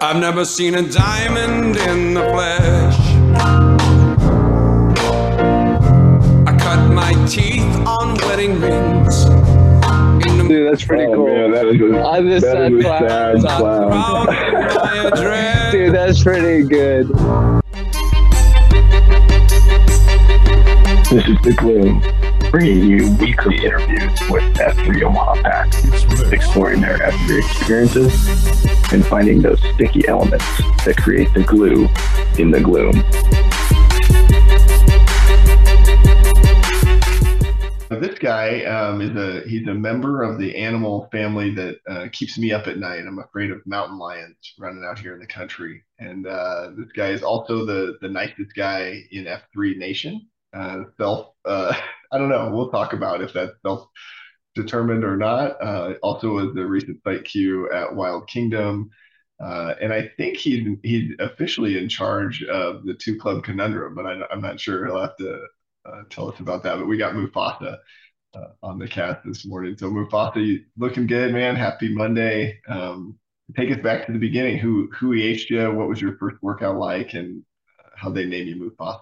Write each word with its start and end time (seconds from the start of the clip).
I've 0.00 0.16
never 0.16 0.44
seen 0.44 0.74
a 0.76 0.82
diamond 0.88 1.76
in 1.76 2.14
the 2.14 2.20
flesh. 2.30 2.96
I 6.46 6.56
cut 6.58 6.92
my 6.92 7.12
teeth 7.26 7.62
on 7.86 8.14
wedding 8.28 8.60
rings. 8.60 9.24
Dude, 10.48 10.70
that's 10.72 10.84
pretty 10.84 11.04
Oh, 11.04 11.14
cool. 11.14 11.26
man, 11.26 11.50
that 11.50 11.66
is 11.66 11.80
a, 11.80 12.00
On 12.02 12.26
this 12.26 12.42
that 12.42 12.52
sad 12.56 12.72
is 12.72 12.78
a 12.78 12.88
clown. 12.88 13.40
sad 13.40 13.58
clown. 13.60 13.90
crowd 13.90 14.28
of 14.28 14.82
my 14.84 15.10
address. 15.12 15.72
Dude, 15.72 15.94
that's 15.94 16.22
pretty 16.22 16.66
good. 16.66 17.08
This 21.10 21.24
is 21.26 21.36
The 21.42 21.54
Gloom, 21.58 22.00
bringing 22.50 22.84
you 22.84 23.14
weekly 23.16 23.56
interviews 23.56 24.18
with 24.30 24.42
F3 24.54 25.02
Omaha 25.02 25.42
Pack, 25.42 26.32
exploring 26.32 26.80
their 26.80 26.98
F3 26.98 27.38
experiences 27.38 28.92
and 28.92 29.04
finding 29.04 29.42
those 29.42 29.60
sticky 29.74 30.08
elements 30.08 30.44
that 30.84 30.96
create 30.96 31.32
the 31.34 31.42
glue 31.42 31.88
in 32.38 32.50
the 32.50 32.60
gloom. 32.60 33.04
This 38.00 38.18
guy 38.18 38.64
um, 38.64 39.00
is 39.00 39.16
a 39.16 39.46
he's 39.48 39.66
a 39.66 39.74
member 39.74 40.22
of 40.22 40.38
the 40.38 40.56
animal 40.56 41.08
family 41.10 41.54
that 41.54 41.78
uh, 41.88 42.06
keeps 42.12 42.38
me 42.38 42.52
up 42.52 42.66
at 42.66 42.78
night. 42.78 43.04
I'm 43.06 43.18
afraid 43.18 43.50
of 43.50 43.66
mountain 43.66 43.98
lions 43.98 44.36
running 44.58 44.84
out 44.84 44.98
here 44.98 45.14
in 45.14 45.20
the 45.20 45.26
country. 45.26 45.82
And 45.98 46.26
uh, 46.26 46.70
this 46.76 46.92
guy 46.94 47.08
is 47.08 47.22
also 47.22 47.64
the 47.64 47.98
the 48.00 48.08
nicest 48.08 48.54
guy 48.54 49.02
in 49.10 49.24
F3 49.24 49.76
Nation. 49.76 50.28
Uh, 50.54 50.84
self, 50.96 51.34
uh, 51.44 51.74
I 52.10 52.18
don't 52.18 52.28
know. 52.28 52.50
We'll 52.52 52.70
talk 52.70 52.92
about 52.92 53.22
if 53.22 53.32
that's 53.32 53.52
self 53.62 53.88
determined 54.54 55.04
or 55.04 55.16
not. 55.16 55.56
Uh, 55.62 55.94
also 56.02 56.30
was 56.34 56.54
the 56.54 56.66
recent 56.66 57.02
site 57.04 57.24
Q 57.24 57.70
at 57.72 57.94
Wild 57.94 58.28
Kingdom. 58.28 58.90
Uh, 59.42 59.74
and 59.80 59.92
I 59.92 60.10
think 60.16 60.36
he's 60.36 60.66
he's 60.82 61.12
officially 61.20 61.78
in 61.78 61.88
charge 61.88 62.42
of 62.44 62.84
the 62.84 62.94
two 62.94 63.18
club 63.18 63.44
conundrum, 63.44 63.94
but 63.94 64.06
I, 64.06 64.20
I'm 64.30 64.40
not 64.40 64.60
sure. 64.60 64.86
He'll 64.86 65.00
have 65.00 65.16
to 65.18 65.42
uh, 65.86 66.02
tell 66.10 66.32
us 66.32 66.40
about 66.40 66.62
that. 66.64 66.76
But 66.78 66.86
we 66.88 66.98
got 66.98 67.14
Mufasa 67.14 67.78
uh, 68.34 68.46
on 68.62 68.78
the 68.78 68.88
cast 68.88 69.24
this 69.24 69.46
morning. 69.46 69.76
So 69.78 69.90
Mufasa, 69.90 70.58
looking 70.78 71.06
good, 71.06 71.32
man. 71.32 71.56
Happy 71.56 71.94
Monday. 71.94 72.60
Um, 72.68 73.18
take 73.56 73.70
us 73.70 73.82
back 73.82 74.06
to 74.06 74.12
the 74.12 74.18
beginning. 74.18 74.58
Who 74.58 74.90
who 74.98 75.14
aged 75.14 75.50
you? 75.50 75.70
What 75.72 75.88
was 75.88 76.00
your 76.00 76.16
first 76.18 76.36
workout 76.42 76.78
like, 76.78 77.14
and 77.14 77.44
how 77.96 78.10
they 78.10 78.26
name 78.26 78.48
you 78.48 78.56
Mufasa? 78.56 79.00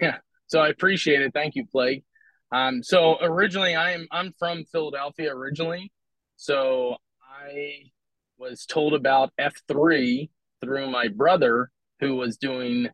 Yeah. 0.00 0.18
So 0.50 0.58
I 0.58 0.68
appreciate 0.68 1.22
it. 1.22 1.32
Thank 1.32 1.54
you, 1.54 1.64
Plague. 1.64 2.02
Um, 2.50 2.82
so 2.82 3.18
originally 3.22 3.76
I 3.76 3.92
am 3.92 4.08
I'm 4.10 4.32
from 4.36 4.64
Philadelphia 4.64 5.32
originally. 5.32 5.92
So 6.36 6.96
I 7.22 7.92
was 8.36 8.66
told 8.66 8.94
about 8.94 9.30
F3 9.40 10.28
through 10.60 10.90
my 10.90 11.06
brother 11.06 11.70
who 12.00 12.16
was 12.16 12.36
doing 12.36 12.88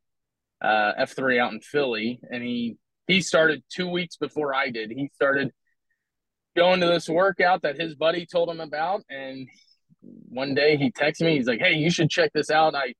uh, 0.61 0.93
F3 1.01 1.41
out 1.41 1.53
in 1.55 1.61
Philly 1.61 2.21
and 2.31 2.43
he 2.43 2.77
he 3.07 3.23
started 3.23 3.63
2 3.75 3.89
weeks 3.89 4.17
before 4.17 4.55
I 4.55 4.69
did. 4.69 4.91
He 4.91 5.11
started 5.15 5.51
going 6.55 6.81
to 6.81 6.87
this 6.87 7.09
workout 7.09 7.63
that 7.63 7.81
his 7.81 7.95
buddy 7.95 8.27
told 8.27 8.51
him 8.51 8.61
about 8.61 9.03
and 9.09 9.48
one 10.29 10.55
day 10.55 10.77
he 10.77 10.93
texted 10.93 11.23
me 11.23 11.37
he's 11.37 11.47
like, 11.47 11.61
"Hey, 11.61 11.73
you 11.73 11.91
should 11.91 12.11
check 12.11 12.33
this 12.35 12.51
out. 12.51 12.75
I 12.75 12.93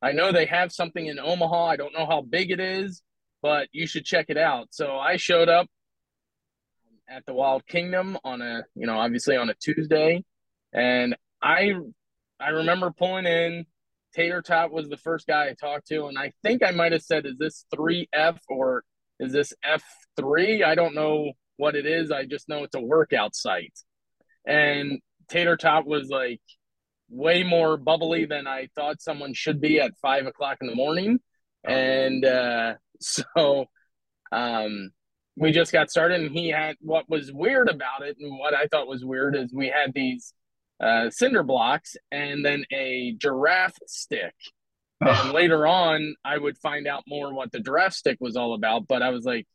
I 0.00 0.12
know 0.12 0.30
they 0.30 0.46
have 0.46 0.70
something 0.70 1.06
in 1.06 1.18
Omaha. 1.18 1.66
I 1.66 1.76
don't 1.76 1.92
know 1.92 2.06
how 2.06 2.22
big 2.22 2.52
it 2.52 2.60
is, 2.60 3.02
but 3.44 3.68
you 3.72 3.86
should 3.86 4.06
check 4.06 4.24
it 4.30 4.38
out. 4.38 4.68
So 4.70 4.96
I 4.96 5.18
showed 5.18 5.50
up 5.50 5.66
at 7.06 7.26
the 7.26 7.34
Wild 7.34 7.66
Kingdom 7.66 8.16
on 8.24 8.40
a, 8.40 8.62
you 8.74 8.86
know, 8.86 8.98
obviously 8.98 9.36
on 9.36 9.50
a 9.50 9.54
Tuesday, 9.54 10.24
and 10.72 11.14
I, 11.42 11.74
I 12.40 12.48
remember 12.48 12.90
pulling 12.90 13.26
in. 13.26 13.66
Tater 14.14 14.40
Tot 14.40 14.72
was 14.72 14.88
the 14.88 14.96
first 14.96 15.26
guy 15.26 15.48
I 15.48 15.54
talked 15.60 15.88
to, 15.88 16.06
and 16.06 16.16
I 16.18 16.32
think 16.42 16.62
I 16.64 16.70
might 16.70 16.92
have 16.92 17.02
said, 17.02 17.26
"Is 17.26 17.36
this 17.36 17.66
three 17.74 18.08
F 18.14 18.40
or 18.48 18.82
is 19.20 19.32
this 19.32 19.52
F 19.62 19.84
three? 20.16 20.62
I 20.62 20.74
don't 20.74 20.94
know 20.94 21.32
what 21.58 21.74
it 21.74 21.84
is. 21.84 22.10
I 22.10 22.24
just 22.24 22.48
know 22.48 22.64
it's 22.64 22.76
a 22.76 22.80
workout 22.80 23.34
site." 23.34 23.78
And 24.46 25.00
Tater 25.28 25.56
Tot 25.58 25.84
was 25.84 26.08
like 26.08 26.40
way 27.10 27.42
more 27.42 27.76
bubbly 27.76 28.24
than 28.24 28.46
I 28.46 28.68
thought 28.74 29.02
someone 29.02 29.34
should 29.34 29.60
be 29.60 29.80
at 29.80 29.98
five 30.00 30.26
o'clock 30.26 30.58
in 30.62 30.68
the 30.68 30.74
morning, 30.74 31.18
and 31.64 32.24
uh, 32.24 32.74
so 33.00 33.66
um, 34.32 34.90
we 35.36 35.52
just 35.52 35.72
got 35.72 35.90
started 35.90 36.20
and 36.20 36.30
he 36.30 36.48
had 36.48 36.76
what 36.80 37.08
was 37.08 37.32
weird 37.32 37.68
about 37.68 38.02
it 38.02 38.16
and 38.20 38.38
what 38.38 38.54
i 38.54 38.66
thought 38.66 38.86
was 38.86 39.04
weird 39.04 39.36
is 39.36 39.52
we 39.52 39.66
had 39.68 39.92
these 39.94 40.32
uh, 40.82 41.08
cinder 41.10 41.42
blocks 41.42 41.96
and 42.10 42.44
then 42.44 42.64
a 42.72 43.14
giraffe 43.18 43.78
stick. 43.86 44.34
And 45.00 45.32
later 45.32 45.66
on 45.66 46.14
i 46.24 46.38
would 46.38 46.56
find 46.58 46.86
out 46.86 47.04
more 47.06 47.34
what 47.34 47.52
the 47.52 47.60
giraffe 47.60 47.94
stick 47.94 48.18
was 48.20 48.36
all 48.36 48.54
about 48.54 48.86
but 48.86 49.02
i 49.02 49.10
was 49.10 49.24
like 49.24 49.46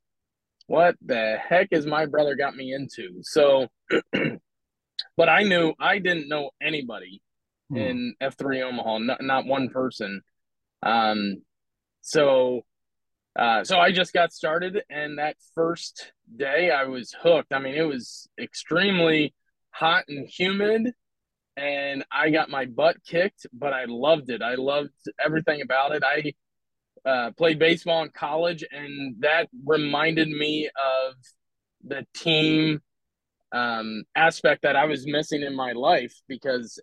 what 0.68 0.96
the 1.04 1.38
heck 1.50 1.70
is 1.72 1.88
my 1.88 2.06
brother 2.06 2.36
got 2.36 2.56
me 2.56 2.74
into? 2.74 3.22
So 3.24 3.68
but 5.18 5.30
i 5.30 5.44
knew 5.44 5.74
i 5.80 5.98
didn't 6.00 6.30
know 6.30 6.52
anybody 6.62 7.22
Hmm. 7.70 7.78
in 7.78 8.16
f3 8.22 8.64
omaha 8.64 8.98
not, 8.98 9.22
not 9.22 9.46
one 9.46 9.70
person. 9.70 10.22
Um 10.82 11.44
so 12.10 12.66
uh, 13.38 13.64
so 13.64 13.80
I 13.80 13.92
just 13.92 14.12
got 14.14 14.34
started, 14.34 14.82
and 14.90 15.20
that 15.20 15.38
first 15.54 16.12
day 16.36 16.72
I 16.72 16.86
was 16.86 17.16
hooked. 17.22 17.54
I 17.54 17.60
mean, 17.60 17.76
it 17.76 17.84
was 17.84 18.28
extremely 18.42 19.34
hot 19.70 20.06
and 20.08 20.28
humid, 20.28 20.92
and 21.56 22.04
I 22.12 22.32
got 22.32 22.50
my 22.50 22.66
butt 22.66 22.98
kicked, 23.06 23.46
but 23.54 23.74
I 23.74 23.86
loved 23.86 24.30
it. 24.32 24.42
I 24.42 24.56
loved 24.56 24.90
everything 25.24 25.62
about 25.62 25.92
it. 25.92 26.04
I 26.04 26.34
uh, 27.08 27.32
played 27.38 27.60
baseball 27.60 28.04
in 28.04 28.10
college, 28.10 28.66
and 28.72 29.16
that 29.20 29.48
reminded 29.64 30.30
me 30.30 30.68
of 30.68 31.14
the 31.86 32.06
team 32.16 32.82
um, 33.52 34.04
aspect 34.16 34.64
that 34.64 34.76
I 34.76 34.86
was 34.86 35.06
missing 35.06 35.44
in 35.44 35.56
my 35.56 35.74
life 35.74 36.14
because 36.28 36.80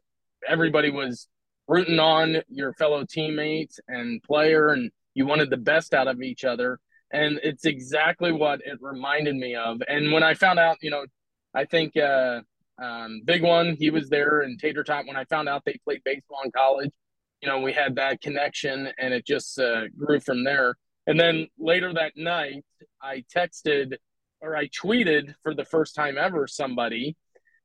everybody 0.48 0.91
was 0.91 1.26
rooting 1.69 1.98
on 1.98 2.37
your 2.48 2.72
fellow 2.75 3.04
teammates 3.04 3.81
and 3.88 4.22
player 4.22 4.69
and 4.69 4.91
you 5.16 5.27
wanted 5.27 5.50
the 5.50 5.56
best 5.56 5.94
out 5.94 6.06
of 6.06 6.22
each 6.22 6.44
other 6.44 6.78
and 7.12 7.41
it's 7.43 7.65
exactly 7.65 8.32
what 8.32 8.60
it 8.65 8.78
reminded 8.81 9.37
me 9.37 9.54
of. 9.54 9.81
And 9.88 10.12
when 10.12 10.22
i 10.22 10.34
found 10.34 10.59
out 10.59 10.77
you 10.82 10.91
know 10.91 11.04
i 11.54 11.65
think 11.65 11.97
uh, 11.97 12.41
um, 12.82 13.22
big 13.25 13.43
one 13.43 13.76
he 13.78 13.91
was 13.91 14.09
there 14.09 14.43
and 14.43 14.59
tater 14.60 14.84
tot 14.84 15.06
when 15.06 15.16
i 15.16 15.25
found 15.25 15.49
out 15.49 15.62
they 15.65 15.78
played 15.84 16.03
baseball 16.05 16.43
in 16.44 16.50
college 16.53 16.93
you 17.41 17.49
know 17.49 17.60
we 17.60 17.72
had 17.72 17.97
that 17.97 18.21
connection 18.21 18.88
and 18.99 19.15
it 19.15 19.26
just 19.26 19.59
uh, 19.59 19.88
grew 19.99 20.21
from 20.21 20.44
there. 20.44 20.76
And 21.09 21.19
then 21.21 21.47
later 21.59 21.93
that 21.94 22.12
night 22.16 22.65
i 23.03 23.25
texted 23.34 23.97
or 24.41 24.56
i 24.56 24.69
tweeted 24.69 25.34
for 25.43 25.55
the 25.55 25.65
first 25.65 25.94
time 25.94 26.19
ever 26.19 26.47
somebody 26.47 27.16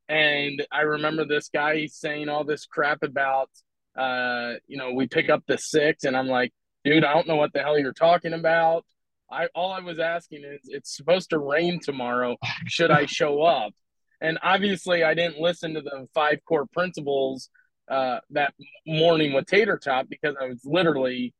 and 0.07 0.63
i 0.71 0.81
remember 0.81 1.25
this 1.25 1.49
guy 1.49 1.87
saying 1.87 2.29
all 2.29 2.43
this 2.43 2.65
crap 2.65 2.99
about 3.03 3.49
uh, 3.97 4.53
you 4.67 4.77
know 4.77 4.93
we 4.93 5.07
pick 5.07 5.29
up 5.29 5.43
the 5.47 5.57
six 5.57 6.03
and 6.03 6.15
i'm 6.15 6.27
like 6.27 6.53
dude, 6.83 7.03
I 7.03 7.13
don't 7.13 7.27
know 7.27 7.35
what 7.35 7.53
the 7.53 7.61
hell 7.61 7.77
you're 7.77 7.93
talking 7.93 8.33
about. 8.33 8.85
I 9.31 9.47
all 9.55 9.71
I 9.71 9.79
was 9.79 9.99
asking 9.99 10.43
is 10.43 10.61
it's 10.65 10.95
supposed 10.95 11.29
to 11.29 11.39
rain 11.39 11.79
tomorrow. 11.79 12.37
Should 12.67 12.91
I 12.91 13.05
show 13.05 13.41
up? 13.43 13.73
And 14.19 14.37
obviously 14.43 15.03
I 15.03 15.13
didn't 15.13 15.39
listen 15.39 15.73
to 15.73 15.81
the 15.81 16.07
five 16.13 16.39
core 16.45 16.67
principles 16.71 17.49
uh, 17.89 18.19
that 18.31 18.53
morning 18.85 19.33
with 19.33 19.47
Tater 19.47 19.77
Tot 19.77 20.09
because 20.09 20.35
I 20.39 20.45
was 20.45 20.61
literally, 20.63 21.33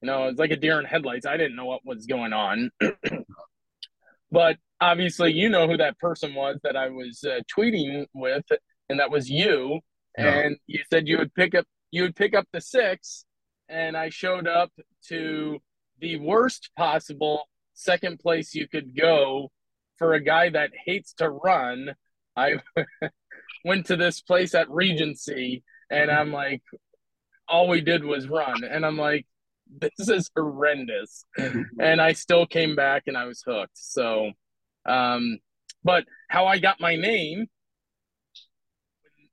you 0.00 0.06
know, 0.06 0.28
it's 0.28 0.38
like 0.38 0.50
a 0.50 0.56
deer 0.56 0.78
in 0.78 0.84
headlights. 0.84 1.26
I 1.26 1.36
didn't 1.36 1.56
know 1.56 1.66
what 1.66 1.84
was 1.84 2.06
going 2.06 2.32
on. 2.32 2.70
but 4.30 4.56
obviously 4.80 5.32
you 5.32 5.48
know 5.48 5.68
who 5.68 5.76
that 5.76 5.98
person 5.98 6.34
was 6.34 6.58
that 6.64 6.76
I 6.76 6.88
was 6.88 7.22
uh, 7.24 7.40
tweeting 7.54 8.06
with, 8.14 8.44
and 8.88 8.98
that 8.98 9.10
was 9.10 9.28
you. 9.28 9.80
Yeah. 10.16 10.40
And 10.40 10.56
you 10.66 10.80
said 10.90 11.08
you 11.08 11.18
would 11.18 11.34
pick 11.34 11.54
up 11.54 11.66
you 11.90 12.02
would 12.02 12.16
pick 12.16 12.34
up 12.34 12.46
the 12.52 12.60
six 12.60 13.24
and 13.72 13.96
I 13.96 14.10
showed 14.10 14.46
up 14.46 14.70
to 15.08 15.58
the 15.98 16.16
worst 16.18 16.70
possible 16.76 17.44
second 17.74 18.18
place 18.18 18.54
you 18.54 18.68
could 18.68 18.96
go 18.96 19.50
for 19.96 20.12
a 20.12 20.20
guy 20.20 20.50
that 20.50 20.70
hates 20.84 21.14
to 21.14 21.30
run. 21.30 21.94
I 22.36 22.56
went 23.64 23.86
to 23.86 23.96
this 23.96 24.20
place 24.20 24.54
at 24.54 24.70
Regency 24.70 25.64
and 25.90 26.10
I'm 26.10 26.32
like, 26.32 26.62
all 27.48 27.68
we 27.68 27.80
did 27.80 28.04
was 28.04 28.28
run. 28.28 28.62
And 28.64 28.84
I'm 28.84 28.98
like, 28.98 29.26
this 29.80 30.08
is 30.08 30.30
horrendous. 30.36 31.24
and 31.80 32.00
I 32.00 32.12
still 32.12 32.46
came 32.46 32.76
back 32.76 33.04
and 33.06 33.16
I 33.16 33.24
was 33.24 33.42
hooked. 33.46 33.76
So, 33.76 34.32
um, 34.86 35.38
but 35.82 36.04
how 36.28 36.46
I 36.46 36.58
got 36.58 36.80
my 36.80 36.96
name, 36.96 37.46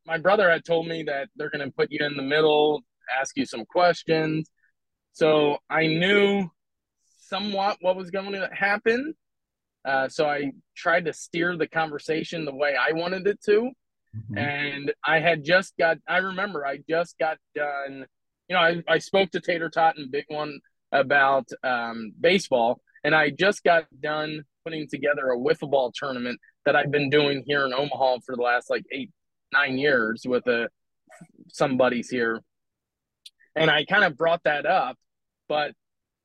my 0.05 0.17
brother 0.17 0.49
had 0.49 0.65
told 0.65 0.87
me 0.87 1.03
that 1.03 1.27
they're 1.35 1.49
going 1.49 1.65
to 1.65 1.75
put 1.75 1.91
you 1.91 2.05
in 2.05 2.15
the 2.15 2.23
middle, 2.23 2.83
ask 3.19 3.37
you 3.37 3.45
some 3.45 3.65
questions. 3.65 4.49
So 5.13 5.57
I 5.69 5.87
knew 5.87 6.49
somewhat 7.19 7.77
what 7.81 7.95
was 7.95 8.09
going 8.09 8.31
to 8.33 8.49
happen. 8.53 9.13
Uh, 9.85 10.09
so 10.09 10.27
I 10.27 10.51
tried 10.75 11.05
to 11.05 11.13
steer 11.13 11.57
the 11.57 11.67
conversation 11.67 12.45
the 12.45 12.55
way 12.55 12.75
I 12.75 12.93
wanted 12.93 13.27
it 13.27 13.41
to. 13.45 13.71
mm-hmm. 14.15 14.37
and 14.37 14.93
I 15.05 15.19
had 15.19 15.43
just 15.43 15.75
got. 15.77 15.97
I 16.07 16.17
remember 16.17 16.65
I 16.65 16.79
just 16.89 17.17
got 17.19 17.37
done. 17.55 18.05
You 18.47 18.55
know, 18.55 18.61
I, 18.61 18.83
I 18.87 18.97
spoke 18.97 19.31
to 19.31 19.39
Tater 19.39 19.69
Tot 19.69 19.97
and 19.97 20.11
Big 20.11 20.25
One 20.27 20.59
about 20.91 21.47
um, 21.63 22.13
baseball, 22.19 22.81
and 23.03 23.13
I 23.13 23.29
just 23.29 23.63
got 23.63 23.85
done 23.99 24.43
putting 24.63 24.87
together 24.87 25.29
a 25.29 25.37
wiffle 25.37 25.69
ball 25.69 25.91
tournament 25.95 26.39
that 26.65 26.75
I've 26.75 26.91
been 26.91 27.09
doing 27.09 27.43
here 27.45 27.65
in 27.65 27.73
Omaha 27.73 28.17
for 28.25 28.35
the 28.35 28.41
last 28.41 28.69
like 28.69 28.83
eight, 28.91 29.11
nine 29.53 29.77
years 29.77 30.23
with 30.25 30.45
a, 30.47 30.63
uh, 30.63 30.67
some 31.47 31.77
buddies 31.77 32.09
here. 32.09 32.41
And 33.59 33.69
I 33.69 33.85
kind 33.85 34.03
of 34.03 34.17
brought 34.17 34.43
that 34.43 34.65
up, 34.65 34.97
but 35.47 35.73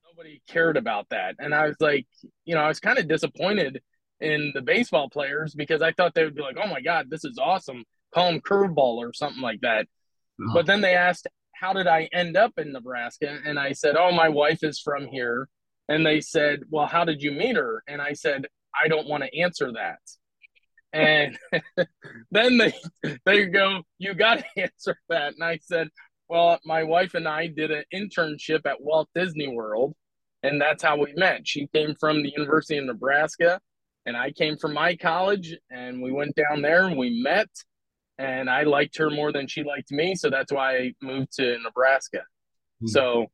nobody 0.08 0.40
cared 0.48 0.76
about 0.76 1.08
that. 1.10 1.34
And 1.38 1.54
I 1.54 1.66
was 1.66 1.76
like, 1.80 2.06
you 2.44 2.54
know, 2.54 2.60
I 2.60 2.68
was 2.68 2.80
kind 2.80 2.98
of 2.98 3.08
disappointed 3.08 3.82
in 4.20 4.52
the 4.54 4.62
baseball 4.62 5.10
players 5.10 5.54
because 5.54 5.82
I 5.82 5.92
thought 5.92 6.14
they 6.14 6.24
would 6.24 6.36
be 6.36 6.42
like, 6.42 6.56
oh 6.62 6.68
my 6.68 6.80
God, 6.80 7.10
this 7.10 7.24
is 7.24 7.38
awesome. 7.42 7.84
Call 8.14 8.28
him 8.28 8.40
curveball 8.40 8.96
or 8.98 9.12
something 9.12 9.42
like 9.42 9.60
that. 9.62 9.82
Uh-huh. 10.40 10.54
But 10.54 10.66
then 10.66 10.80
they 10.80 10.94
asked, 10.94 11.26
how 11.54 11.72
did 11.72 11.86
I 11.86 12.08
end 12.12 12.36
up 12.36 12.52
in 12.56 12.72
Nebraska? 12.72 13.38
And 13.44 13.58
I 13.58 13.72
said, 13.72 13.96
oh, 13.96 14.12
my 14.12 14.28
wife 14.28 14.62
is 14.62 14.80
from 14.80 15.06
here. 15.06 15.48
And 15.88 16.04
they 16.04 16.20
said, 16.20 16.60
well, 16.70 16.86
how 16.86 17.04
did 17.04 17.22
you 17.22 17.32
meet 17.32 17.56
her? 17.56 17.82
And 17.88 18.00
I 18.00 18.12
said, 18.12 18.46
I 18.80 18.88
don't 18.88 19.08
want 19.08 19.24
to 19.24 19.40
answer 19.40 19.72
that. 19.72 19.98
And 20.92 21.36
then 22.30 22.58
they 22.58 22.72
they 23.24 23.46
go, 23.46 23.82
you 23.98 24.14
got 24.14 24.38
to 24.38 24.44
answer 24.62 24.96
that. 25.08 25.34
And 25.34 25.42
I 25.42 25.58
said, 25.62 25.88
well, 26.34 26.58
my 26.64 26.82
wife 26.82 27.14
and 27.14 27.28
I 27.28 27.46
did 27.46 27.70
an 27.70 27.84
internship 27.94 28.66
at 28.66 28.82
Walt 28.82 29.08
Disney 29.14 29.46
World, 29.46 29.94
and 30.42 30.60
that's 30.60 30.82
how 30.82 30.96
we 30.96 31.12
met. 31.14 31.46
She 31.46 31.68
came 31.68 31.94
from 32.00 32.24
the 32.24 32.32
University 32.36 32.76
of 32.76 32.86
Nebraska, 32.86 33.60
and 34.04 34.16
I 34.16 34.32
came 34.32 34.56
from 34.58 34.74
my 34.74 34.96
college, 34.96 35.56
and 35.70 36.02
we 36.02 36.10
went 36.10 36.34
down 36.34 36.60
there 36.60 36.86
and 36.86 36.98
we 36.98 37.22
met. 37.22 37.48
And 38.18 38.50
I 38.50 38.64
liked 38.64 38.98
her 38.98 39.10
more 39.10 39.32
than 39.32 39.46
she 39.46 39.62
liked 39.62 39.92
me, 39.92 40.16
so 40.16 40.28
that's 40.28 40.52
why 40.52 40.76
I 40.76 40.94
moved 41.00 41.36
to 41.36 41.56
Nebraska. 41.62 42.18
Mm-hmm. 42.82 42.88
So, 42.88 43.26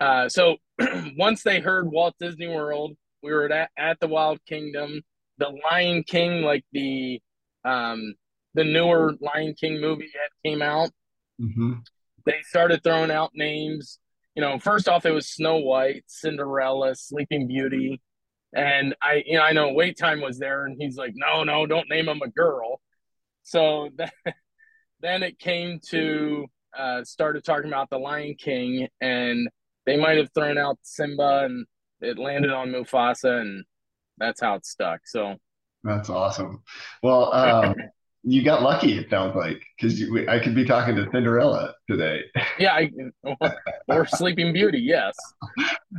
uh, 0.00 0.28
so 0.28 0.56
once 1.16 1.42
they 1.44 1.60
heard 1.60 1.90
Walt 1.90 2.14
Disney 2.20 2.48
World, 2.48 2.92
we 3.22 3.32
were 3.32 3.50
at, 3.50 3.70
at 3.78 4.00
the 4.00 4.08
Wild 4.08 4.38
Kingdom. 4.46 5.00
The 5.38 5.50
Lion 5.64 6.04
King, 6.04 6.42
like 6.42 6.64
the 6.72 7.20
um, 7.64 8.14
the 8.52 8.64
newer 8.64 9.14
Lion 9.20 9.54
King 9.54 9.80
movie 9.80 10.10
that 10.12 10.48
came 10.48 10.62
out, 10.62 10.90
mm-hmm. 11.40 11.72
They 12.26 12.40
started 12.42 12.82
throwing 12.82 13.10
out 13.10 13.32
names. 13.34 13.98
You 14.34 14.42
know, 14.42 14.58
first 14.58 14.88
off, 14.88 15.06
it 15.06 15.12
was 15.12 15.28
Snow 15.28 15.58
White, 15.58 16.04
Cinderella, 16.06 16.94
Sleeping 16.94 17.46
Beauty, 17.46 18.00
and 18.54 18.94
I, 19.02 19.22
you 19.26 19.34
know, 19.34 19.42
I 19.42 19.52
know 19.52 19.72
wait 19.72 19.98
time 19.98 20.20
was 20.20 20.38
there, 20.38 20.66
and 20.66 20.76
he's 20.80 20.96
like, 20.96 21.12
no, 21.14 21.44
no, 21.44 21.66
don't 21.66 21.88
name 21.88 22.08
him 22.08 22.22
a 22.22 22.28
girl. 22.28 22.80
So 23.42 23.90
that, 23.96 24.12
then 25.00 25.22
it 25.22 25.38
came 25.38 25.80
to 25.90 26.46
uh, 26.76 27.04
started 27.04 27.44
talking 27.44 27.68
about 27.68 27.90
the 27.90 27.98
Lion 27.98 28.34
King, 28.38 28.88
and 29.00 29.48
they 29.86 29.96
might 29.96 30.18
have 30.18 30.30
thrown 30.34 30.58
out 30.58 30.78
Simba, 30.82 31.44
and 31.44 31.66
it 32.00 32.18
landed 32.18 32.50
on 32.50 32.70
Mufasa, 32.70 33.40
and 33.40 33.64
that's 34.18 34.40
how 34.40 34.54
it 34.54 34.66
stuck. 34.66 35.00
So 35.04 35.36
that's 35.82 36.10
awesome. 36.10 36.62
Well, 37.02 37.32
um, 37.32 37.74
you 38.24 38.42
got 38.42 38.62
lucky. 38.62 38.98
It 38.98 39.10
sounds 39.10 39.36
like 39.36 39.62
because 39.78 40.02
I 40.28 40.38
could 40.38 40.54
be 40.54 40.64
talking 40.64 40.96
to 40.96 41.08
Cinderella 41.12 41.74
today. 41.88 42.22
Yeah, 42.58 42.72
I, 42.72 42.90
or, 43.22 43.36
or 43.88 44.06
Sleeping 44.06 44.52
Beauty. 44.52 44.78
Yes, 44.78 45.14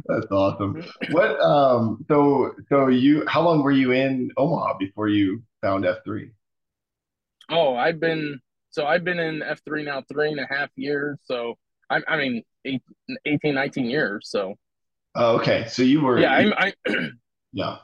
that's 0.06 0.32
awesome. 0.32 0.84
What? 1.12 1.40
Um. 1.42 2.04
So, 2.08 2.54
so 2.70 2.88
you, 2.88 3.26
how 3.28 3.42
long 3.42 3.62
were 3.62 3.72
you 3.72 3.92
in 3.92 4.32
Omaha 4.38 4.78
before 4.78 5.08
you 5.08 5.44
found 5.62 5.86
F 5.86 5.98
three? 6.06 6.32
Oh, 7.50 7.76
I've 7.76 8.00
been 8.00 8.40
so 8.72 8.86
I've 8.86 9.04
been 9.04 9.20
in 9.20 9.42
F 9.42 9.62
three 9.66 9.84
now 9.84 10.04
three 10.12 10.32
and 10.32 10.40
a 10.40 10.48
half 10.50 10.70
years. 10.76 11.20
So 11.24 11.56
I, 11.90 12.02
I 12.08 12.18
mean, 12.18 12.44
eight, 12.66 12.82
18, 13.26 13.54
19 13.54 13.86
years. 13.90 14.28
So. 14.30 14.56
Oh, 15.16 15.38
okay. 15.38 15.66
So 15.68 15.84
you 15.84 16.02
were. 16.02 16.20
Yeah, 16.20 16.34
I'm. 16.34 16.54
I, 16.54 16.74
yeah. 17.54 17.78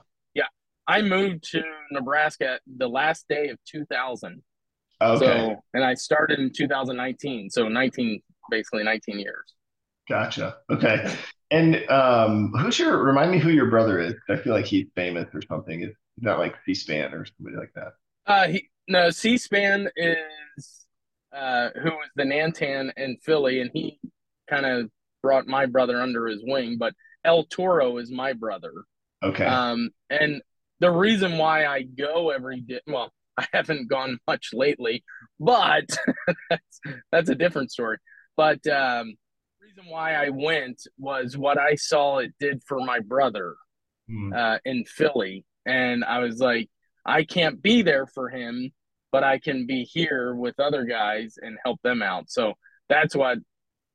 I 0.91 1.01
moved 1.01 1.45
to 1.51 1.63
Nebraska 1.91 2.59
the 2.77 2.88
last 2.88 3.25
day 3.29 3.47
of 3.47 3.57
2000. 3.65 4.43
Okay. 5.01 5.25
So, 5.25 5.55
and 5.73 5.85
I 5.85 5.93
started 5.93 6.39
in 6.39 6.51
2019. 6.51 7.49
So 7.49 7.69
19, 7.69 8.21
basically 8.49 8.83
19 8.83 9.17
years. 9.17 9.53
Gotcha. 10.09 10.57
Okay. 10.69 11.09
And 11.49 11.89
um, 11.89 12.51
who's 12.59 12.77
your? 12.77 13.01
Remind 13.03 13.31
me 13.31 13.39
who 13.39 13.51
your 13.51 13.67
brother 13.67 13.99
is. 14.01 14.15
I 14.29 14.35
feel 14.35 14.53
like 14.53 14.65
he's 14.65 14.88
famous 14.93 15.27
or 15.33 15.41
something. 15.47 15.81
Is 15.81 15.95
not 16.17 16.39
like 16.39 16.55
C-SPAN 16.65 17.13
or 17.13 17.25
somebody 17.25 17.55
like 17.55 17.71
that. 17.75 17.94
Uh, 18.25 18.47
he 18.49 18.67
no 18.87 19.09
C-SPAN 19.09 19.89
is 19.95 20.85
uh 21.33 21.69
who 21.81 21.91
was 21.91 22.09
the 22.17 22.23
Nantan 22.23 22.91
in 22.97 23.17
Philly, 23.23 23.61
and 23.61 23.71
he 23.73 23.97
kind 24.49 24.65
of 24.65 24.89
brought 25.23 25.47
my 25.47 25.65
brother 25.65 26.01
under 26.01 26.27
his 26.27 26.41
wing. 26.44 26.77
But 26.77 26.94
El 27.23 27.45
Toro 27.45 27.97
is 27.97 28.11
my 28.11 28.33
brother. 28.33 28.73
Okay. 29.23 29.45
Um, 29.45 29.91
and 30.09 30.41
the 30.81 30.92
reason 30.92 31.38
why 31.38 31.66
I 31.66 31.83
go 31.83 32.31
every 32.31 32.62
day, 32.62 32.81
well, 32.88 33.12
I 33.38 33.45
haven't 33.54 33.89
gone 33.89 34.19
much 34.28 34.50
lately, 34.54 35.04
but 35.39 35.86
that's 36.50 36.80
that's 37.12 37.30
a 37.30 37.36
different 37.36 37.72
story. 37.72 37.98
But 38.36 38.66
um, 38.68 39.13
the 39.60 39.68
reason 39.68 39.86
why 39.89 40.16
I 40.16 40.30
went 40.30 40.81
was 40.98 41.38
what 41.38 41.57
I 41.57 41.75
saw 41.75 42.18
it 42.18 42.33
did 42.39 42.62
for 42.68 42.80
my 42.81 43.00
brother 43.00 43.56
mm. 44.10 44.36
uh, 44.36 44.60
in 44.66 44.83
Philly, 44.83 45.45
and 45.66 46.04
I 46.04 46.19
was 46.19 46.39
like, 46.39 46.69
I 47.06 47.24
can't 47.24 47.62
be 47.62 47.83
there 47.83 48.06
for 48.06 48.30
him, 48.30 48.72
but 49.13 49.24
I 49.24 49.39
can 49.39 49.66
be 49.66 49.83
here 49.83 50.36
with 50.36 50.60
other 50.60 50.83
guys 50.83 51.36
and 51.42 51.57
help 51.63 51.81
them 51.83 52.01
out. 52.01 52.30
So 52.30 52.56
that's 52.89 53.16
what 53.16 53.38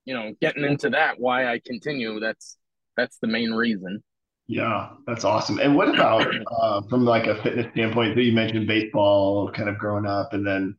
you 0.07 0.15
know, 0.15 0.33
getting 0.41 0.65
into 0.65 0.91
that, 0.91 1.19
why 1.19 1.53
I 1.53 1.61
continue. 1.63 2.21
That's 2.21 2.57
that's 2.97 3.19
the 3.19 3.27
main 3.27 3.51
reason. 3.51 4.03
Yeah, 4.49 4.91
that's 5.07 5.25
awesome. 5.25 5.59
And 5.59 5.75
what 5.75 5.89
about 5.89 6.27
uh, 6.47 6.83
from 6.89 7.05
like 7.05 7.27
a 7.27 7.41
fitness 7.43 7.67
standpoint? 7.73 8.15
So 8.15 8.21
you 8.21 8.33
mentioned 8.33 8.69
baseball, 8.69 9.51
kind 9.51 9.69
of 9.69 9.77
growing 9.79 10.07
up, 10.07 10.33
and 10.35 10.47
then 10.47 10.77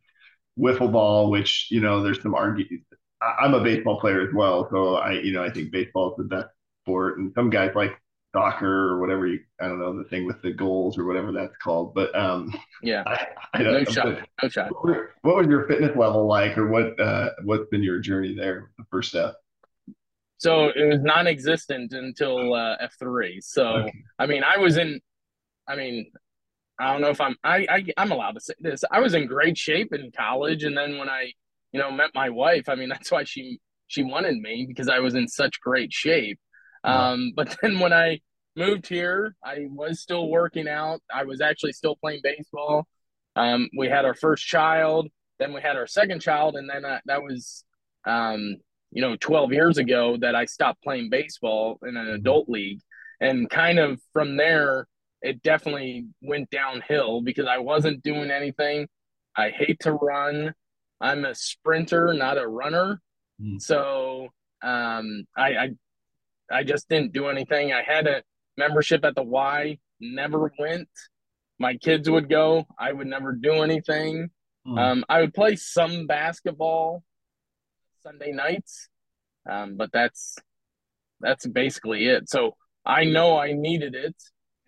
wiffle 0.58 0.92
ball, 0.92 1.30
which 1.30 1.68
you 1.70 1.82
know, 1.82 2.02
there's 2.02 2.22
some 2.22 2.34
argue. 2.34 2.66
I'm 3.22 3.54
a 3.54 3.64
baseball 3.64 4.00
player 4.00 4.22
as 4.22 4.34
well, 4.34 4.70
so 4.72 4.96
I, 4.96 5.14
you 5.14 5.34
know, 5.34 5.44
I 5.44 5.50
think 5.50 5.72
baseball 5.72 6.12
is 6.12 6.18
the 6.18 6.24
best 6.24 6.48
sport, 6.84 7.18
and 7.18 7.34
some 7.36 7.50
guys 7.50 7.72
like 7.76 8.00
soccer 8.34 8.90
or 8.90 9.02
whatever 9.02 9.26
you, 9.26 9.40
I 9.60 9.68
don't 9.68 9.80
know, 9.80 9.98
the 9.98 10.08
thing 10.10 10.26
with 10.26 10.42
the 10.42 10.52
goals 10.54 10.98
or 10.98 11.06
whatever 11.06 11.32
that's 11.32 11.58
called. 11.58 11.94
But 11.94 12.16
um, 12.16 12.54
yeah, 12.82 13.04
I, 13.06 13.28
I 13.54 13.64
no 13.64 13.84
shot, 13.84 14.28
no 14.42 14.50
shot. 14.50 14.70
What, 14.82 14.98
what 15.24 15.36
was 15.36 15.48
your 15.48 15.68
fitness 15.68 15.96
level 15.98 16.28
like, 16.28 16.58
or 16.58 16.68
what 16.68 17.00
uh, 17.00 17.32
what's 17.44 17.70
been 17.70 17.84
your 17.84 18.00
journey 18.00 18.36
there? 18.36 18.72
The 18.78 18.86
first 18.92 19.10
step. 19.10 19.36
So 20.38 20.70
it 20.70 20.86
was 20.88 21.02
non-existent 21.02 21.94
until 21.94 22.54
uh, 22.54 22.76
F 22.80 22.94
three. 23.00 23.42
So 23.42 23.68
okay. 23.68 23.94
I 24.20 24.26
mean, 24.26 24.44
I 24.44 24.58
was 24.58 24.78
in. 24.78 25.00
I 25.68 25.76
mean, 25.76 26.12
I 26.80 26.92
don't 26.92 27.02
know 27.02 27.10
if 27.10 27.20
I'm. 27.20 27.36
I, 27.44 27.66
I 27.70 27.86
I'm 27.98 28.12
allowed 28.12 28.34
to 28.34 28.40
say 28.40 28.54
this. 28.60 28.84
I 28.92 29.00
was 29.00 29.14
in 29.14 29.26
great 29.26 29.58
shape 29.58 29.94
in 29.94 30.12
college, 30.16 30.64
and 30.64 30.78
then 30.78 30.98
when 30.98 31.10
I, 31.10 31.32
you 31.72 31.80
know, 31.80 31.92
met 31.92 32.12
my 32.14 32.30
wife, 32.30 32.70
I 32.70 32.76
mean, 32.76 32.90
that's 32.94 33.12
why 33.12 33.24
she 33.24 33.60
she 33.88 34.04
wanted 34.04 34.38
me 34.38 34.66
because 34.68 34.90
I 34.90 35.00
was 35.00 35.16
in 35.16 35.28
such 35.28 35.60
great 35.62 35.92
shape. 35.92 36.40
Um, 36.84 37.34
but 37.36 37.58
then 37.62 37.80
when 37.80 37.94
I 37.94 38.20
moved 38.56 38.88
here, 38.88 39.36
I 39.44 39.66
was 39.70 40.00
still 40.00 40.30
working 40.30 40.68
out. 40.68 41.02
I 41.14 41.24
was 41.24 41.42
actually 41.42 41.74
still 41.74 41.96
playing 41.96 42.22
baseball. 42.24 42.88
Um, 43.36 43.70
we 43.78 43.88
had 43.88 44.06
our 44.06 44.16
first 44.16 44.46
child, 44.46 45.10
then 45.40 45.54
we 45.54 45.62
had 45.62 45.76
our 45.76 45.88
second 45.88 46.22
child, 46.22 46.56
and 46.56 46.70
then 46.70 46.86
I, 46.86 47.00
that 47.06 47.22
was 47.22 47.64
um, 48.06 48.58
you 48.98 49.02
know 49.02 49.16
12 49.18 49.54
years 49.54 49.78
ago 49.78 50.18
that 50.20 50.34
i 50.34 50.44
stopped 50.44 50.82
playing 50.82 51.08
baseball 51.08 51.78
in 51.84 51.96
an 51.96 52.06
mm-hmm. 52.06 52.16
adult 52.16 52.50
league. 52.50 52.80
And 53.22 53.48
kind 53.48 53.78
of 53.78 54.02
from 54.12 54.38
there 54.38 54.88
it 55.22 55.44
definitely 55.44 56.08
went 56.24 56.50
downhill 56.50 57.22
because 57.22 57.46
i 57.46 57.60
wasn't 57.60 58.02
doing 58.02 58.32
anything. 58.32 58.88
I 59.36 59.52
hate 59.52 59.80
to 59.82 59.94
run. 59.94 60.56
I'm 61.00 61.26
a 61.26 61.36
sprinter 61.36 62.12
not 62.14 62.40
a 62.40 62.48
runner. 62.48 63.00
Mm. 63.40 63.62
so 63.62 64.30
um, 64.64 65.28
I, 65.38 65.50
I 65.64 65.70
i 66.52 66.64
just 66.64 66.90
didn't 66.90 67.14
do 67.14 67.28
anything. 67.28 67.72
I 67.74 67.84
had 67.84 68.08
a 68.08 68.24
membership 68.58 69.06
at 69.06 69.14
the 69.14 69.22
y 69.22 69.78
never 70.00 70.52
went. 70.58 70.90
My 71.60 71.76
kids 71.76 72.10
would 72.10 72.30
go. 72.30 72.66
I 72.80 72.94
would 72.94 73.06
never 73.16 73.34
do 73.34 73.62
anything. 73.62 74.32
Mm. 74.66 74.80
um, 74.80 75.06
i 75.08 75.22
would 75.22 75.36
play 75.36 75.56
some 75.56 76.08
basketball 76.08 77.04
Sunday 78.08 78.32
nights. 78.32 78.90
Um, 79.50 79.76
but 79.76 79.92
that's 79.92 80.38
that's 81.20 81.48
basically 81.48 82.08
it. 82.08 82.30
So 82.30 82.56
I 82.86 83.06
know 83.06 83.38
I 83.38 83.54
needed 83.54 83.96
it. 83.96 84.16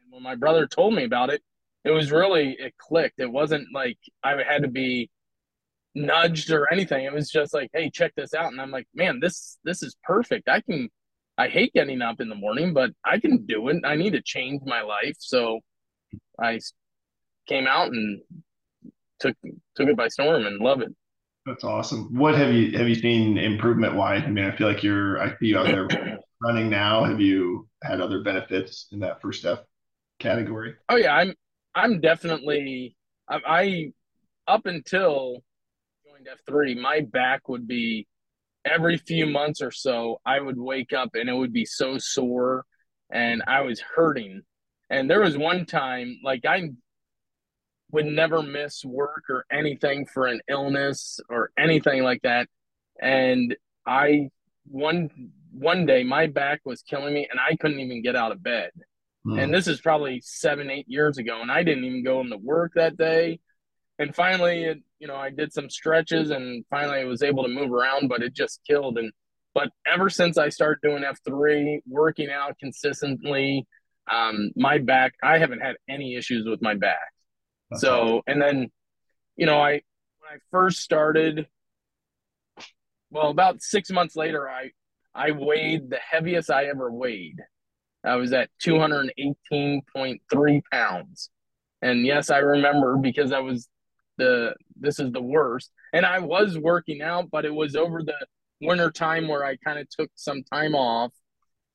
And 0.01 0.11
when 0.11 0.23
my 0.23 0.35
brother 0.35 0.67
told 0.67 0.93
me 0.93 1.03
about 1.03 1.29
it, 1.29 1.41
it 1.85 1.91
was 1.91 2.11
really 2.11 2.55
it 2.59 2.73
clicked. 2.77 3.19
It 3.19 3.31
wasn't 3.31 3.67
like 3.73 3.97
I 4.23 4.31
had 4.43 4.63
to 4.63 4.67
be 4.67 5.09
nudged 5.95 6.51
or 6.51 6.71
anything. 6.71 7.05
It 7.05 7.13
was 7.13 7.29
just 7.29 7.53
like, 7.53 7.69
hey, 7.73 7.89
check 7.89 8.13
this 8.15 8.33
out. 8.33 8.51
And 8.51 8.61
I'm 8.61 8.71
like, 8.71 8.87
man, 8.93 9.19
this 9.19 9.57
this 9.63 9.83
is 9.83 9.95
perfect. 10.03 10.49
I 10.49 10.61
can 10.61 10.89
I 11.37 11.47
hate 11.47 11.73
getting 11.73 12.01
up 12.01 12.19
in 12.19 12.29
the 12.29 12.35
morning, 12.35 12.73
but 12.73 12.91
I 13.05 13.19
can 13.19 13.45
do 13.45 13.69
it. 13.69 13.77
I 13.85 13.95
need 13.95 14.13
to 14.13 14.21
change 14.21 14.61
my 14.65 14.81
life. 14.81 15.15
So 15.19 15.59
I 16.39 16.59
came 17.47 17.67
out 17.67 17.87
and 17.91 18.21
took 19.19 19.35
took 19.75 19.87
it 19.87 19.97
by 19.97 20.07
storm 20.09 20.45
and 20.45 20.59
love 20.59 20.81
it. 20.81 20.93
That's 21.45 21.63
awesome. 21.63 22.15
What 22.15 22.35
have 22.35 22.53
you 22.53 22.77
have 22.77 22.87
you 22.87 22.95
seen 22.95 23.37
improvement 23.37 23.95
wise? 23.95 24.23
I 24.25 24.29
mean, 24.29 24.45
I 24.45 24.55
feel 24.55 24.67
like 24.67 24.83
you're 24.83 25.21
I 25.21 25.29
see 25.37 25.47
you 25.47 25.57
out 25.57 25.67
there 25.67 25.87
running 26.41 26.69
now. 26.69 27.03
Have 27.03 27.19
you 27.19 27.67
had 27.83 28.01
other 28.01 28.23
benefits 28.23 28.87
in 28.91 28.99
that 28.99 29.21
first 29.21 29.39
step 29.39 29.67
category? 30.19 30.75
Oh 30.89 30.95
yeah, 30.95 31.15
I'm 31.15 31.33
I'm 31.75 32.01
definitely 32.01 32.95
I, 33.29 33.39
I 33.47 33.91
up 34.47 34.65
until 34.65 35.43
joined 36.05 36.27
F3, 36.47 36.79
my 36.79 37.01
back 37.01 37.47
would 37.49 37.67
be 37.67 38.07
every 38.65 38.97
few 38.97 39.25
months 39.25 39.61
or 39.61 39.71
so, 39.71 40.19
I 40.25 40.39
would 40.39 40.57
wake 40.57 40.93
up 40.93 41.09
and 41.13 41.29
it 41.29 41.33
would 41.33 41.53
be 41.53 41.65
so 41.65 41.97
sore 41.97 42.65
and 43.11 43.43
I 43.47 43.61
was 43.61 43.79
hurting. 43.79 44.41
And 44.89 45.09
there 45.09 45.21
was 45.21 45.37
one 45.37 45.65
time, 45.65 46.19
like, 46.23 46.45
I 46.45 46.69
would 47.91 48.05
never 48.05 48.41
miss 48.41 48.85
work 48.85 49.25
or 49.29 49.45
anything 49.51 50.05
for 50.05 50.27
an 50.27 50.41
illness 50.47 51.19
or 51.29 51.51
anything 51.57 52.03
like 52.03 52.21
that. 52.21 52.47
And 53.01 53.55
I, 53.85 54.29
one, 54.65 55.09
one 55.51 55.85
day 55.85 56.03
my 56.03 56.27
back 56.27 56.61
was 56.65 56.81
killing 56.83 57.13
me 57.13 57.27
and 57.29 57.39
I 57.39 57.55
couldn't 57.55 57.79
even 57.79 58.03
get 58.03 58.15
out 58.15 58.31
of 58.31 58.43
bed. 58.43 58.71
Mm. 59.25 59.43
And 59.43 59.53
this 59.53 59.67
is 59.67 59.81
probably 59.81 60.21
seven, 60.23 60.69
eight 60.69 60.87
years 60.87 61.17
ago. 61.17 61.41
And 61.41 61.51
I 61.51 61.63
didn't 61.63 61.85
even 61.85 62.03
go 62.03 62.21
into 62.21 62.37
work 62.37 62.73
that 62.75 62.97
day. 62.97 63.39
And 63.97 64.15
finally, 64.15 64.63
it, 64.65 64.79
you 64.99 65.07
know, 65.07 65.15
I 65.15 65.29
did 65.29 65.51
some 65.51 65.69
stretches 65.69 66.29
and 66.29 66.63
finally 66.69 66.99
I 66.99 67.05
was 67.05 67.23
able 67.23 67.43
to 67.43 67.49
move 67.49 67.71
around, 67.71 68.07
but 68.07 68.21
it 68.21 68.33
just 68.33 68.61
killed. 68.67 68.97
And, 68.97 69.11
but 69.53 69.69
ever 69.91 70.09
since 70.09 70.37
I 70.37 70.49
started 70.49 70.79
doing 70.83 71.03
F3, 71.03 71.79
working 71.87 72.29
out 72.29 72.57
consistently, 72.59 73.65
um, 74.11 74.51
my 74.55 74.77
back, 74.77 75.13
I 75.23 75.37
haven't 75.37 75.61
had 75.61 75.75
any 75.89 76.15
issues 76.15 76.47
with 76.47 76.61
my 76.61 76.75
back. 76.75 77.13
That's 77.69 77.81
so, 77.81 78.21
and 78.27 78.41
then, 78.41 78.71
you 79.35 79.45
know, 79.45 79.59
I, 79.59 79.71
when 79.71 79.81
I 80.31 80.37
first 80.51 80.79
started, 80.79 81.47
well, 83.11 83.29
about 83.29 83.61
six 83.61 83.89
months 83.91 84.15
later, 84.15 84.49
I, 84.49 84.71
I 85.15 85.31
weighed 85.31 85.89
the 85.89 85.97
heaviest 85.97 86.51
I 86.51 86.65
ever 86.65 86.91
weighed. 86.91 87.39
I 88.03 88.15
was 88.15 88.31
at 88.33 88.49
218.3 88.63 90.61
pounds. 90.71 91.29
And 91.81 92.05
yes, 92.05 92.29
I 92.29 92.37
remember 92.39 92.97
because 92.97 93.31
I 93.31 93.39
was 93.39 93.67
the 94.17 94.53
this 94.79 94.99
is 94.99 95.11
the 95.11 95.21
worst. 95.21 95.71
And 95.93 96.05
I 96.05 96.19
was 96.19 96.57
working 96.57 97.01
out, 97.01 97.29
but 97.31 97.45
it 97.45 97.53
was 97.53 97.75
over 97.75 98.03
the 98.03 98.15
winter 98.61 98.91
time 98.91 99.27
where 99.27 99.43
I 99.45 99.55
kind 99.57 99.79
of 99.79 99.89
took 99.89 100.11
some 100.15 100.43
time 100.43 100.75
off 100.75 101.11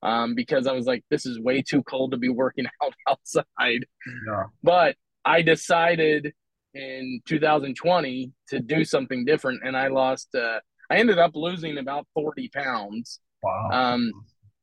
um, 0.03 0.35
because 0.35 0.67
I 0.67 0.71
was 0.71 0.85
like, 0.85 1.03
this 1.09 1.25
is 1.25 1.39
way 1.39 1.61
too 1.61 1.83
cold 1.83 2.11
to 2.11 2.17
be 2.17 2.29
working 2.29 2.65
out 2.83 2.93
outside. 3.07 3.85
Yeah. 4.27 4.45
But 4.63 4.95
I 5.25 5.41
decided 5.41 6.33
in 6.73 7.21
2020 7.25 8.31
to 8.49 8.59
do 8.59 8.83
something 8.83 9.25
different, 9.25 9.61
and 9.63 9.75
I 9.75 9.87
lost. 9.87 10.33
Uh, 10.35 10.59
I 10.89 10.97
ended 10.97 11.17
up 11.17 11.31
losing 11.33 11.77
about 11.77 12.07
40 12.13 12.49
pounds. 12.49 13.19
Wow. 13.41 13.69
Um, 13.71 14.11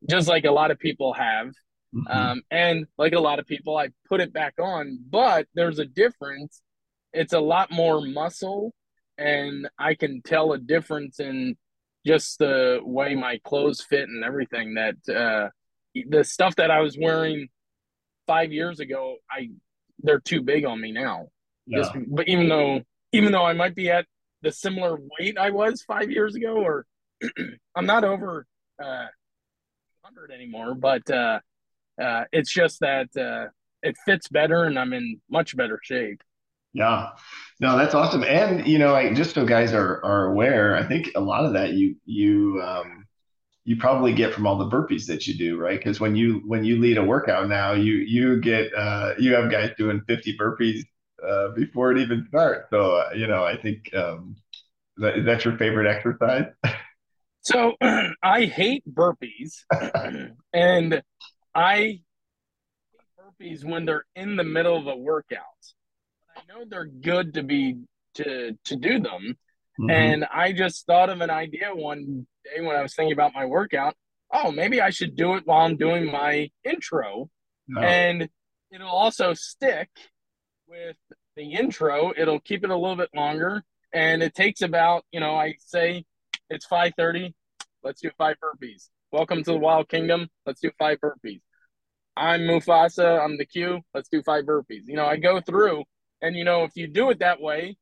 just 0.09 0.29
like 0.29 0.45
a 0.45 0.51
lot 0.53 0.71
of 0.71 0.79
people 0.79 1.13
have. 1.15 1.49
Mm-hmm. 1.95 2.07
Um, 2.09 2.43
and 2.51 2.87
like 2.97 3.13
a 3.13 3.21
lot 3.21 3.39
of 3.39 3.47
people, 3.47 3.77
I 3.77 3.89
put 4.09 4.21
it 4.21 4.33
back 4.33 4.55
on, 4.61 4.99
but 5.11 5.47
there's 5.55 5.79
a 5.79 5.85
difference 5.85 6.63
it's 7.13 7.33
a 7.33 7.41
lot 7.41 7.71
more 7.71 8.01
muscle 8.01 8.73
and 9.19 9.69
I 9.79 9.95
can 9.95 10.23
tell 10.23 10.53
a 10.53 10.59
difference 10.59 11.21
in 11.21 11.57
just 12.07 12.39
the 12.39 12.81
way 12.83 13.15
my 13.15 13.39
clothes 13.45 13.83
fit 13.83 14.09
and 14.09 14.25
everything 14.25 14.75
that 14.75 15.15
uh, 15.15 15.49
the 16.09 16.25
stuff 16.25 16.57
that 16.57 16.71
I 16.71 16.81
was 16.81 16.97
wearing 16.99 17.49
five 18.27 18.51
years 18.53 18.81
ago, 18.81 19.17
I 19.31 19.51
they're 20.03 20.21
too 20.21 20.43
big 20.43 20.65
on 20.65 20.81
me 20.81 20.93
now. 20.93 21.29
Yeah. 21.67 21.79
Just, 21.79 21.93
but 22.09 22.29
even 22.29 22.49
though 22.49 22.81
even 23.13 23.33
though 23.33 23.45
I 23.45 23.53
might 23.53 23.75
be 23.75 23.91
at 23.91 24.07
the 24.43 24.51
similar 24.51 24.99
weight 25.19 25.39
I 25.39 25.51
was 25.51 25.83
five 25.83 26.11
years 26.11 26.35
ago, 26.35 26.57
or 26.57 26.87
I'm 27.77 27.87
not 27.87 28.05
over 28.05 28.47
uh, 28.83 29.07
100 30.03 30.33
anymore, 30.33 30.75
but 30.75 31.09
uh, 31.11 31.41
uh, 32.01 32.25
it's 32.33 32.53
just 32.53 32.81
that 32.81 33.09
uh, 33.17 33.49
it 33.83 33.97
fits 34.05 34.29
better 34.29 34.65
and 34.65 34.79
I'm 34.79 34.93
in 34.93 35.21
much 35.31 35.57
better 35.57 35.79
shape. 35.83 36.23
Yeah, 36.75 37.11
no, 37.61 37.77
that's 37.77 37.95
awesome. 37.95 38.25
And 38.25 38.67
you 38.67 38.79
know, 38.79 38.93
like 38.93 39.15
just 39.15 39.35
so 39.35 39.45
guys 39.45 39.75
are 39.75 40.03
are 40.05 40.27
aware, 40.27 40.75
I 40.75 40.83
think 40.83 41.11
a 41.15 41.21
lot 41.21 41.45
of 41.45 41.53
that 41.53 41.75
you 41.75 41.97
you 42.07 42.63
um, 42.65 43.02
you 43.65 43.77
probably 43.77 44.13
get 44.13 44.35
from 44.35 44.47
all 44.47 44.59
the 44.59 44.69
burpees 44.69 45.07
that 45.07 45.27
you 45.27 45.39
do, 45.39 45.57
right? 45.57 45.79
Because 45.79 46.01
when 46.01 46.17
you 46.17 46.43
when 46.47 46.65
you 46.65 46.81
lead 46.81 46.99
a 46.99 47.05
workout 47.05 47.49
now, 47.49 47.73
you 47.73 47.95
you 47.95 48.41
get 48.41 48.75
uh, 48.75 49.15
you 49.19 49.35
have 49.35 49.51
guys 49.51 49.71
doing 49.79 50.03
50 50.07 50.37
burpees 50.37 50.83
uh, 51.27 51.49
before 51.55 51.93
it 51.93 51.99
even 51.99 52.27
starts. 52.29 52.69
So 52.71 52.97
uh, 52.97 53.11
you 53.15 53.27
know, 53.27 53.45
I 53.45 53.57
think 53.57 53.95
um, 53.95 54.37
that, 54.97 55.19
is 55.19 55.27
that 55.27 55.45
your 55.45 55.57
favorite 55.59 55.87
exercise? 55.87 56.47
So 57.41 57.75
I 58.23 58.45
hate 58.47 58.83
burpees, 58.93 59.65
and 60.53 61.03
I 61.55 61.77
hate 61.77 62.03
burpees 63.19 63.65
when 63.65 63.85
they're 63.85 64.07
in 64.17 64.37
the 64.37 64.45
middle 64.45 64.77
of 64.77 64.87
a 64.89 64.97
workout. 64.97 65.39
I 66.37 66.41
know 66.49 66.65
they're 66.69 66.87
good 66.87 67.35
to 67.35 67.45
be 67.45 67.77
to 68.15 68.59
to 68.65 68.77
do 68.77 68.99
them. 68.99 69.37
Mm-hmm. 69.81 69.91
And 69.91 70.25
I 70.25 70.53
just 70.53 70.85
thought 70.87 71.11
of 71.11 71.21
an 71.21 71.31
idea 71.31 71.71
one 71.73 72.27
day 72.45 72.61
when 72.61 72.77
I 72.77 72.83
was 72.83 72.95
thinking 72.95 73.13
about 73.13 73.35
my 73.35 73.45
workout. 73.45 73.95
Oh, 74.33 74.51
maybe 74.51 74.81
I 74.81 74.91
should 74.91 75.17
do 75.17 75.35
it 75.35 75.47
while 75.47 75.65
I'm 75.65 75.77
doing 75.77 76.11
my 76.11 76.51
intro. 76.65 77.29
Oh. 77.77 77.81
And 77.81 78.29
it'll 78.73 78.89
also 78.89 79.35
stick 79.35 79.89
with 80.67 80.97
the 81.37 81.53
intro. 81.53 82.13
It'll 82.17 82.41
keep 82.41 82.65
it 82.65 82.71
a 82.71 82.77
little 82.77 82.97
bit 82.97 83.11
longer. 83.15 83.63
And 83.93 84.23
it 84.23 84.35
takes 84.35 84.63
about, 84.63 85.05
you 85.13 85.21
know, 85.21 85.35
I 85.35 85.55
say 85.59 86.05
it's 86.49 86.67
5:30. 86.67 87.35
Let's 87.83 88.01
do 88.01 88.11
five 88.17 88.37
burpees. 88.43 88.89
Welcome 89.11 89.45
to 89.45 89.53
the 89.53 89.59
Wild 89.59 89.89
Kingdom. 89.89 90.29
Let's 90.47 90.61
do 90.61 90.71
five 90.79 90.99
burpees. 91.01 91.43
I'm 92.17 92.43
Mufasa. 92.43 93.23
I'm 93.23 93.37
the 93.37 93.45
Q. 93.45 93.81
Let's 93.93 94.09
do 94.09 94.23
five 94.23 94.45
burpees. 94.45 94.87
You 94.87 94.97
know, 94.97 95.07
I 95.07 95.17
go 95.17 95.41
through 95.41 95.85
and 96.23 96.37
you 96.37 96.45
know, 96.45 96.65
if 96.65 96.73
you 96.77 96.87
do 96.87 97.11
it 97.11 97.19
that 97.19 97.41
way, 97.41 97.77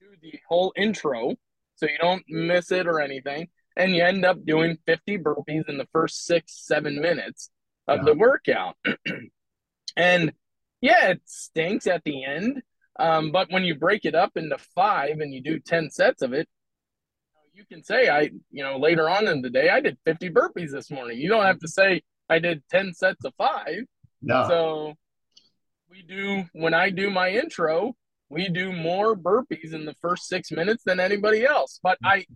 do 0.00 0.08
the 0.20 0.38
whole 0.48 0.72
intro 0.76 1.36
so 1.76 1.86
you 1.86 1.98
don't 1.98 2.24
miss 2.28 2.72
it 2.72 2.86
or 2.86 3.00
anything. 3.00 3.48
And 3.76 3.94
you 3.94 4.02
end 4.02 4.24
up 4.24 4.44
doing 4.44 4.78
50 4.86 5.18
burpees 5.18 5.68
in 5.68 5.76
the 5.76 5.88
first 5.92 6.24
six, 6.24 6.66
seven 6.66 7.00
minutes 7.00 7.50
of 7.86 7.98
yeah. 7.98 8.04
the 8.04 8.14
workout. 8.14 8.76
and 9.96 10.32
yeah, 10.80 11.08
it 11.08 11.22
stinks 11.26 11.86
at 11.86 12.02
the 12.04 12.24
end. 12.24 12.62
Um, 12.98 13.30
but 13.30 13.50
when 13.50 13.64
you 13.64 13.74
break 13.74 14.06
it 14.06 14.14
up 14.14 14.32
into 14.36 14.56
five 14.74 15.20
and 15.20 15.32
you 15.32 15.42
do 15.42 15.58
10 15.58 15.90
sets 15.90 16.22
of 16.22 16.32
it, 16.32 16.48
you 17.52 17.64
can 17.66 17.82
say, 17.82 18.08
I, 18.08 18.30
you 18.50 18.62
know, 18.62 18.78
later 18.78 19.08
on 19.08 19.28
in 19.28 19.42
the 19.42 19.50
day, 19.50 19.70
I 19.70 19.80
did 19.80 19.98
50 20.04 20.30
burpees 20.30 20.70
this 20.72 20.90
morning. 20.90 21.18
You 21.18 21.28
don't 21.28 21.44
have 21.44 21.58
to 21.60 21.68
say, 21.68 22.02
I 22.28 22.38
did 22.38 22.62
10 22.70 22.94
sets 22.94 23.24
of 23.24 23.34
five. 23.36 23.84
No. 24.22 24.46
So 24.48 24.94
we 25.90 26.02
do 26.02 26.44
when 26.52 26.74
I 26.74 26.90
do 26.90 27.10
my 27.10 27.30
intro, 27.30 27.94
we 28.28 28.48
do 28.48 28.72
more 28.72 29.16
burpees 29.16 29.72
in 29.72 29.84
the 29.84 29.94
first 30.00 30.28
six 30.28 30.50
minutes 30.50 30.82
than 30.84 31.00
anybody 31.00 31.44
else. 31.44 31.78
But 31.82 31.98
I, 32.04 32.26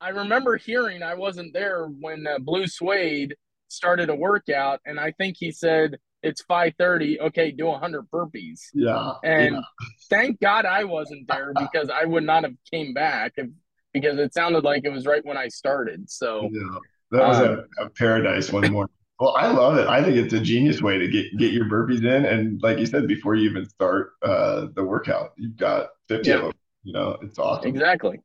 I 0.00 0.10
remember 0.10 0.56
hearing 0.56 1.02
I 1.02 1.14
wasn't 1.14 1.52
there 1.52 1.86
when 1.86 2.26
uh, 2.26 2.38
Blue 2.38 2.66
Suede 2.66 3.34
started 3.68 4.10
a 4.10 4.14
workout, 4.14 4.80
and 4.84 5.00
I 5.00 5.12
think 5.12 5.36
he 5.38 5.50
said 5.50 5.96
it's 6.22 6.42
five 6.42 6.74
thirty. 6.78 7.20
Okay, 7.20 7.50
do 7.50 7.70
hundred 7.72 8.08
burpees. 8.12 8.60
Yeah. 8.74 9.14
And 9.24 9.56
yeah. 9.56 9.60
thank 10.08 10.40
God 10.40 10.66
I 10.66 10.84
wasn't 10.84 11.26
there 11.26 11.52
because 11.58 11.90
I 11.90 12.04
would 12.04 12.24
not 12.24 12.44
have 12.44 12.54
came 12.70 12.94
back 12.94 13.32
if, 13.36 13.48
because 13.92 14.18
it 14.18 14.32
sounded 14.32 14.62
like 14.62 14.84
it 14.84 14.90
was 14.90 15.06
right 15.06 15.24
when 15.24 15.36
I 15.36 15.48
started. 15.48 16.08
So 16.08 16.48
yeah, 16.52 16.78
that 17.10 17.26
was 17.26 17.38
um, 17.38 17.64
a, 17.78 17.86
a 17.86 17.90
paradise 17.90 18.52
one 18.52 18.70
morning. 18.70 18.94
Well, 19.22 19.36
I 19.36 19.52
love 19.52 19.78
it. 19.78 19.86
I 19.86 20.02
think 20.02 20.16
it's 20.16 20.32
a 20.32 20.40
genius 20.40 20.82
way 20.82 20.98
to 20.98 21.06
get 21.06 21.38
get 21.38 21.52
your 21.52 21.66
burpees 21.66 22.00
in, 22.00 22.24
and 22.24 22.60
like 22.60 22.80
you 22.80 22.86
said, 22.86 23.06
before 23.06 23.36
you 23.36 23.48
even 23.48 23.68
start 23.68 24.14
uh, 24.20 24.66
the 24.74 24.82
workout, 24.82 25.30
you've 25.36 25.56
got 25.56 25.90
fifty 26.08 26.30
yeah. 26.30 26.38
of 26.38 26.42
them. 26.42 26.52
You 26.82 26.92
know, 26.92 27.16
it's 27.22 27.38
awesome. 27.38 27.68
Exactly. 27.68 28.18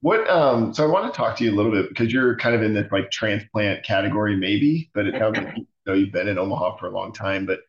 What? 0.00 0.26
Um. 0.30 0.72
So 0.72 0.84
I 0.84 0.86
want 0.90 1.12
to 1.12 1.14
talk 1.14 1.36
to 1.36 1.44
you 1.44 1.52
a 1.52 1.54
little 1.54 1.70
bit 1.70 1.90
because 1.90 2.10
you're 2.10 2.34
kind 2.38 2.54
of 2.54 2.62
in 2.62 2.72
this 2.72 2.90
like 2.90 3.10
transplant 3.10 3.84
category, 3.84 4.36
maybe, 4.36 4.90
but 4.94 5.04
it 5.04 5.16
sounds 5.18 5.36
like 5.36 5.54
you 5.58 5.66
know 5.84 5.92
you've 5.92 6.12
been 6.12 6.28
in 6.28 6.38
Omaha 6.38 6.78
for 6.78 6.86
a 6.86 6.92
long 6.92 7.12
time. 7.12 7.44
But 7.44 7.60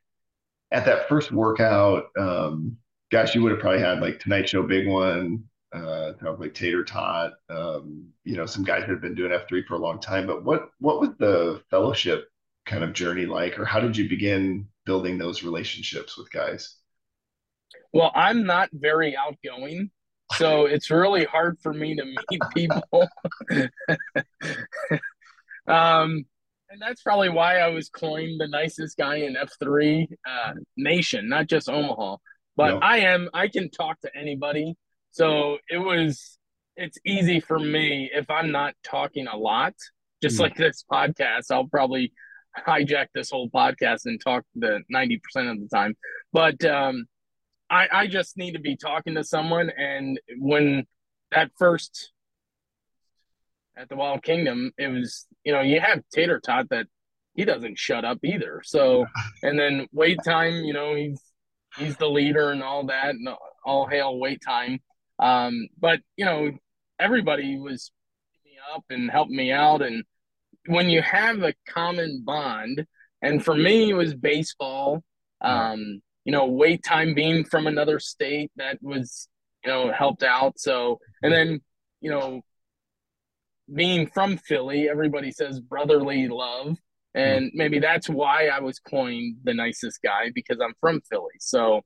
at 0.71 0.85
that 0.85 1.09
first 1.09 1.33
workout, 1.33 2.05
um, 2.17 2.77
gosh, 3.11 3.35
you 3.35 3.43
would 3.43 3.51
have 3.51 3.59
probably 3.59 3.81
had 3.81 3.99
like 3.99 4.21
Tonight 4.21 4.47
Show 4.47 4.63
Big 4.63 4.87
One, 4.87 5.43
uh, 5.73 6.13
like 6.37 6.53
Tater 6.53 6.85
Tot, 6.85 7.33
um, 7.49 8.07
you 8.23 8.37
know, 8.37 8.45
some 8.45 8.63
guys 8.63 8.83
that 8.83 8.89
have 8.89 9.01
been 9.01 9.15
doing 9.15 9.33
F3 9.33 9.65
for 9.65 9.73
a 9.73 9.79
long 9.79 9.99
time. 9.99 10.25
But 10.25 10.45
what 10.45 10.69
what 10.79 11.01
was 11.01 11.09
the 11.19 11.61
fellowship 11.69 12.28
kind 12.69 12.83
of 12.83 12.93
journey 12.93 13.25
like, 13.25 13.59
or 13.59 13.65
how 13.65 13.79
did 13.81 13.97
you 13.97 14.07
begin 14.07 14.67
building 14.85 15.17
those 15.17 15.43
relationships 15.43 16.17
with 16.17 16.31
guys? 16.31 16.75
Well, 17.93 18.11
I'm 18.15 18.45
not 18.45 18.69
very 18.71 19.15
outgoing, 19.17 19.91
so 20.33 20.65
it's 20.73 20.89
really 20.91 21.25
hard 21.25 21.57
for 21.61 21.73
me 21.73 21.95
to 21.95 22.05
meet 22.05 22.41
people. 22.55 23.07
um, 25.67 26.25
and 26.71 26.79
that's 26.81 27.01
probably 27.01 27.29
why 27.29 27.57
I 27.57 27.67
was 27.69 27.89
coined 27.89 28.39
the 28.39 28.47
nicest 28.47 28.97
guy 28.97 29.17
in 29.17 29.35
F3 29.35 30.07
uh, 30.27 30.53
Nation, 30.77 31.27
not 31.29 31.47
just 31.47 31.69
Omaha. 31.69 32.17
but 32.55 32.73
Yep. 32.73 32.79
I 32.83 32.99
am 32.99 33.29
I 33.33 33.47
can 33.47 33.69
talk 33.71 33.99
to 34.01 34.11
anybody. 34.15 34.75
So 35.11 35.57
it 35.69 35.77
was 35.79 36.37
it's 36.75 36.97
easy 37.05 37.39
for 37.39 37.57
me 37.59 38.09
if 38.13 38.29
I'm 38.29 38.51
not 38.51 38.75
talking 38.83 39.27
a 39.27 39.35
lot, 39.37 39.73
just 40.21 40.37
Hmm. 40.37 40.43
like 40.43 40.55
this 40.57 40.85
podcast. 40.91 41.49
I'll 41.51 41.67
probably 41.67 42.13
hijack 42.65 43.07
this 43.13 43.29
whole 43.31 43.49
podcast 43.49 44.01
and 44.05 44.19
talk 44.21 44.43
the 44.55 44.81
90% 44.93 45.19
of 45.51 45.59
the 45.59 45.67
time. 45.73 45.95
But 46.33 46.63
um 46.65 47.05
I 47.69 47.87
I 47.91 48.07
just 48.07 48.37
need 48.37 48.53
to 48.53 48.59
be 48.59 48.75
talking 48.75 49.15
to 49.15 49.23
someone 49.23 49.69
and 49.77 50.19
when 50.37 50.85
that 51.31 51.51
first 51.57 52.11
at 53.79 53.87
the 53.87 53.95
Wild 53.95 54.21
Kingdom, 54.23 54.71
it 54.77 54.89
was, 54.89 55.25
you 55.45 55.53
know, 55.53 55.61
you 55.61 55.79
have 55.79 56.01
Tater 56.13 56.39
Tot 56.39 56.67
that 56.69 56.87
he 57.33 57.45
doesn't 57.45 57.79
shut 57.79 58.03
up 58.03 58.19
either. 58.23 58.61
So, 58.63 59.05
and 59.43 59.57
then 59.57 59.87
wait 59.93 60.19
time, 60.25 60.53
you 60.65 60.73
know, 60.73 60.95
he's 60.95 61.21
he's 61.77 61.95
the 61.97 62.09
leader 62.09 62.51
and 62.51 62.61
all 62.61 62.87
that, 62.87 63.11
and 63.11 63.27
all 63.65 63.87
hail 63.87 64.19
wait 64.19 64.41
time. 64.45 64.79
Um, 65.17 65.69
but 65.79 66.01
you 66.17 66.25
know, 66.25 66.51
everybody 66.99 67.57
was 67.57 67.91
me 68.45 68.51
up 68.75 68.83
and 68.89 69.09
helping 69.09 69.37
me 69.37 69.51
out, 69.51 69.81
and 69.81 70.03
when 70.69 70.89
you 70.89 71.01
have 71.01 71.41
a 71.41 71.53
common 71.67 72.21
bond, 72.23 72.85
and 73.21 73.43
for 73.43 73.55
me, 73.55 73.89
it 73.89 73.95
was 73.95 74.13
baseball. 74.13 75.03
Um, 75.41 76.01
you 76.25 76.31
know, 76.31 76.45
wait 76.45 76.83
time 76.83 77.15
being 77.15 77.43
from 77.43 77.65
another 77.65 77.99
state 77.99 78.51
that 78.57 78.77
was, 78.81 79.27
you 79.65 79.71
know, 79.71 79.91
helped 79.91 80.21
out. 80.21 80.59
So, 80.59 80.99
and 81.23 81.33
then, 81.33 81.61
you 82.01 82.11
know, 82.11 82.41
being 83.73 84.07
from 84.07 84.37
Philly, 84.37 84.87
everybody 84.87 85.31
says 85.31 85.59
brotherly 85.59 86.27
love. 86.27 86.77
And 87.15 87.51
maybe 87.55 87.79
that's 87.79 88.07
why 88.07 88.47
I 88.47 88.59
was 88.59 88.77
coined 88.79 89.37
the 89.43 89.55
nicest 89.55 90.01
guy 90.03 90.29
because 90.35 90.59
I'm 90.63 90.75
from 90.79 91.01
Philly. 91.09 91.39
So, 91.39 91.81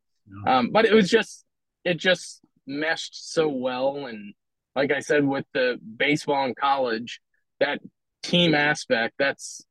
um, 0.45 0.71
but 0.71 0.85
it 0.85 0.93
was 0.93 1.09
just, 1.09 1.45
it 1.85 1.97
just 1.97 2.41
meshed 2.67 3.31
so 3.31 3.47
well. 3.47 4.07
And 4.07 4.33
like 4.75 4.91
I 4.91 4.99
said, 4.99 5.23
with 5.25 5.45
the 5.53 5.79
baseball 5.97 6.45
in 6.45 6.55
college, 6.55 7.21
that 7.59 7.79
team 8.24 8.56
aspect, 8.56 9.15
that's, 9.20 9.63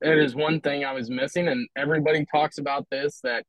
that 0.00 0.18
is 0.18 0.34
one 0.34 0.60
thing 0.60 0.84
I 0.84 0.92
was 0.92 1.08
missing. 1.08 1.48
And 1.48 1.68
everybody 1.76 2.26
talks 2.26 2.58
about 2.58 2.86
this 2.90 3.20
that 3.22 3.44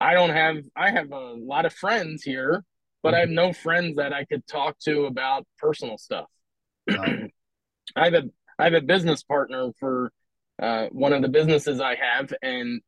I 0.00 0.14
don't 0.14 0.30
have, 0.30 0.56
I 0.76 0.90
have 0.90 1.10
a 1.12 1.34
lot 1.34 1.64
of 1.64 1.72
friends 1.72 2.22
here, 2.22 2.64
but 3.02 3.14
I 3.14 3.20
have 3.20 3.30
no 3.30 3.52
friends 3.52 3.96
that 3.96 4.12
I 4.12 4.24
could 4.24 4.46
talk 4.46 4.78
to 4.80 5.06
about 5.06 5.46
personal 5.58 5.98
stuff. 5.98 6.26
I 7.96 8.04
have 8.04 8.14
a 8.14 8.22
I 8.58 8.64
have 8.64 8.74
a 8.74 8.80
business 8.80 9.22
partner 9.22 9.70
for 9.78 10.10
uh, 10.60 10.86
one 10.90 11.12
of 11.12 11.22
the 11.22 11.28
businesses 11.28 11.80
I 11.80 11.94
have, 11.94 12.32
and 12.42 12.80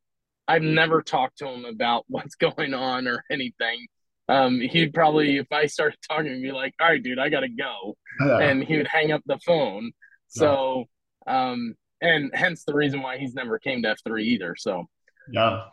I've 0.47 0.61
never 0.61 1.01
talked 1.01 1.37
to 1.37 1.47
him 1.47 1.65
about 1.65 2.05
what's 2.09 2.35
going 2.35 2.73
on 2.73 3.07
or 3.07 3.23
anything. 3.31 3.87
Um, 4.27 4.59
he'd 4.61 4.93
probably, 4.93 5.37
if 5.37 5.51
I 5.51 5.65
started 5.65 5.97
talking, 6.07 6.41
be 6.41 6.51
like, 6.51 6.73
"All 6.79 6.87
right, 6.87 7.01
dude, 7.01 7.19
I 7.19 7.29
gotta 7.29 7.49
go," 7.49 7.95
and 8.39 8.63
he 8.63 8.77
would 8.77 8.87
hang 8.87 9.11
up 9.11 9.21
the 9.25 9.39
phone. 9.45 9.91
So, 10.31 10.85
um, 11.27 11.75
and 12.01 12.31
hence 12.33 12.63
the 12.65 12.73
reason 12.73 13.01
why 13.01 13.17
he's 13.17 13.33
never 13.35 13.59
came 13.59 13.83
to 13.83 13.89
F 13.89 13.99
three 14.05 14.25
either. 14.29 14.55
So, 14.57 14.89
Yeah. 15.27 15.65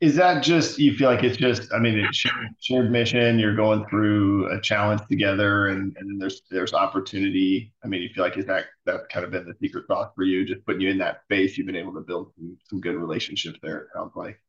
Is 0.00 0.16
that 0.16 0.42
just 0.42 0.78
you 0.78 0.94
feel 0.96 1.10
like 1.10 1.24
it's 1.24 1.36
just 1.36 1.72
I 1.72 1.78
mean 1.78 1.98
it's 1.98 2.16
shared, 2.16 2.48
shared 2.60 2.90
mission, 2.90 3.38
you're 3.38 3.54
going 3.56 3.86
through 3.88 4.50
a 4.56 4.60
challenge 4.60 5.02
together 5.10 5.68
and, 5.68 5.94
and 5.98 6.10
then 6.10 6.18
there's 6.18 6.42
there's 6.50 6.74
opportunity. 6.74 7.72
I 7.84 7.88
mean, 7.88 8.02
you 8.02 8.10
feel 8.14 8.24
like 8.24 8.36
is 8.38 8.46
that 8.46 8.66
that 8.86 9.08
kind 9.10 9.24
of 9.24 9.30
been 9.32 9.46
the 9.46 9.54
secret 9.60 9.86
sauce 9.86 10.10
for 10.14 10.24
you, 10.24 10.44
just 10.46 10.64
putting 10.66 10.80
you 10.82 10.90
in 10.90 10.98
that 10.98 11.22
space, 11.24 11.56
you've 11.58 11.66
been 11.66 11.76
able 11.76 11.94
to 11.94 12.00
build 12.00 12.32
some, 12.36 12.56
some 12.68 12.80
good 12.80 12.96
relationships 12.96 13.58
there, 13.62 13.78
it 13.78 13.88
sounds 13.94 14.12
like. 14.16 14.40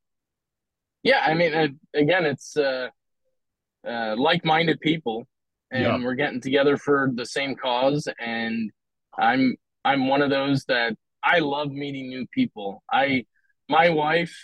yeah, 1.04 1.20
I 1.26 1.34
mean, 1.34 1.54
uh, 1.54 1.68
again, 1.94 2.26
it's 2.26 2.56
uh, 2.58 2.90
uh, 3.88 4.16
like-minded 4.18 4.80
people, 4.82 5.28
and 5.72 5.84
Yeah. 5.84 5.98
we're 6.04 6.16
getting 6.16 6.42
together 6.42 6.78
for 6.78 7.12
the 7.14 7.26
same 7.26 7.56
cause. 7.56 8.08
And 8.20 8.72
I'm 9.18 9.56
I'm 9.84 10.08
one 10.08 10.22
of 10.22 10.30
those 10.30 10.66
that 10.66 10.96
I 11.24 11.40
love 11.40 11.72
meeting 11.72 12.10
new 12.10 12.26
people. 12.28 12.84
I 12.92 13.26
my 13.70 13.90
wife 13.90 14.36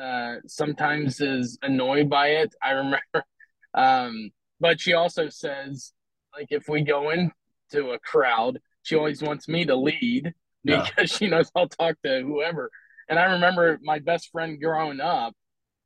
uh, 0.00 0.36
sometimes 0.46 1.20
is 1.20 1.58
annoyed 1.62 2.08
by 2.08 2.28
it. 2.28 2.54
I 2.62 2.70
remember, 2.72 3.24
um, 3.74 4.30
but 4.60 4.80
she 4.80 4.94
also 4.94 5.28
says 5.28 5.92
like 6.36 6.48
if 6.50 6.68
we 6.68 6.82
go 6.82 7.10
into 7.10 7.90
a 7.92 7.98
crowd, 7.98 8.60
she 8.82 8.96
always 8.96 9.22
wants 9.22 9.48
me 9.48 9.64
to 9.66 9.76
lead 9.76 10.32
Yeah. 10.64 10.84
because 10.84 11.10
she 11.10 11.26
knows 11.26 11.50
I'll 11.56 11.68
talk 11.68 11.96
to 12.04 12.20
whoever. 12.22 12.70
And 13.08 13.18
I 13.18 13.32
remember 13.32 13.78
my 13.82 13.98
best 13.98 14.30
friend 14.30 14.60
growing 14.60 15.00
up, 15.00 15.34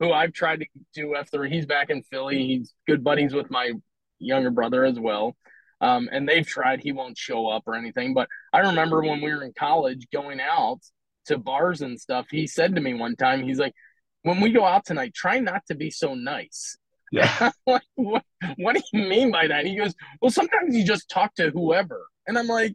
who 0.00 0.12
I've 0.12 0.33
tried 0.33 0.61
to 0.61 0.66
do 0.94 1.14
F3. 1.16 1.48
He's 1.50 1.64
back 1.64 1.90
in 1.90 2.02
Philly. 2.02 2.44
He's 2.46 2.74
good 2.87 3.02
buddies 3.05 3.33
with 3.33 3.50
my 3.50 3.72
younger 4.18 4.50
brother 4.50 4.85
as 4.85 4.98
well. 4.98 5.37
Um, 5.80 6.08
and 6.12 6.28
they've 6.28 6.46
tried. 6.46 6.80
He 6.80 6.92
won't 6.92 7.18
show 7.18 7.48
up 7.48 7.64
or 7.66 7.74
anything. 7.74 8.14
But 8.14 8.28
I 8.52 8.60
remember 8.60 9.02
when 9.02 9.20
we 9.20 9.34
were 9.34 9.42
in 9.42 9.52
college 9.58 10.06
going 10.12 10.40
out 10.40 10.80
to 11.26 11.38
bars 11.38 11.82
and 11.82 12.00
stuff, 12.00 12.26
he 12.30 12.46
said 12.46 12.74
to 12.74 12.80
me 12.80 12.94
one 12.94 13.16
time, 13.16 13.42
he's 13.42 13.58
like, 13.58 13.74
when 14.22 14.40
we 14.40 14.52
go 14.52 14.64
out 14.64 14.87
tonight, 14.87 15.14
try 15.14 15.38
not 15.38 15.66
to 15.66 15.74
be 15.74 15.90
so 15.90 16.14
nice. 16.14 16.76
Yeah. 17.12 17.50
Like, 17.66 17.82
what, 17.94 18.24
what 18.56 18.76
do 18.76 18.82
you 18.92 19.08
mean 19.08 19.30
by 19.30 19.46
that? 19.46 19.64
He 19.64 19.76
goes, 19.76 19.94
well, 20.20 20.30
sometimes 20.30 20.76
you 20.76 20.84
just 20.84 21.08
talk 21.08 21.34
to 21.37 21.50
whoever. 21.50 22.06
And 22.26 22.38
I'm 22.38 22.46
like, 22.46 22.74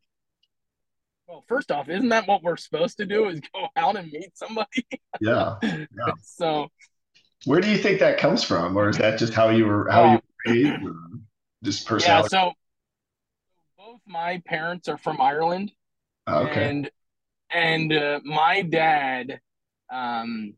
well, 1.27 1.43
first 1.47 1.71
off, 1.71 1.89
isn't 1.89 2.09
that 2.09 2.27
what 2.27 2.41
we're 2.41 2.57
supposed 2.57 2.97
to 2.97 3.05
do 3.05 3.29
is 3.29 3.39
go 3.53 3.67
out 3.75 3.95
and 3.97 4.11
meet 4.11 4.35
somebody? 4.35 4.85
Yeah. 5.21 5.57
so 6.23 6.69
Where 7.45 7.61
do 7.61 7.69
you 7.69 7.77
think 7.77 7.99
that 7.99 8.17
comes 8.17 8.43
from? 8.43 8.75
Or 8.77 8.89
is 8.89 8.97
that 8.97 9.19
just 9.19 9.33
how 9.33 9.49
you 9.49 9.65
were 9.65 9.89
how 9.91 10.21
you 10.45 10.51
were 10.51 10.51
raised? 10.53 10.83
Just 11.63 11.83
yeah, 11.83 11.89
personality? 11.89 12.29
so 12.29 12.37
both 12.39 12.55
my 14.09 14.41
parents 14.45 14.87
are 14.89 14.97
from 14.97 15.21
Ireland. 15.21 15.71
Oh, 16.27 16.47
okay. 16.47 16.69
and 16.69 16.91
and 17.51 17.93
uh, 17.93 18.19
my 18.25 18.61
dad 18.61 19.39
um 19.91 20.53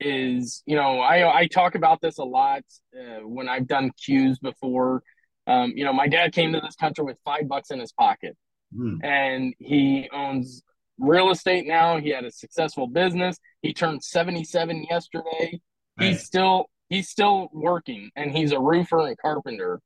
is 0.00 0.62
you 0.66 0.74
know 0.74 0.98
i 0.98 1.40
i 1.42 1.46
talk 1.46 1.76
about 1.76 2.00
this 2.00 2.18
a 2.18 2.24
lot 2.24 2.62
uh, 3.00 3.20
when 3.24 3.48
i've 3.48 3.68
done 3.68 3.92
cues 4.04 4.40
before 4.40 5.00
um 5.46 5.72
you 5.76 5.84
know 5.84 5.92
my 5.92 6.08
dad 6.08 6.32
came 6.32 6.52
to 6.52 6.60
this 6.60 6.74
country 6.74 7.04
with 7.04 7.16
five 7.24 7.46
bucks 7.46 7.70
in 7.70 7.78
his 7.78 7.92
pocket 7.92 8.36
Hmm. 8.76 8.96
and 9.04 9.54
he 9.60 10.08
owns 10.12 10.64
real 10.98 11.30
estate 11.30 11.64
now 11.68 12.00
he 12.00 12.08
had 12.08 12.24
a 12.24 12.32
successful 12.32 12.88
business 12.88 13.36
he 13.62 13.72
turned 13.72 14.02
77 14.02 14.86
yesterday 14.90 15.60
Right. 15.96 16.08
he's 16.08 16.24
still 16.24 16.66
he's 16.88 17.08
still 17.08 17.48
working 17.52 18.10
and 18.16 18.32
he's 18.32 18.50
a 18.50 18.58
roofer 18.58 19.06
and 19.06 19.16
carpenter 19.18 19.80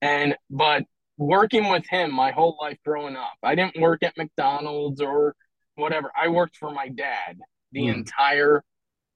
and 0.00 0.36
but 0.50 0.84
working 1.18 1.70
with 1.70 1.86
him 1.88 2.12
my 2.14 2.32
whole 2.32 2.58
life 2.62 2.78
growing 2.86 3.16
up 3.16 3.34
i 3.44 3.54
didn't 3.54 3.80
work 3.80 4.02
at 4.04 4.16
mcdonald's 4.18 5.02
or 5.02 5.36
whatever 5.76 6.12
i 6.16 6.28
worked 6.28 6.56
for 6.56 6.72
my 6.72 6.88
dad 6.88 7.38
the 7.72 7.86
Hmm. 7.86 7.94
entire 7.94 8.64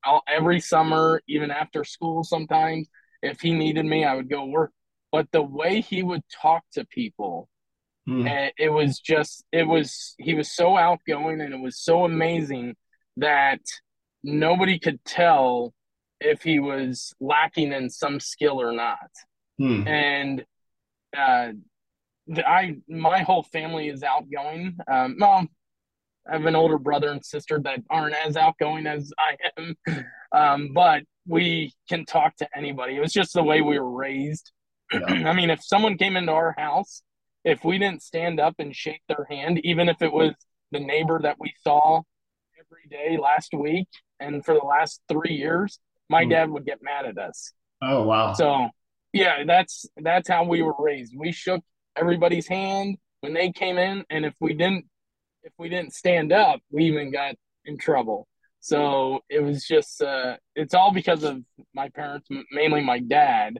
all, 0.05 0.23
every 0.29 0.61
summer 0.61 1.23
even 1.29 1.51
after 1.51 1.85
school 1.85 2.25
sometimes 2.25 2.89
if 3.23 3.41
he 3.41 3.53
needed 3.53 3.87
me 3.87 4.05
i 4.05 4.15
would 4.15 4.31
go 4.31 4.47
work 4.47 4.73
but 5.13 5.29
the 5.33 5.43
way 5.43 5.81
he 5.81 6.03
would 6.03 6.23
talk 6.43 6.65
to 6.75 6.85
people 6.87 7.49
Hmm. 8.07 8.27
and 8.27 8.53
it 8.59 8.71
was 8.71 8.99
just 9.01 9.45
it 9.53 9.65
was 9.67 10.17
he 10.19 10.35
was 10.35 10.51
so 10.51 10.77
outgoing 10.77 11.41
and 11.41 11.55
it 11.55 11.61
was 11.61 11.79
so 11.79 12.05
amazing 12.05 12.75
that 13.17 13.61
nobody 14.25 14.79
could 14.79 15.05
tell 15.05 15.73
if 16.21 16.43
he 16.43 16.59
was 16.61 17.15
lacking 17.21 17.73
in 17.73 17.91
some 17.91 18.21
skill 18.21 18.61
or 18.61 18.73
not 18.73 19.11
Hmm. 19.59 19.87
and 19.87 20.45
uh 21.17 21.53
the, 22.29 22.49
i 22.49 22.75
my 22.89 23.21
whole 23.21 23.43
family 23.43 23.89
is 23.89 24.03
outgoing 24.03 24.77
um 24.91 25.17
well 25.19 25.47
i 26.29 26.33
have 26.33 26.45
an 26.47 26.55
older 26.57 26.79
brother 26.79 27.11
and 27.11 27.25
sister 27.25 27.61
that 27.63 27.81
aren't 27.91 28.15
as 28.15 28.37
outgoing 28.37 28.87
as 28.87 29.13
i 29.19 29.37
am 29.59 29.77
um 30.33 30.71
but 30.73 31.03
we 31.27 31.73
can 31.89 32.05
talk 32.05 32.35
to 32.37 32.49
anybody 32.57 32.97
it 32.97 33.01
was 33.01 33.13
just 33.13 33.35
the 33.35 33.43
way 33.43 33.61
we 33.61 33.79
were 33.79 33.91
raised 33.91 34.53
Yeah. 34.93 35.01
i 35.29 35.33
mean 35.33 35.51
if 35.51 35.63
someone 35.63 35.97
came 35.97 36.17
into 36.17 36.33
our 36.33 36.55
house 36.57 37.03
if 37.45 37.65
we 37.65 37.77
didn't 37.79 38.03
stand 38.03 38.39
up 38.39 38.55
and 38.59 38.75
shake 38.75 39.03
their 39.09 39.27
hand 39.29 39.61
even 39.65 39.89
if 39.89 40.01
it 40.01 40.13
was 40.13 40.33
the 40.71 40.81
neighbor 40.81 41.19
that 41.23 41.37
we 41.41 41.53
saw 41.63 42.01
every 42.59 42.87
day 42.89 43.19
last 43.21 43.53
week 43.53 43.89
and 44.21 44.45
for 44.45 44.55
the 44.55 44.61
last 44.65 45.01
three 45.09 45.35
years 45.35 45.79
my 46.09 46.23
Hmm. 46.25 46.31
dad 46.31 46.51
would 46.51 46.65
get 46.65 46.79
mad 46.83 47.05
at 47.05 47.19
us 47.19 47.53
Oh 47.83 48.05
wow. 48.05 48.33
so 48.35 48.69
yeah, 49.13 49.45
that's 49.45 49.85
that's 49.99 50.27
how 50.29 50.45
we 50.45 50.63
were 50.63 50.73
raised. 50.79 51.13
We 51.15 51.33
shook 51.33 51.63
everybody's 51.97 52.47
hand 52.49 52.97
when 53.21 53.35
they 53.35 53.51
came 53.53 53.79
in, 53.79 54.05
and 54.11 54.25
if 54.25 54.35
we 54.41 54.55
didn't 54.55 54.87
if 55.45 55.53
we 55.59 55.69
didn't 55.69 55.93
stand 55.93 56.33
up, 56.33 56.61
we 56.71 56.85
even 56.85 57.11
got 57.11 57.35
in 57.65 57.77
trouble. 57.79 58.29
So 58.61 59.21
it 59.29 59.41
was 59.41 59.65
just 59.67 60.01
uh, 60.03 60.37
it's 60.55 60.75
all 60.75 60.93
because 60.93 61.25
of 61.25 61.43
my 61.75 61.89
parents, 61.89 62.29
mainly 62.53 62.83
my 62.83 63.01
dad, 63.01 63.59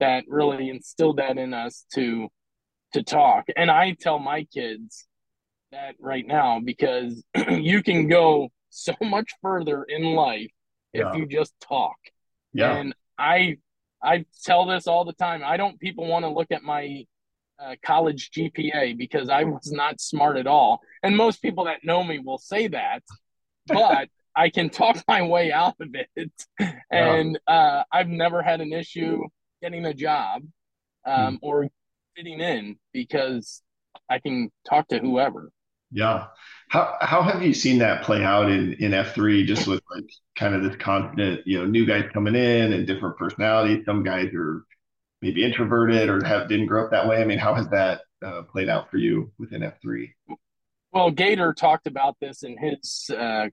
that 0.00 0.24
really 0.28 0.68
instilled 0.68 1.18
that 1.18 1.38
in 1.38 1.54
us 1.54 1.86
to 1.94 2.28
to 2.92 3.02
talk. 3.02 3.44
And 3.56 3.70
I 3.70 3.96
tell 3.98 4.18
my 4.18 4.44
kids 4.44 5.06
that 5.70 5.94
right 5.98 6.26
now 6.26 6.60
because 6.62 7.24
you 7.48 7.82
can 7.82 8.08
go 8.08 8.50
so 8.68 8.92
much 9.00 9.30
further 9.40 9.84
in 9.84 10.02
life 10.04 10.50
if 10.92 11.00
Yeah. 11.00 11.14
you 11.14 11.26
just 11.26 11.54
talk 11.60 11.96
yeah. 12.52 12.76
and 12.76 12.94
I 13.18 13.56
I 14.02 14.24
tell 14.44 14.66
this 14.66 14.86
all 14.86 15.04
the 15.04 15.12
time. 15.14 15.42
I 15.44 15.56
don't 15.56 15.78
people 15.80 16.06
want 16.06 16.24
to 16.24 16.28
look 16.28 16.50
at 16.50 16.62
my 16.62 17.06
uh, 17.62 17.76
college 17.84 18.30
GPA 18.30 18.96
because 18.96 19.28
I 19.28 19.44
was 19.44 19.70
not 19.70 20.00
smart 20.00 20.36
at 20.36 20.46
all. 20.46 20.80
And 21.02 21.16
most 21.16 21.42
people 21.42 21.64
that 21.64 21.84
know 21.84 22.02
me 22.02 22.18
will 22.18 22.38
say 22.38 22.68
that, 22.68 23.02
but 23.66 24.08
I 24.36 24.48
can 24.48 24.70
talk 24.70 25.02
my 25.06 25.22
way 25.22 25.52
out 25.52 25.76
of 25.80 25.94
it. 25.94 26.32
And 26.90 27.38
uh, 27.46 27.84
I've 27.92 28.08
never 28.08 28.42
had 28.42 28.60
an 28.60 28.72
issue 28.72 29.22
getting 29.62 29.84
a 29.84 29.94
job 29.94 30.42
um, 31.04 31.34
hmm. 31.34 31.36
or 31.42 31.68
fitting 32.16 32.40
in 32.40 32.76
because 32.92 33.62
I 34.08 34.18
can 34.18 34.50
talk 34.68 34.88
to 34.88 34.98
whoever. 34.98 35.50
Yeah. 35.90 36.28
How 36.68 36.96
how 37.02 37.22
have 37.22 37.42
you 37.42 37.52
seen 37.52 37.78
that 37.80 38.02
play 38.02 38.24
out 38.24 38.50
in 38.50 38.72
in 38.74 38.92
F3 38.92 39.44
just 39.44 39.66
with 39.66 39.82
like 39.94 40.08
kind 40.36 40.54
of 40.54 40.62
this 40.62 40.76
constant, 40.76 41.46
you 41.46 41.58
know, 41.58 41.66
new 41.66 41.84
guys 41.84 42.08
coming 42.14 42.34
in 42.34 42.72
and 42.72 42.86
different 42.86 43.18
personalities. 43.18 43.84
Some 43.84 44.02
guys 44.02 44.28
are 44.34 44.64
maybe 45.22 45.44
introverted 45.44 46.08
or 46.08 46.22
have 46.24 46.48
didn't 46.48 46.66
grow 46.66 46.84
up 46.84 46.90
that 46.90 47.08
way. 47.08 47.22
I 47.22 47.24
mean, 47.24 47.38
how 47.38 47.54
has 47.54 47.68
that 47.68 48.02
uh, 48.24 48.42
played 48.42 48.68
out 48.68 48.90
for 48.90 48.98
you 48.98 49.30
within 49.38 49.62
F3? 49.62 50.10
Well, 50.92 51.10
Gator 51.10 51.54
talked 51.54 51.86
about 51.86 52.16
this 52.20 52.42
in 52.42 52.58
his 52.58 53.08
uh, 53.16 53.46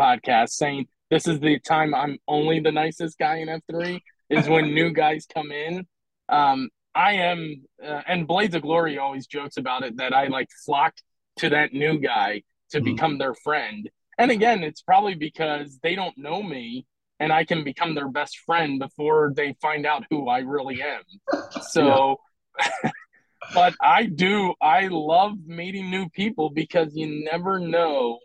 podcast, 0.00 0.50
saying 0.50 0.86
this 1.10 1.26
is 1.26 1.40
the 1.40 1.58
time 1.58 1.94
I'm 1.94 2.18
only 2.28 2.60
the 2.60 2.72
nicest 2.72 3.18
guy 3.18 3.38
in 3.38 3.48
F3 3.48 4.00
is 4.30 4.48
when 4.48 4.74
new 4.74 4.92
guys 4.92 5.26
come 5.32 5.50
in. 5.50 5.86
Um, 6.28 6.70
I 6.94 7.12
am, 7.14 7.64
uh, 7.84 8.02
and 8.06 8.26
Blades 8.26 8.54
of 8.54 8.62
Glory 8.62 8.98
always 8.98 9.26
jokes 9.26 9.56
about 9.56 9.82
it 9.82 9.96
that 9.98 10.14
I 10.14 10.28
like 10.28 10.48
flock 10.64 10.94
to 11.38 11.50
that 11.50 11.72
new 11.72 11.98
guy 11.98 12.42
to 12.70 12.78
mm-hmm. 12.78 12.84
become 12.84 13.18
their 13.18 13.34
friend. 13.34 13.90
And 14.18 14.30
again, 14.30 14.62
it's 14.62 14.82
probably 14.82 15.14
because 15.14 15.78
they 15.82 15.94
don't 15.94 16.16
know 16.16 16.42
me 16.42 16.86
and 17.20 17.32
I 17.32 17.44
can 17.44 17.64
become 17.64 17.94
their 17.94 18.08
best 18.08 18.38
friend 18.38 18.78
before 18.78 19.32
they 19.34 19.56
find 19.60 19.86
out 19.86 20.04
who 20.10 20.28
I 20.28 20.40
really 20.40 20.82
am. 20.82 21.02
So, 21.70 22.16
but 23.54 23.74
I 23.80 24.04
do, 24.04 24.54
I 24.60 24.88
love 24.90 25.32
meeting 25.46 25.90
new 25.90 26.08
people 26.08 26.50
because 26.50 26.94
you 26.94 27.24
never 27.24 27.58
know 27.58 28.18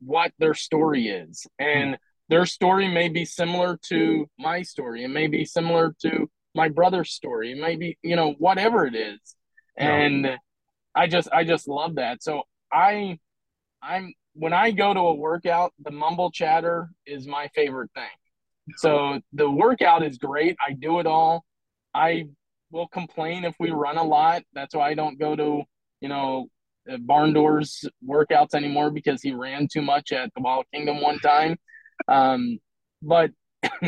what 0.00 0.32
their 0.38 0.54
story 0.54 1.08
is. 1.08 1.46
And 1.58 1.98
their 2.28 2.46
story 2.46 2.88
may 2.88 3.08
be 3.08 3.24
similar 3.24 3.78
to 3.88 4.26
my 4.38 4.62
story, 4.62 5.04
it 5.04 5.08
may 5.08 5.26
be 5.26 5.44
similar 5.44 5.94
to 6.02 6.28
my 6.54 6.68
brother's 6.68 7.10
story, 7.10 7.52
it 7.52 7.58
may 7.58 7.76
be, 7.76 7.98
you 8.02 8.16
know, 8.16 8.32
whatever 8.38 8.86
it 8.86 8.94
is. 8.94 9.18
And 9.76 10.28
I 10.94 11.06
just, 11.06 11.28
I 11.32 11.44
just 11.44 11.68
love 11.68 11.96
that. 11.96 12.22
So 12.22 12.42
I, 12.72 13.18
I'm, 13.82 14.12
when 14.32 14.52
I 14.52 14.70
go 14.70 14.94
to 14.94 15.00
a 15.00 15.14
workout, 15.14 15.72
the 15.78 15.90
mumble 15.90 16.30
chatter 16.30 16.88
is 17.04 17.26
my 17.26 17.48
favorite 17.54 17.90
thing. 17.94 18.04
So 18.76 19.20
the 19.32 19.50
workout 19.50 20.02
is 20.02 20.18
great. 20.18 20.56
I 20.66 20.72
do 20.72 20.98
it 20.98 21.06
all. 21.06 21.44
I 21.94 22.26
will 22.70 22.88
complain 22.88 23.44
if 23.44 23.54
we 23.58 23.70
run 23.70 23.96
a 23.96 24.02
lot. 24.02 24.42
That's 24.52 24.74
why 24.74 24.90
I 24.90 24.94
don't 24.94 25.18
go 25.18 25.36
to, 25.36 25.62
you 26.00 26.08
know, 26.08 26.48
barn 27.00 27.32
doors 27.32 27.84
workouts 28.06 28.54
anymore 28.54 28.90
because 28.90 29.22
he 29.22 29.32
ran 29.32 29.68
too 29.72 29.82
much 29.82 30.12
at 30.12 30.30
the 30.34 30.42
Wild 30.42 30.66
Kingdom 30.72 31.00
one 31.00 31.18
time. 31.18 31.56
Um, 32.08 32.58
but 33.02 33.30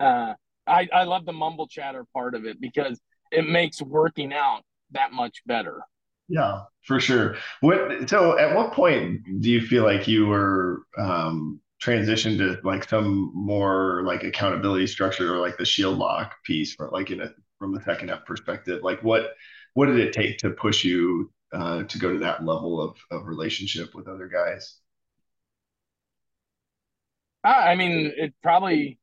uh, 0.00 0.34
I, 0.66 0.88
I 0.92 1.04
love 1.04 1.24
the 1.24 1.32
mumble 1.32 1.68
chatter 1.68 2.04
part 2.12 2.34
of 2.34 2.44
it 2.44 2.60
because 2.60 3.00
it 3.30 3.48
makes 3.48 3.80
working 3.80 4.32
out 4.32 4.62
that 4.92 5.12
much 5.12 5.42
better. 5.46 5.82
Yeah, 6.28 6.62
for 6.82 6.98
sure. 6.98 7.36
What 7.60 8.08
so 8.08 8.36
at 8.38 8.54
what 8.54 8.72
point 8.72 9.20
do 9.40 9.48
you 9.48 9.60
feel 9.60 9.84
like 9.84 10.08
you 10.08 10.26
were 10.26 10.82
um 10.98 11.60
transitioned 11.82 12.38
to 12.38 12.58
like 12.64 12.88
some 12.88 13.30
more 13.34 14.02
like 14.04 14.24
accountability 14.24 14.86
structure 14.86 15.34
or 15.34 15.38
like 15.38 15.58
the 15.58 15.64
shield 15.64 15.98
lock 15.98 16.34
piece 16.44 16.74
for 16.74 16.88
like 16.90 17.10
in 17.10 17.20
a 17.20 17.30
from 17.58 17.74
the 17.74 17.82
second 17.82 18.10
F 18.10 18.24
perspective? 18.24 18.82
Like 18.82 19.02
what 19.02 19.34
what 19.74 19.86
did 19.86 19.98
it 19.98 20.12
take 20.12 20.38
to 20.38 20.50
push 20.50 20.84
you 20.84 21.30
uh 21.52 21.84
to 21.84 21.98
go 21.98 22.12
to 22.12 22.18
that 22.20 22.44
level 22.44 22.80
of 22.80 22.96
of 23.10 23.26
relationship 23.26 23.94
with 23.94 24.08
other 24.08 24.28
guys? 24.28 24.78
I 27.44 27.76
mean, 27.76 28.12
it 28.16 28.34
probably 28.42 28.98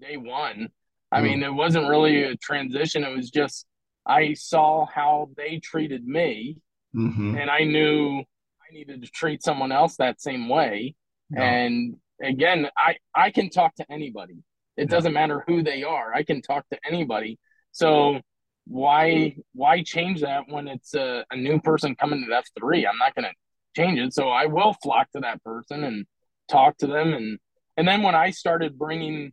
day 0.00 0.16
one. 0.16 0.68
I 1.10 1.20
mm. 1.20 1.24
mean, 1.24 1.42
it 1.42 1.52
wasn't 1.52 1.88
really 1.88 2.24
a 2.24 2.36
transition. 2.36 3.04
It 3.04 3.14
was 3.14 3.30
just 3.30 3.66
I 4.06 4.34
saw 4.34 4.86
how 4.86 5.30
they 5.36 5.60
treated 5.62 6.06
me, 6.06 6.58
mm-hmm. 6.94 7.36
and 7.36 7.50
I 7.50 7.64
knew 7.64 8.20
I 8.20 8.74
needed 8.74 9.02
to 9.02 9.10
treat 9.10 9.42
someone 9.42 9.72
else 9.72 9.96
that 9.96 10.20
same 10.20 10.48
way. 10.48 10.94
No. 11.32 11.42
And 11.42 11.96
again, 12.22 12.68
I 12.76 12.96
I 13.14 13.30
can 13.30 13.50
talk 13.50 13.74
to 13.76 13.86
anybody. 13.90 14.36
It 14.76 14.88
doesn't 14.88 15.12
matter 15.12 15.44
who 15.46 15.62
they 15.62 15.82
are. 15.82 16.14
I 16.14 16.22
can 16.22 16.42
talk 16.42 16.68
to 16.70 16.78
anybody. 16.86 17.38
So 17.72 18.20
why 18.66 19.36
why 19.54 19.82
change 19.82 20.20
that 20.20 20.44
when 20.48 20.68
it's 20.68 20.94
a, 20.94 21.24
a 21.30 21.36
new 21.36 21.60
person 21.60 21.94
coming 21.96 22.24
to 22.26 22.36
F 22.36 22.46
three? 22.58 22.86
I'm 22.86 22.98
not 22.98 23.14
going 23.14 23.24
to 23.24 23.80
change 23.80 23.98
it. 23.98 24.14
So 24.14 24.28
I 24.28 24.46
will 24.46 24.74
flock 24.82 25.10
to 25.12 25.20
that 25.20 25.42
person 25.42 25.84
and 25.84 26.06
talk 26.48 26.76
to 26.78 26.86
them 26.86 27.12
and 27.14 27.38
and 27.76 27.88
then 27.88 28.02
when 28.02 28.14
I 28.14 28.30
started 28.30 28.78
bringing 28.78 29.32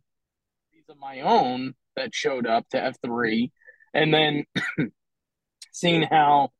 these 0.72 0.84
of 0.88 0.98
my 0.98 1.20
own 1.20 1.74
that 1.96 2.14
showed 2.14 2.46
up 2.46 2.68
to 2.70 2.82
F 2.82 2.96
three 3.04 3.52
and 3.92 4.14
then 4.14 4.44
seeing 5.72 6.02
how 6.02 6.50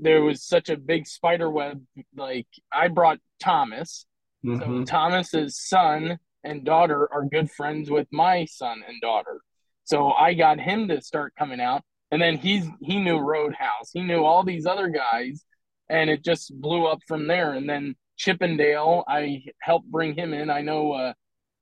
there 0.00 0.22
was 0.22 0.42
such 0.42 0.68
a 0.70 0.76
big 0.76 1.06
spider 1.06 1.50
web 1.50 1.82
like 2.16 2.46
i 2.72 2.88
brought 2.88 3.18
thomas 3.40 4.06
mm-hmm. 4.44 4.60
so 4.60 4.84
thomas's 4.84 5.58
son 5.58 6.18
and 6.44 6.64
daughter 6.64 7.08
are 7.12 7.24
good 7.24 7.50
friends 7.50 7.90
with 7.90 8.06
my 8.12 8.44
son 8.44 8.82
and 8.86 9.00
daughter 9.00 9.40
so 9.84 10.12
i 10.12 10.34
got 10.34 10.60
him 10.60 10.88
to 10.88 11.00
start 11.00 11.32
coming 11.38 11.60
out 11.60 11.82
and 12.10 12.20
then 12.20 12.36
he's 12.36 12.66
he 12.80 12.98
knew 12.98 13.18
roadhouse 13.18 13.90
he 13.92 14.02
knew 14.02 14.24
all 14.24 14.42
these 14.42 14.66
other 14.66 14.88
guys 14.88 15.44
and 15.88 16.08
it 16.08 16.24
just 16.24 16.52
blew 16.60 16.86
up 16.86 16.98
from 17.06 17.26
there 17.26 17.52
and 17.52 17.68
then 17.68 17.94
chippendale 18.16 19.04
i 19.08 19.42
helped 19.60 19.90
bring 19.90 20.14
him 20.14 20.32
in 20.34 20.50
i 20.50 20.60
know 20.60 20.92
uh, 20.92 21.12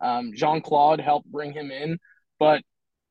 um, 0.00 0.32
jean-claude 0.34 1.00
helped 1.00 1.30
bring 1.30 1.52
him 1.52 1.70
in 1.70 1.98
but 2.38 2.62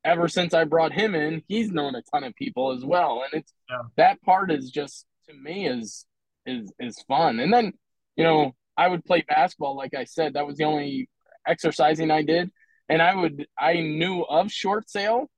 ever 0.08 0.28
since 0.28 0.54
I 0.54 0.64
brought 0.64 0.94
him 0.94 1.14
in, 1.14 1.44
he's 1.48 1.72
known 1.72 1.96
a 1.96 2.02
ton 2.14 2.24
of 2.24 2.34
people 2.36 2.72
as 2.72 2.84
well. 2.86 3.24
And 3.24 3.42
it's 3.42 3.54
yeah. 3.70 3.82
that 3.98 4.22
part 4.22 4.52
is 4.52 4.72
just 4.72 5.06
to 5.28 5.34
me 5.36 5.68
is 5.68 6.06
is 6.46 6.72
is 6.80 7.02
fun. 7.08 7.40
And 7.40 7.54
then, 7.54 7.74
you 8.16 8.24
know, 8.24 8.56
I 8.78 8.88
would 8.88 9.04
play 9.06 9.24
basketball, 9.28 9.76
like 9.76 9.94
I 9.94 10.04
said, 10.04 10.34
that 10.34 10.46
was 10.46 10.58
the 10.58 10.66
only 10.66 11.10
exercising 11.48 12.12
I 12.12 12.22
did. 12.22 12.52
And 12.90 13.02
I 13.02 13.16
would 13.16 13.48
I 13.60 13.74
knew 13.74 14.22
of 14.22 14.52
short 14.52 14.90
sale 14.90 15.30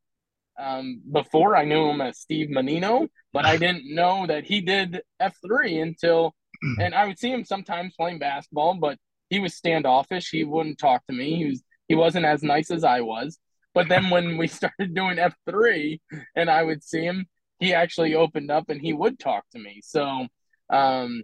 um, 0.60 1.02
before 1.12 1.56
I 1.56 1.66
knew 1.66 1.90
him 1.90 2.02
as 2.02 2.20
Steve 2.20 2.50
Menino, 2.50 3.08
but 3.34 3.46
I 3.46 3.58
didn't 3.58 3.94
know 3.94 4.28
that 4.28 4.44
he 4.44 4.62
did 4.62 5.02
F 5.20 5.36
three 5.46 5.80
until 5.80 6.36
and 6.80 6.94
I 6.94 7.06
would 7.06 7.18
see 7.18 7.32
him 7.32 7.46
sometimes 7.46 7.96
playing 7.96 8.20
basketball, 8.20 8.76
but 8.76 8.98
he 9.30 9.40
was 9.40 9.56
standoffish. 9.56 10.30
He 10.30 10.44
wouldn't 10.44 10.78
talk 10.78 11.06
to 11.08 11.14
me. 11.14 11.36
He 11.36 11.46
was 11.46 11.64
he 11.88 11.96
wasn't 11.96 12.26
as 12.26 12.44
nice 12.44 12.72
as 12.72 12.84
I 12.84 13.02
was. 13.02 13.40
But 13.74 13.90
then 13.90 14.10
when 14.10 14.38
we 14.38 14.48
started 14.60 14.94
doing 14.94 15.18
F3 15.18 16.00
and 16.36 16.50
I 16.50 16.64
would 16.64 16.84
see 16.84 17.04
him, 17.04 17.28
he 17.60 17.74
actually 17.74 18.16
opened 18.16 18.52
up 18.52 18.70
and 18.70 18.82
he 18.82 18.94
would 18.94 19.20
talk 19.20 19.44
to 19.52 19.60
me. 19.60 19.82
So, 19.84 20.28
um, 20.70 21.24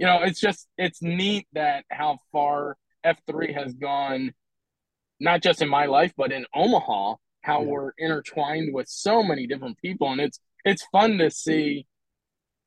you 0.00 0.06
know, 0.06 0.22
it's 0.22 0.40
just, 0.40 0.66
it's 0.78 1.02
neat 1.02 1.46
that 1.52 1.84
how 1.90 2.18
far 2.32 2.78
F3 3.04 3.54
has 3.54 3.74
gone, 3.74 4.32
not 5.20 5.42
just 5.42 5.60
in 5.60 5.68
my 5.68 5.84
life, 5.84 6.14
but 6.16 6.32
in 6.32 6.46
Omaha, 6.54 7.16
how 7.42 7.60
yeah. 7.60 7.66
we're 7.66 7.92
intertwined 7.98 8.72
with 8.72 8.88
so 8.88 9.22
many 9.22 9.46
different 9.46 9.76
people. 9.76 10.10
And 10.10 10.20
it's, 10.20 10.40
it's 10.64 10.86
fun 10.90 11.18
to 11.18 11.30
see 11.30 11.86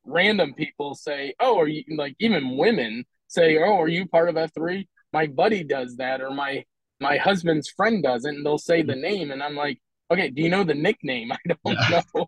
random 0.04 0.54
people 0.54 0.94
say, 0.94 1.34
Oh, 1.40 1.58
are 1.58 1.66
you 1.66 1.82
like 1.96 2.14
even 2.20 2.56
women 2.56 3.04
say, 3.26 3.58
Oh, 3.58 3.80
are 3.80 3.88
you 3.88 4.06
part 4.06 4.28
of 4.28 4.36
F3? 4.36 4.86
My 5.12 5.26
buddy 5.26 5.64
does 5.64 5.96
that, 5.96 6.20
or 6.20 6.30
my 6.30 6.64
my 7.00 7.16
husband's 7.16 7.68
friend 7.68 8.02
doesn't, 8.02 8.36
and 8.36 8.46
they'll 8.46 8.58
say 8.58 8.82
the 8.82 8.92
mm-hmm. 8.92 9.02
name, 9.02 9.30
and 9.32 9.42
I'm 9.42 9.56
like, 9.56 9.80
okay, 10.10 10.30
do 10.30 10.42
you 10.42 10.48
know 10.48 10.64
the 10.64 10.74
nickname? 10.74 11.32
I 11.32 11.38
don't 11.48 11.64
know. 11.90 12.26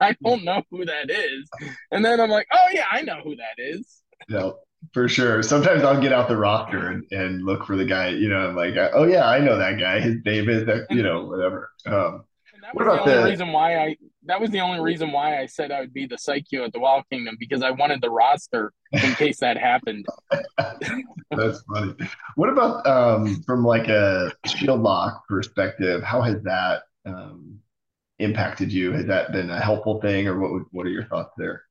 I 0.00 0.12
mm-hmm. 0.12 0.24
don't 0.24 0.44
know 0.44 0.62
who 0.70 0.84
that 0.84 1.10
is. 1.10 1.48
And 1.90 2.04
then 2.04 2.20
I'm 2.20 2.30
like, 2.30 2.48
oh 2.52 2.68
yeah, 2.72 2.86
I 2.90 3.02
know 3.02 3.20
who 3.22 3.36
that 3.36 3.58
is. 3.58 4.02
Yeah, 4.28 4.50
for 4.92 5.08
sure. 5.08 5.42
Sometimes 5.42 5.82
I'll 5.82 6.00
get 6.00 6.12
out 6.12 6.28
the 6.28 6.36
roster 6.36 6.88
and, 6.88 7.04
and 7.10 7.44
look 7.44 7.64
for 7.66 7.76
the 7.76 7.84
guy. 7.84 8.08
You 8.08 8.28
know, 8.28 8.48
I'm 8.48 8.56
like, 8.56 8.74
oh 8.92 9.04
yeah, 9.04 9.28
I 9.28 9.40
know 9.40 9.58
that 9.58 9.78
guy. 9.78 10.00
His 10.00 10.16
name 10.24 10.48
is 10.48 10.66
that. 10.66 10.86
You 10.90 11.02
know, 11.02 11.24
whatever. 11.24 11.70
Um, 11.86 12.24
what 12.72 12.86
about 12.86 13.06
the, 13.06 13.22
the 13.22 13.24
reason 13.24 13.52
why 13.52 13.76
I 13.76 13.96
that 14.24 14.40
was 14.40 14.50
the 14.50 14.60
only 14.60 14.80
reason 14.80 15.10
why 15.10 15.40
I 15.40 15.46
said 15.46 15.72
I 15.72 15.80
would 15.80 15.94
be 15.94 16.06
the 16.06 16.18
site 16.18 16.46
Q 16.48 16.64
at 16.64 16.72
the 16.72 16.78
Wild 16.78 17.04
Kingdom 17.10 17.36
because 17.40 17.62
I 17.62 17.70
wanted 17.70 18.02
the 18.02 18.10
roster 18.10 18.72
in 18.92 19.14
case 19.14 19.40
that 19.40 19.56
happened. 19.56 20.06
That's 21.30 21.62
funny. 21.62 21.94
What 22.36 22.50
about 22.50 22.86
um, 22.86 23.42
from 23.44 23.64
like 23.64 23.88
a 23.88 24.32
shield 24.46 24.80
lock 24.80 25.26
perspective? 25.28 26.02
How 26.02 26.20
has 26.20 26.42
that 26.42 26.82
um, 27.06 27.58
impacted 28.18 28.72
you? 28.72 28.92
Has 28.92 29.06
that 29.06 29.32
been 29.32 29.50
a 29.50 29.60
helpful 29.60 30.00
thing, 30.00 30.28
or 30.28 30.38
what? 30.38 30.52
Would, 30.52 30.64
what 30.72 30.86
are 30.86 30.90
your 30.90 31.06
thoughts 31.06 31.32
there? 31.38 31.62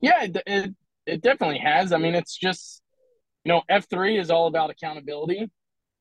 Yeah, 0.00 0.24
it, 0.24 0.42
it 0.46 0.74
it 1.06 1.22
definitely 1.22 1.58
has. 1.58 1.92
I 1.92 1.98
mean, 1.98 2.14
it's 2.14 2.36
just 2.36 2.82
you 3.46 3.52
know, 3.52 3.62
F 3.68 3.88
three 3.88 4.18
is 4.18 4.28
all 4.28 4.48
about 4.48 4.70
accountability. 4.70 5.48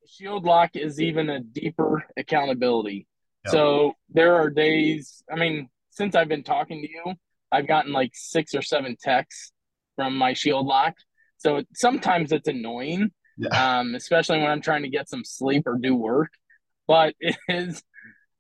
Shield 0.08 0.46
lock 0.46 0.72
is 0.76 1.00
even 1.00 1.30
a 1.30 1.40
deeper 1.40 2.04
accountability 2.18 3.08
Yeah. 3.46 3.52
So 3.52 3.94
there 4.10 4.34
are 4.34 4.50
days, 4.50 5.24
I 5.32 5.36
mean, 5.36 5.70
since 5.92 6.16
I've 6.16 6.28
been 6.28 6.44
talking 6.44 6.82
to 6.82 6.90
you, 6.90 7.14
I've 7.52 7.68
gotten 7.68 7.94
like 7.94 8.12
six 8.16 8.56
or 8.56 8.64
seven 8.64 8.98
texts 9.00 9.52
from 9.96 10.18
my 10.18 10.34
shield 10.34 10.66
lock. 10.66 10.96
So 11.38 11.62
sometimes 11.76 12.32
it's 12.32 12.48
annoying, 12.48 13.12
yeah. 13.38 13.78
um, 13.78 13.94
especially 13.94 14.40
when 14.40 14.50
I'm 14.50 14.62
trying 14.62 14.82
to 14.82 14.90
get 14.90 15.08
some 15.08 15.24
sleep 15.24 15.68
or 15.68 15.78
do 15.80 15.94
work. 15.94 16.32
But 16.88 17.14
it 17.20 17.38
is, 17.48 17.84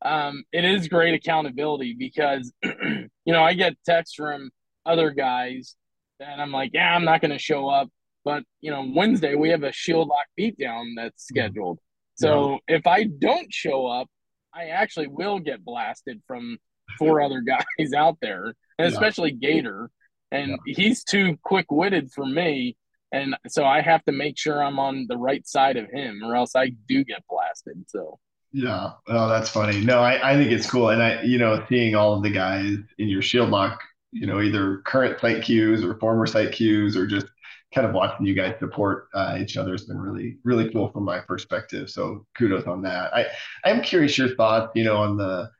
um, 0.04 0.45
it 0.51 0.65
is 0.65 0.88
great 0.88 1.13
accountability 1.13 1.95
because, 1.97 2.51
you 2.63 3.08
know, 3.28 3.43
I 3.43 3.54
get 3.54 3.75
texts 3.86 4.15
from 4.15 4.49
other 4.84 5.12
guys 5.12 5.75
and 6.19 6.41
I'm 6.41 6.51
like, 6.51 6.71
yeah, 6.73 6.95
I'm 6.95 7.06
not 7.06 7.21
going 7.21 7.32
to 7.32 7.39
show 7.39 7.67
up. 7.67 7.89
But 8.23 8.43
you 8.62 8.71
know, 8.71 8.91
Wednesday 8.93 9.36
we 9.36 9.49
have 9.49 9.63
a 9.63 9.71
shield 9.71 10.08
lock 10.08 10.25
beatdown 10.39 10.93
that's 10.95 11.25
mm-hmm. 11.25 11.36
scheduled. 11.36 11.80
So 12.15 12.60
yeah. 12.67 12.78
if 12.78 12.88
I 12.88 13.04
don't 13.04 13.54
show 13.54 13.88
up, 13.88 14.08
I 14.54 14.67
actually 14.67 15.08
will 15.08 15.39
get 15.39 15.63
blasted 15.63 16.21
from 16.25 16.58
four 16.97 17.21
other 17.21 17.41
guys 17.47 17.93
out 17.95 18.17
there, 18.21 18.54
and 18.80 18.88
especially 18.88 19.32
Gator. 19.32 19.89
And 20.32 20.58
yeah. 20.65 20.73
he's 20.75 21.04
too 21.04 21.38
quick 21.43 21.71
witted 21.71 22.12
for 22.12 22.25
me. 22.25 22.75
And 23.12 23.38
so 23.47 23.63
I 23.63 23.82
have 23.82 24.04
to 24.06 24.12
make 24.12 24.38
sure 24.38 24.62
I'm 24.62 24.80
on 24.80 25.06
the 25.08 25.17
right 25.17 25.47
side 25.47 25.78
of 25.78 25.89
him, 25.91 26.21
or 26.23 26.36
else 26.36 26.56
I 26.56 26.71
do 26.88 27.04
get 27.04 27.23
blasted. 27.30 27.86
So 27.88 28.19
yeah, 28.51 28.91
oh, 29.08 29.28
that's 29.28 29.49
funny. 29.49 29.82
No, 29.82 29.99
I, 29.99 30.32
I 30.32 30.36
think 30.36 30.51
it's 30.51 30.69
cool, 30.69 30.89
and 30.89 31.04
I, 31.04 31.21
you 31.23 31.38
know, 31.38 31.63
seeing 31.67 31.93
all 31.93 32.13
of 32.13 32.23
the 32.23 32.30
guys 32.30 32.78
in 32.97 33.10
your 33.10 33.21
shield 33.21 33.49
lock, 33.49 33.82
you 34.15 34.25
know, 34.25 34.41
either 34.41 34.78
current 34.86 35.19
site 35.19 35.41
Qs 35.41 35.84
or 35.84 35.99
former 35.99 36.25
site 36.25 36.51
Qs, 36.51 36.95
or 36.95 37.06
just 37.06 37.28
kind 37.73 37.86
of 37.86 37.93
watching 37.93 38.25
you 38.25 38.34
guys 38.34 38.56
support 38.60 39.10
uh, 39.13 39.38
each 39.39 39.58
other 39.58 39.73
has 39.73 39.86
been 39.86 39.99
really 39.99 40.38
really 40.43 40.71
cool 40.71 40.89
from 40.91 41.04
my 41.04 41.19
perspective. 41.19 41.89
So 41.89 42.25
kudos 42.38 42.65
on 42.65 42.82
that. 42.84 43.13
I 43.13 43.28
I'm 43.65 43.82
curious 43.82 44.17
your 44.17 44.36
thoughts, 44.36 44.71
you 44.75 44.86
know, 44.86 44.97
on 44.97 45.17
the 45.17 45.51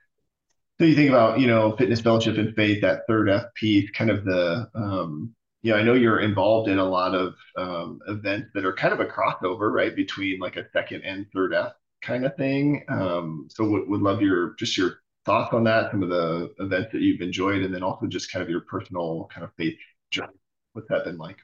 so 0.78 0.84
you 0.86 0.94
think 0.94 1.10
about 1.10 1.38
you 1.38 1.46
know 1.46 1.76
fitness 1.76 2.00
fellowship 2.00 2.38
and 2.38 2.54
faith 2.54 2.80
that 2.82 3.02
third 3.06 3.28
F 3.28 3.44
piece, 3.54 3.90
kind 3.90 4.10
of 4.10 4.24
the 4.24 4.68
um, 4.74 5.34
you 5.62 5.72
know 5.72 5.78
I 5.78 5.82
know 5.82 5.94
you're 5.94 6.20
involved 6.20 6.70
in 6.70 6.78
a 6.78 6.84
lot 6.84 7.14
of 7.14 7.34
um, 7.56 8.00
events 8.08 8.50
that 8.54 8.64
are 8.64 8.74
kind 8.74 8.94
of 8.94 9.00
a 9.00 9.06
crossover 9.06 9.70
right 9.70 9.94
between 9.94 10.38
like 10.38 10.56
a 10.56 10.68
second 10.72 11.02
and 11.02 11.26
third 11.34 11.52
F 11.54 11.72
kind 12.02 12.24
of 12.24 12.36
thing. 12.36 12.84
Um, 12.88 13.48
so 13.50 13.68
would 13.68 13.88
would 13.88 14.00
love 14.00 14.22
your 14.22 14.54
just 14.58 14.76
your 14.78 15.00
thoughts 15.26 15.52
on 15.52 15.64
that, 15.64 15.90
some 15.90 16.02
of 16.02 16.08
the 16.08 16.54
events 16.60 16.92
that 16.92 17.02
you've 17.02 17.20
enjoyed, 17.20 17.62
and 17.62 17.74
then 17.74 17.82
also 17.82 18.06
just 18.06 18.32
kind 18.32 18.42
of 18.42 18.48
your 18.48 18.62
personal 18.62 19.28
kind 19.32 19.44
of 19.44 19.52
faith 19.56 19.76
journey. 20.10 20.32
What's 20.72 20.88
that 20.88 21.04
been 21.04 21.18
like? 21.18 21.38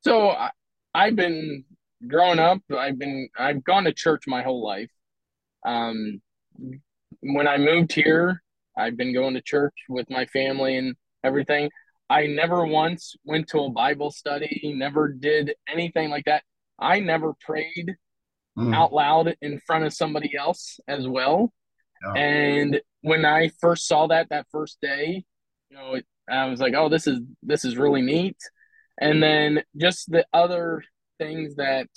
So 0.00 0.30
I, 0.30 0.50
I've 0.94 1.14
been 1.14 1.64
growing 2.08 2.38
up. 2.38 2.58
I've 2.76 2.98
been 2.98 3.28
I've 3.38 3.62
gone 3.62 3.84
to 3.84 3.92
church 3.92 4.24
my 4.26 4.42
whole 4.42 4.64
life. 4.64 4.90
Um, 5.64 6.20
when 7.20 7.46
I 7.46 7.58
moved 7.58 7.92
here, 7.92 8.42
I've 8.76 8.96
been 8.96 9.12
going 9.12 9.34
to 9.34 9.42
church 9.42 9.74
with 9.88 10.10
my 10.10 10.26
family 10.26 10.76
and 10.76 10.96
everything. 11.22 11.70
I 12.10 12.26
never 12.26 12.66
once 12.66 13.14
went 13.24 13.48
to 13.48 13.60
a 13.60 13.70
Bible 13.70 14.10
study. 14.10 14.74
Never 14.76 15.08
did 15.08 15.54
anything 15.68 16.10
like 16.10 16.24
that. 16.24 16.42
I 16.78 17.00
never 17.00 17.32
prayed 17.40 17.94
mm. 18.58 18.74
out 18.74 18.92
loud 18.92 19.36
in 19.40 19.60
front 19.66 19.84
of 19.84 19.92
somebody 19.92 20.36
else 20.36 20.80
as 20.88 21.06
well. 21.06 21.52
Yeah. 22.04 22.20
And 22.20 22.80
when 23.02 23.24
I 23.24 23.50
first 23.60 23.86
saw 23.86 24.06
that 24.08 24.28
that 24.30 24.46
first 24.50 24.78
day, 24.80 25.24
you 25.70 25.76
know, 25.76 25.94
it, 25.94 26.06
I 26.30 26.46
was 26.46 26.60
like, 26.60 26.74
"Oh, 26.74 26.88
this 26.88 27.06
is 27.06 27.20
this 27.42 27.64
is 27.64 27.76
really 27.76 28.02
neat." 28.02 28.36
and 29.00 29.22
then 29.22 29.62
just 29.76 30.10
the 30.10 30.24
other 30.32 30.82
things 31.18 31.56
that 31.56 31.88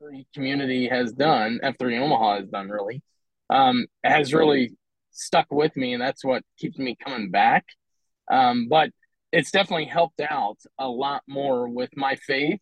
F3 0.00 0.26
community 0.34 0.88
has 0.88 1.12
done, 1.12 1.60
F3 1.62 2.00
Omaha 2.00 2.40
has 2.40 2.48
done 2.48 2.68
really, 2.68 3.02
um, 3.50 3.86
has 4.02 4.34
really 4.34 4.76
stuck 5.10 5.46
with 5.50 5.76
me, 5.76 5.92
and 5.92 6.02
that's 6.02 6.24
what 6.24 6.42
keeps 6.58 6.78
me 6.78 6.96
coming 7.02 7.30
back. 7.30 7.64
Um, 8.30 8.68
but 8.68 8.90
it's 9.32 9.50
definitely 9.50 9.86
helped 9.86 10.20
out 10.20 10.58
a 10.78 10.88
lot 10.88 11.22
more 11.26 11.68
with 11.68 11.90
my 11.96 12.16
faith 12.16 12.60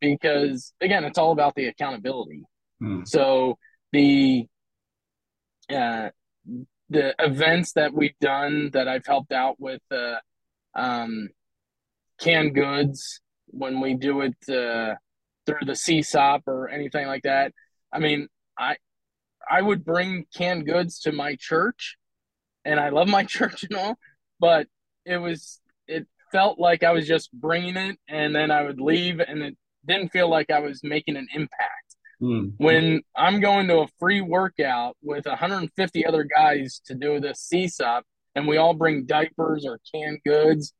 because 0.00 0.72
again, 0.80 1.04
it's 1.04 1.18
all 1.18 1.32
about 1.32 1.54
the 1.54 1.66
accountability. 1.66 2.44
Hmm. 2.78 3.02
So 3.04 3.58
the 3.92 4.46
uh, 5.72 6.10
the 6.88 7.14
events 7.18 7.72
that 7.74 7.92
we've 7.92 8.18
done 8.20 8.70
that 8.72 8.88
I've 8.88 9.06
helped 9.06 9.32
out 9.32 9.60
with, 9.60 9.82
uh, 9.90 10.16
um, 10.74 11.28
canned 12.20 12.54
goods 12.54 13.20
when 13.46 13.80
we 13.80 13.94
do 13.94 14.20
it 14.20 14.36
uh, 14.48 14.94
through 15.46 15.66
the 15.66 15.72
CSAUP 15.72 16.42
or 16.46 16.68
anything 16.68 17.06
like 17.06 17.22
that. 17.22 17.52
I 17.92 17.98
mean, 17.98 18.28
I 18.58 18.76
I 19.50 19.62
would 19.62 19.84
bring 19.84 20.26
canned 20.36 20.66
goods 20.66 21.00
to 21.00 21.12
my 21.12 21.36
church, 21.36 21.96
and 22.64 22.78
I 22.78 22.90
love 22.90 23.08
my 23.08 23.24
church 23.36 23.64
and 23.64 23.76
all, 23.76 23.98
but 24.38 24.66
it 25.04 25.18
was 25.18 25.60
it 25.88 26.06
felt 26.30 26.58
like 26.58 26.82
I 26.82 26.92
was 26.92 27.06
just 27.06 27.32
bringing 27.32 27.76
it, 27.76 27.98
and 28.08 28.34
then 28.34 28.50
I 28.50 28.62
would 28.62 28.80
leave, 28.80 29.20
and 29.20 29.42
it 29.42 29.56
didn't 29.86 30.10
feel 30.10 30.28
like 30.28 30.50
I 30.50 30.60
was 30.60 30.80
making 30.84 31.16
an 31.16 31.28
impact. 31.34 31.79
Mm. 32.22 32.52
When 32.58 33.02
I'm 33.16 33.40
going 33.40 33.68
to 33.68 33.80
a 33.80 33.88
free 33.98 34.20
workout 34.20 34.96
with 35.02 35.26
150 35.26 36.06
other 36.06 36.24
guys 36.24 36.80
to 36.86 36.94
do 36.94 37.20
the 37.20 37.28
CSAUP, 37.28 38.02
and 38.34 38.46
we 38.46 38.58
all 38.58 38.74
bring 38.74 39.06
diapers 39.06 39.64
or 39.66 39.80
canned 39.92 40.20
goods, 40.24 40.72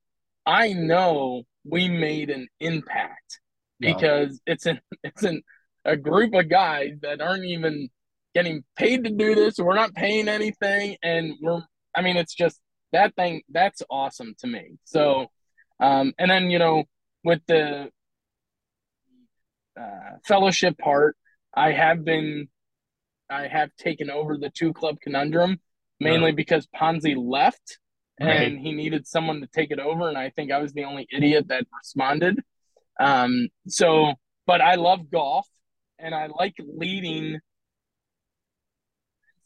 I 0.46 0.72
know 0.72 1.44
we 1.64 1.88
made 1.88 2.30
an 2.30 2.48
impact 2.60 3.40
because 3.78 4.40
it's 4.46 4.66
an 4.66 4.80
it's 5.04 5.22
an 5.22 5.42
a 5.84 5.96
group 5.96 6.34
of 6.34 6.48
guys 6.48 6.98
that 7.02 7.20
aren't 7.20 7.46
even 7.46 7.88
getting 8.34 8.62
paid 8.76 9.04
to 9.04 9.10
do 9.10 9.34
this. 9.34 9.58
We're 9.58 9.74
not 9.74 9.94
paying 9.94 10.28
anything, 10.28 10.96
and 11.02 11.34
we're 11.40 11.62
I 11.94 12.02
mean 12.02 12.16
it's 12.16 12.34
just 12.34 12.60
that 12.92 13.14
thing 13.16 13.42
that's 13.48 13.82
awesome 13.90 14.34
to 14.40 14.46
me. 14.46 14.78
So, 14.84 15.26
um, 15.80 16.12
and 16.18 16.30
then 16.30 16.50
you 16.50 16.58
know 16.58 16.84
with 17.24 17.40
the 17.46 17.90
uh, 19.80 20.16
fellowship 20.24 20.76
part, 20.78 21.16
I 21.54 21.72
have 21.72 22.04
been 22.04 22.48
I 23.30 23.46
have 23.46 23.70
taken 23.76 24.10
over 24.10 24.36
the 24.36 24.50
two 24.50 24.72
club 24.72 24.96
conundrum 25.00 25.60
mainly 26.00 26.32
because 26.32 26.66
Ponzi 26.74 27.14
left 27.16 27.78
and 28.18 28.58
he 28.58 28.72
needed 28.72 29.06
someone 29.06 29.40
to 29.40 29.46
take 29.46 29.70
it 29.70 29.78
over. 29.78 30.08
And 30.08 30.18
I 30.18 30.30
think 30.30 30.52
I 30.52 30.58
was 30.58 30.72
the 30.72 30.84
only 30.84 31.06
idiot 31.10 31.48
that 31.48 31.66
responded. 31.78 32.40
Um, 32.98 33.48
so, 33.66 34.14
but 34.46 34.60
I 34.60 34.74
love 34.74 35.10
golf 35.10 35.46
and 35.98 36.14
I 36.14 36.26
like 36.26 36.54
leading 36.58 37.38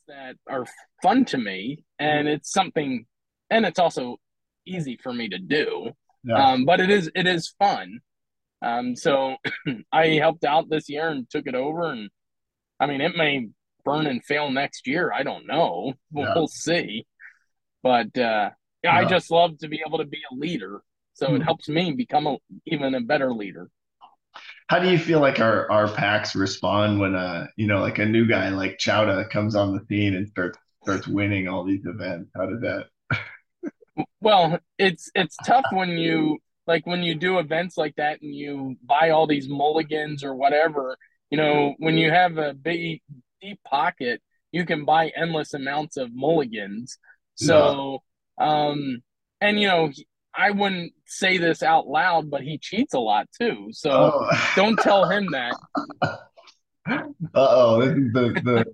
that 0.08 0.36
are 0.48 0.66
fun 1.02 1.24
to 1.26 1.38
me. 1.38 1.84
And 1.98 2.26
it's 2.26 2.50
something, 2.50 3.06
and 3.50 3.64
it's 3.64 3.78
also 3.78 4.16
easy 4.66 4.98
for 5.02 5.12
me 5.12 5.28
to 5.28 5.38
do. 5.38 5.90
Yeah. 6.24 6.52
Um, 6.52 6.64
but 6.64 6.80
it 6.80 6.90
is, 6.90 7.10
it 7.14 7.26
is 7.26 7.54
fun. 7.58 8.00
Um, 8.64 8.96
so 8.96 9.37
I 9.92 10.07
helped 10.09 10.44
out 10.44 10.70
this 10.70 10.88
year 10.88 11.11
and 11.11 11.29
took 11.29 11.46
it 11.46 11.55
over. 11.55 11.92
And 11.92 12.09
I 12.81 12.87
mean, 12.87 13.00
it 13.00 13.16
may 13.16 13.48
burn 13.85 14.07
and 14.07 14.24
fail 14.24 14.50
next 14.50 14.87
year. 14.87 15.12
I 15.12 15.22
don't 15.22 15.46
know. 15.46 15.92
We'll, 16.11 16.27
yeah. 16.27 16.33
we'll 16.35 16.48
see. 16.48 17.07
But 17.83 18.16
uh, 18.16 18.50
yeah, 18.83 18.96
I 18.96 19.05
just 19.05 19.31
love 19.31 19.59
to 19.59 19.68
be 19.68 19.83
able 19.87 19.98
to 19.98 20.07
be 20.07 20.22
a 20.31 20.35
leader. 20.35 20.83
So 21.12 21.27
mm-hmm. 21.27 21.37
it 21.37 21.38
hmm. 21.38 21.44
helps 21.44 21.68
me 21.68 21.92
become 21.92 22.27
a, 22.27 22.38
even 22.66 22.94
a 22.94 23.00
better 23.00 23.33
leader. 23.33 23.68
How 24.68 24.79
do 24.79 24.90
you 24.90 24.98
feel 24.98 25.20
like 25.20 25.40
our, 25.40 25.70
our 25.70 25.88
packs 25.88 26.35
respond 26.35 26.98
when 26.98 27.14
uh 27.14 27.46
you 27.57 27.68
know 27.68 27.81
like 27.81 27.98
a 27.98 28.07
new 28.07 28.27
guy 28.27 28.48
like 28.48 28.79
Chowda 28.79 29.31
comes 29.31 29.55
on 29.55 29.77
the 29.77 29.85
scene 29.87 30.14
and 30.14 30.27
starts 30.27 30.59
starts 30.83 31.07
winning 31.07 31.46
all 31.46 31.64
these 31.64 31.85
events? 31.85 32.31
How 32.35 32.46
does 32.46 32.61
that? 32.62 32.87
well, 34.20 34.59
it's 34.79 35.11
it's 35.14 35.37
tough 35.46 35.66
when 35.70 35.90
you 35.90 36.38
like 36.66 36.87
when 36.87 37.03
you 37.03 37.14
do 37.14 37.38
events 37.38 37.77
like 37.77 37.94
that 37.96 38.22
and 38.22 38.35
you 38.35 38.77
buy 38.85 39.11
all 39.11 39.27
these 39.27 39.48
mulligans 39.48 40.24
or 40.24 40.35
whatever. 40.35 40.96
You 41.31 41.38
know, 41.38 41.74
when 41.79 41.96
you 41.98 42.11
have 42.11 42.38
a 42.38 42.55
big 42.55 43.03
deep 43.40 43.61
pocket, 43.64 44.22
you 44.53 44.64
can 44.64 44.85
buy 44.85 45.11
endless 45.16 45.55
amounts 45.55 45.96
of 45.96 46.14
mulligans. 46.14 46.98
So 47.35 48.03
um, 48.38 49.03
and 49.40 49.61
you 49.61 49.68
know, 49.68 49.90
I 50.35 50.50
wouldn't 50.50 50.92
say 51.07 51.38
this 51.38 51.62
out 51.62 51.87
loud, 51.87 52.31
but 52.31 52.42
he 52.42 52.59
cheats 52.59 52.94
a 52.94 52.98
lot 52.98 53.29
too. 53.40 53.68
So 53.72 53.90
oh. 53.90 54.31
don't 54.57 54.79
tell 54.79 55.09
him 55.09 55.29
that. 55.33 55.57
Uh 56.87 57.00
oh, 57.35 57.81
the 57.81 58.38
the 58.44 58.66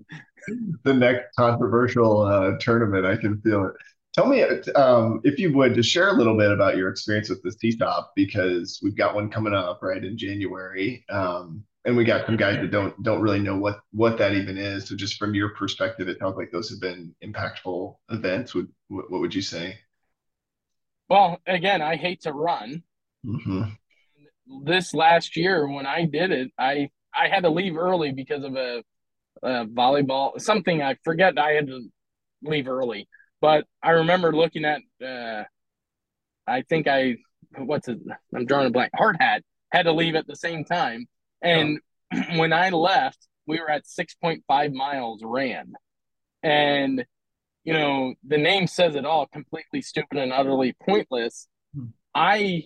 the 0.82 0.92
next 0.92 1.26
controversial 1.38 2.22
uh, 2.22 2.58
tournament. 2.58 3.06
I 3.06 3.16
can 3.16 3.40
feel 3.40 3.66
it. 3.66 3.74
Tell 4.12 4.26
me, 4.26 4.42
um, 4.74 5.20
if 5.22 5.38
you 5.38 5.52
would, 5.52 5.74
to 5.74 5.82
share 5.82 6.08
a 6.08 6.12
little 6.12 6.36
bit 6.36 6.50
about 6.50 6.76
your 6.76 6.88
experience 6.88 7.28
with 7.28 7.42
this 7.42 7.56
the 7.56 7.72
CSAUP 7.72 8.06
because 8.16 8.80
we've 8.82 8.96
got 8.96 9.14
one 9.14 9.30
coming 9.30 9.54
up 9.54 9.80
right 9.82 10.02
in 10.02 10.18
January, 10.18 11.04
um, 11.10 11.62
and 11.84 11.96
we 11.96 12.04
got 12.04 12.26
some 12.26 12.36
guys 12.36 12.56
that 12.56 12.72
don't 12.72 13.00
don't 13.04 13.20
really 13.20 13.38
know 13.38 13.56
what 13.56 13.80
what 13.92 14.18
that 14.18 14.32
even 14.32 14.58
is. 14.58 14.88
So, 14.88 14.96
just 14.96 15.16
from 15.16 15.34
your 15.34 15.50
perspective, 15.50 16.08
it 16.08 16.18
sounds 16.18 16.36
like 16.36 16.50
those 16.50 16.70
have 16.70 16.80
been 16.80 17.14
impactful 17.24 17.94
events. 18.10 18.52
Would 18.54 18.68
what, 18.88 19.10
what 19.12 19.20
would 19.20 19.34
you 19.34 19.42
say? 19.42 19.78
Well, 21.08 21.38
again, 21.46 21.80
I 21.80 21.94
hate 21.96 22.22
to 22.22 22.32
run. 22.32 22.82
Mm-hmm. 23.24 23.62
This 24.64 24.92
last 24.92 25.36
year, 25.36 25.68
when 25.68 25.86
I 25.86 26.04
did 26.04 26.32
it, 26.32 26.50
I 26.58 26.90
I 27.14 27.28
had 27.28 27.44
to 27.44 27.50
leave 27.50 27.76
early 27.76 28.10
because 28.10 28.42
of 28.42 28.56
a 28.56 28.82
uh, 29.42 29.64
volleyball, 29.66 30.40
something 30.40 30.82
I 30.82 30.96
forget. 31.04 31.38
I 31.38 31.52
had 31.52 31.68
to 31.68 31.88
leave 32.42 32.68
early, 32.68 33.08
but 33.40 33.66
I 33.82 33.90
remember 33.90 34.32
looking 34.32 34.64
at. 34.64 34.80
Uh, 35.04 35.44
I 36.46 36.62
think 36.62 36.88
I 36.88 37.16
what's 37.56 37.88
it? 37.88 37.98
I'm 38.34 38.46
drawing 38.46 38.66
a 38.66 38.70
blank. 38.70 38.90
Hard 38.94 39.16
hat 39.20 39.42
had 39.72 39.84
to 39.84 39.92
leave 39.92 40.14
at 40.14 40.26
the 40.26 40.36
same 40.36 40.64
time, 40.64 41.06
and 41.42 41.80
oh. 42.12 42.20
when 42.36 42.52
I 42.52 42.70
left, 42.70 43.26
we 43.46 43.60
were 43.60 43.70
at 43.70 43.84
6.5 43.84 44.74
miles 44.74 45.22
ran, 45.24 45.72
and 46.42 47.04
you 47.64 47.72
know 47.72 48.14
the 48.26 48.38
name 48.38 48.66
says 48.66 48.96
it 48.96 49.04
all. 49.04 49.26
Completely 49.26 49.82
stupid 49.82 50.18
and 50.18 50.32
utterly 50.32 50.74
pointless. 50.84 51.46
Hmm. 51.74 51.86
I 52.14 52.64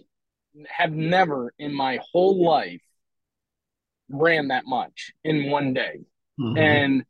have 0.69 0.93
never 0.93 1.53
in 1.59 1.75
my 1.75 1.99
whole 2.13 2.45
life 2.45 2.81
ran 4.09 4.49
that 4.49 4.67
much 4.67 5.13
in 5.25 5.51
one 5.51 5.75
day. 5.75 6.01
Mm-hmm. 6.41 6.59
And 6.59 7.05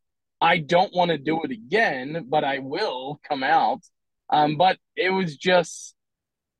I 0.44 0.58
don't 0.58 0.94
want 0.94 1.10
to 1.10 1.16
do 1.16 1.42
it 1.42 1.50
again, 1.50 2.26
but 2.28 2.44
I 2.44 2.58
will 2.58 3.18
come 3.26 3.42
out. 3.42 3.80
Um, 4.28 4.58
but 4.58 4.76
it 4.94 5.08
was 5.08 5.38
just 5.38 5.94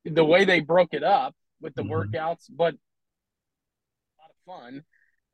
the 0.03 0.25
way 0.25 0.43
they 0.43 0.59
broke 0.59 0.93
it 0.93 1.03
up 1.03 1.35
with 1.61 1.75
the 1.75 1.83
mm-hmm. 1.83 1.91
workouts, 1.91 2.45
but 2.49 2.73
a 2.73 4.17
lot 4.19 4.31
of 4.31 4.61
fun. 4.63 4.83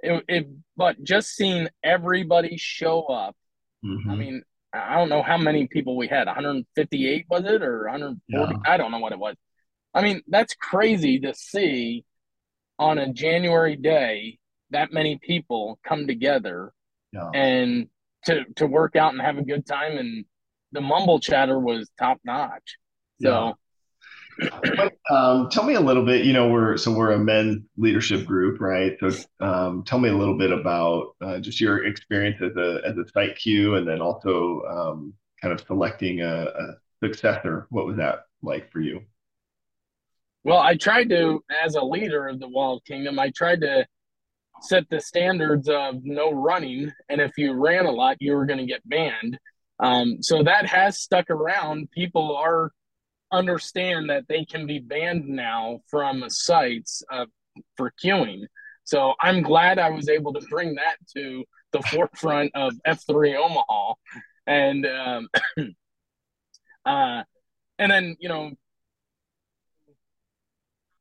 It, 0.02 0.26
it, 0.28 0.48
but 0.76 1.02
just 1.02 1.30
seeing 1.30 1.70
everybody 1.82 2.58
show 2.58 3.04
up. 3.04 3.38
Mm-hmm. 3.86 4.12
I 4.12 4.16
mean, 4.16 4.44
I 4.74 4.96
don't 4.96 5.08
know 5.08 5.24
how 5.24 5.38
many 5.38 5.68
people 5.68 5.96
we 5.96 6.08
had. 6.08 6.28
158 6.28 7.28
was 7.30 7.46
it 7.46 7.64
or 7.64 7.84
140? 7.86 8.54
Yeah. 8.54 8.60
I 8.70 8.76
don't 8.76 8.92
know 8.92 9.00
what 9.00 9.14
it 9.14 9.20
was. 9.20 9.38
I 9.94 10.02
mean, 10.02 10.24
that's 10.28 10.56
crazy 10.56 11.22
to 11.22 11.34
see 11.34 12.04
on 12.78 12.98
a 12.98 13.14
January 13.14 13.78
day 13.78 14.40
that 14.72 14.92
many 14.92 15.20
people 15.22 15.80
come 15.88 16.06
together 16.06 16.74
yeah. 17.14 17.30
and 17.34 17.88
to 18.26 18.46
to 18.56 18.68
work 18.68 18.96
out 18.96 19.14
and 19.14 19.22
have 19.22 19.38
a 19.38 19.44
good 19.44 19.66
time 19.66 19.98
and 19.98 20.26
the 20.72 20.82
mumble 20.82 21.20
chatter 21.20 21.60
was 21.60 21.90
top 22.00 22.20
notch. 22.24 22.78
So 23.22 23.54
yeah. 24.40 24.90
um, 25.12 25.50
tell 25.50 25.64
me 25.64 25.76
a 25.76 25.82
little 25.82 26.06
bit, 26.06 26.26
you 26.26 26.34
know, 26.34 26.50
we're 26.50 26.78
so 26.78 26.92
we're 26.92 27.12
a 27.12 27.20
men 27.20 27.66
leadership 27.78 28.26
group, 28.26 28.60
right? 28.60 28.98
So 29.00 29.12
um, 29.40 29.84
tell 29.84 30.00
me 30.00 30.10
a 30.10 30.16
little 30.16 30.38
bit 30.38 30.52
about 30.52 31.16
uh, 31.22 31.40
just 31.40 31.60
your 31.60 31.86
experience 31.86 32.42
as 32.42 32.56
a 32.56 32.82
as 32.86 32.98
a 32.98 33.08
site 33.12 33.38
Q 33.38 33.76
and 33.76 33.88
then 33.88 34.02
also 34.02 34.62
um, 34.70 35.14
kind 35.42 35.54
of 35.54 35.66
selecting 35.66 36.22
a, 36.22 36.46
a 36.46 36.68
successor. 37.04 37.68
What 37.70 37.86
was 37.86 37.98
that 37.98 38.26
like 38.42 38.72
for 38.72 38.80
you? 38.80 39.02
Well, 40.44 40.60
I 40.60 40.76
tried 40.76 41.10
to, 41.10 41.44
as 41.64 41.76
a 41.76 41.84
leader 41.84 42.28
of 42.28 42.40
the 42.40 42.48
Wild 42.48 42.84
Kingdom, 42.86 43.20
I 43.20 43.30
tried 43.30 43.62
to 43.62 43.86
set 44.62 44.90
the 44.90 45.02
standards 45.02 45.70
of 45.70 46.04
no 46.04 46.32
running, 46.32 46.92
and 47.10 47.20
if 47.20 47.32
you 47.38 47.54
ran 47.54 47.86
a 47.86 47.92
lot, 47.92 48.18
you 48.20 48.34
were 48.34 48.46
going 48.46 48.60
to 48.60 48.66
get 48.66 48.88
banned. 48.88 49.38
Um, 49.80 50.22
so 50.22 50.44
that 50.44 50.66
has 50.68 51.00
stuck 51.00 51.30
around. 51.30 51.90
People 51.92 52.36
are 52.38 52.72
understand 53.32 54.10
that 54.10 54.28
they 54.28 54.46
can 54.46 54.68
be 54.68 54.80
banned 54.80 55.28
now 55.28 55.80
from 55.90 56.24
sites 56.30 57.02
uh, 57.12 57.26
for 57.78 57.92
queuing. 58.04 58.44
So 58.84 59.14
I'm 59.20 59.42
glad 59.42 59.80
I 59.80 59.90
was 59.90 60.10
able 60.10 60.34
to 60.34 60.42
bring 60.50 60.76
that 60.76 60.98
to 61.16 61.44
the 61.72 61.82
forefront 61.92 62.52
of 62.56 62.74
F3 62.86 63.36
Omaha, 63.38 63.94
and 64.48 64.86
um, 64.86 65.30
uh, 66.86 67.24
and 67.80 67.92
then 67.92 68.16
you 68.20 68.30
know 68.30 68.52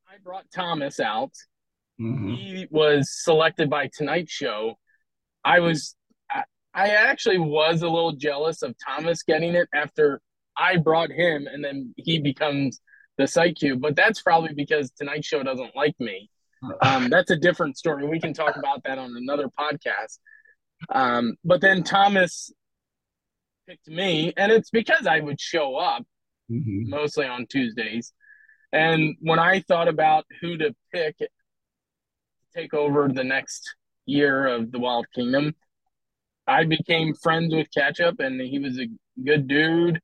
I 0.07 0.17
brought 0.23 0.45
Thomas 0.53 0.99
out. 0.99 1.33
Mm-hmm. 2.01 2.33
He 2.33 2.67
was 2.71 3.11
selected 3.11 3.69
by 3.69 3.89
Tonight 3.93 4.29
Show. 4.29 4.75
I 5.43 5.59
was, 5.59 5.95
I, 6.29 6.43
I 6.73 6.89
actually 6.89 7.37
was 7.37 7.81
a 7.81 7.89
little 7.89 8.13
jealous 8.13 8.63
of 8.63 8.75
Thomas 8.83 9.23
getting 9.23 9.53
it 9.53 9.69
after 9.73 10.21
I 10.57 10.77
brought 10.77 11.11
him, 11.11 11.47
and 11.51 11.63
then 11.63 11.93
he 11.97 12.19
becomes 12.19 12.81
the 13.17 13.27
site 13.27 13.57
Q. 13.57 13.77
But 13.77 13.95
that's 13.95 14.21
probably 14.21 14.53
because 14.53 14.91
Tonight 14.91 15.23
Show 15.23 15.43
doesn't 15.43 15.75
like 15.75 15.95
me. 15.99 16.29
Um, 16.83 17.09
that's 17.09 17.31
a 17.31 17.35
different 17.35 17.75
story. 17.75 18.07
We 18.07 18.19
can 18.19 18.35
talk 18.35 18.55
about 18.55 18.83
that 18.83 18.99
on 18.99 19.15
another 19.17 19.47
podcast. 19.59 20.19
Um, 20.93 21.33
but 21.43 21.59
then 21.59 21.81
Thomas 21.81 22.51
picked 23.67 23.87
me, 23.87 24.31
and 24.37 24.51
it's 24.51 24.69
because 24.69 25.07
I 25.07 25.21
would 25.21 25.41
show 25.41 25.75
up 25.75 26.03
mm-hmm. 26.51 26.87
mostly 26.87 27.25
on 27.25 27.47
Tuesdays. 27.47 28.13
And 28.71 29.15
when 29.21 29.39
I 29.39 29.61
thought 29.61 29.87
about 29.87 30.25
who 30.39 30.55
to 30.57 30.75
pick 30.93 31.15
take 32.55 32.73
over 32.73 33.07
the 33.07 33.23
next 33.23 33.75
year 34.05 34.47
of 34.47 34.71
the 34.71 34.79
Wild 34.79 35.05
Kingdom, 35.13 35.55
I 36.47 36.65
became 36.65 37.13
friends 37.13 37.53
with 37.53 37.67
Ketchup, 37.73 38.19
and 38.19 38.39
he 38.41 38.59
was 38.59 38.79
a 38.79 38.87
good 39.23 39.47
dude. 39.47 39.99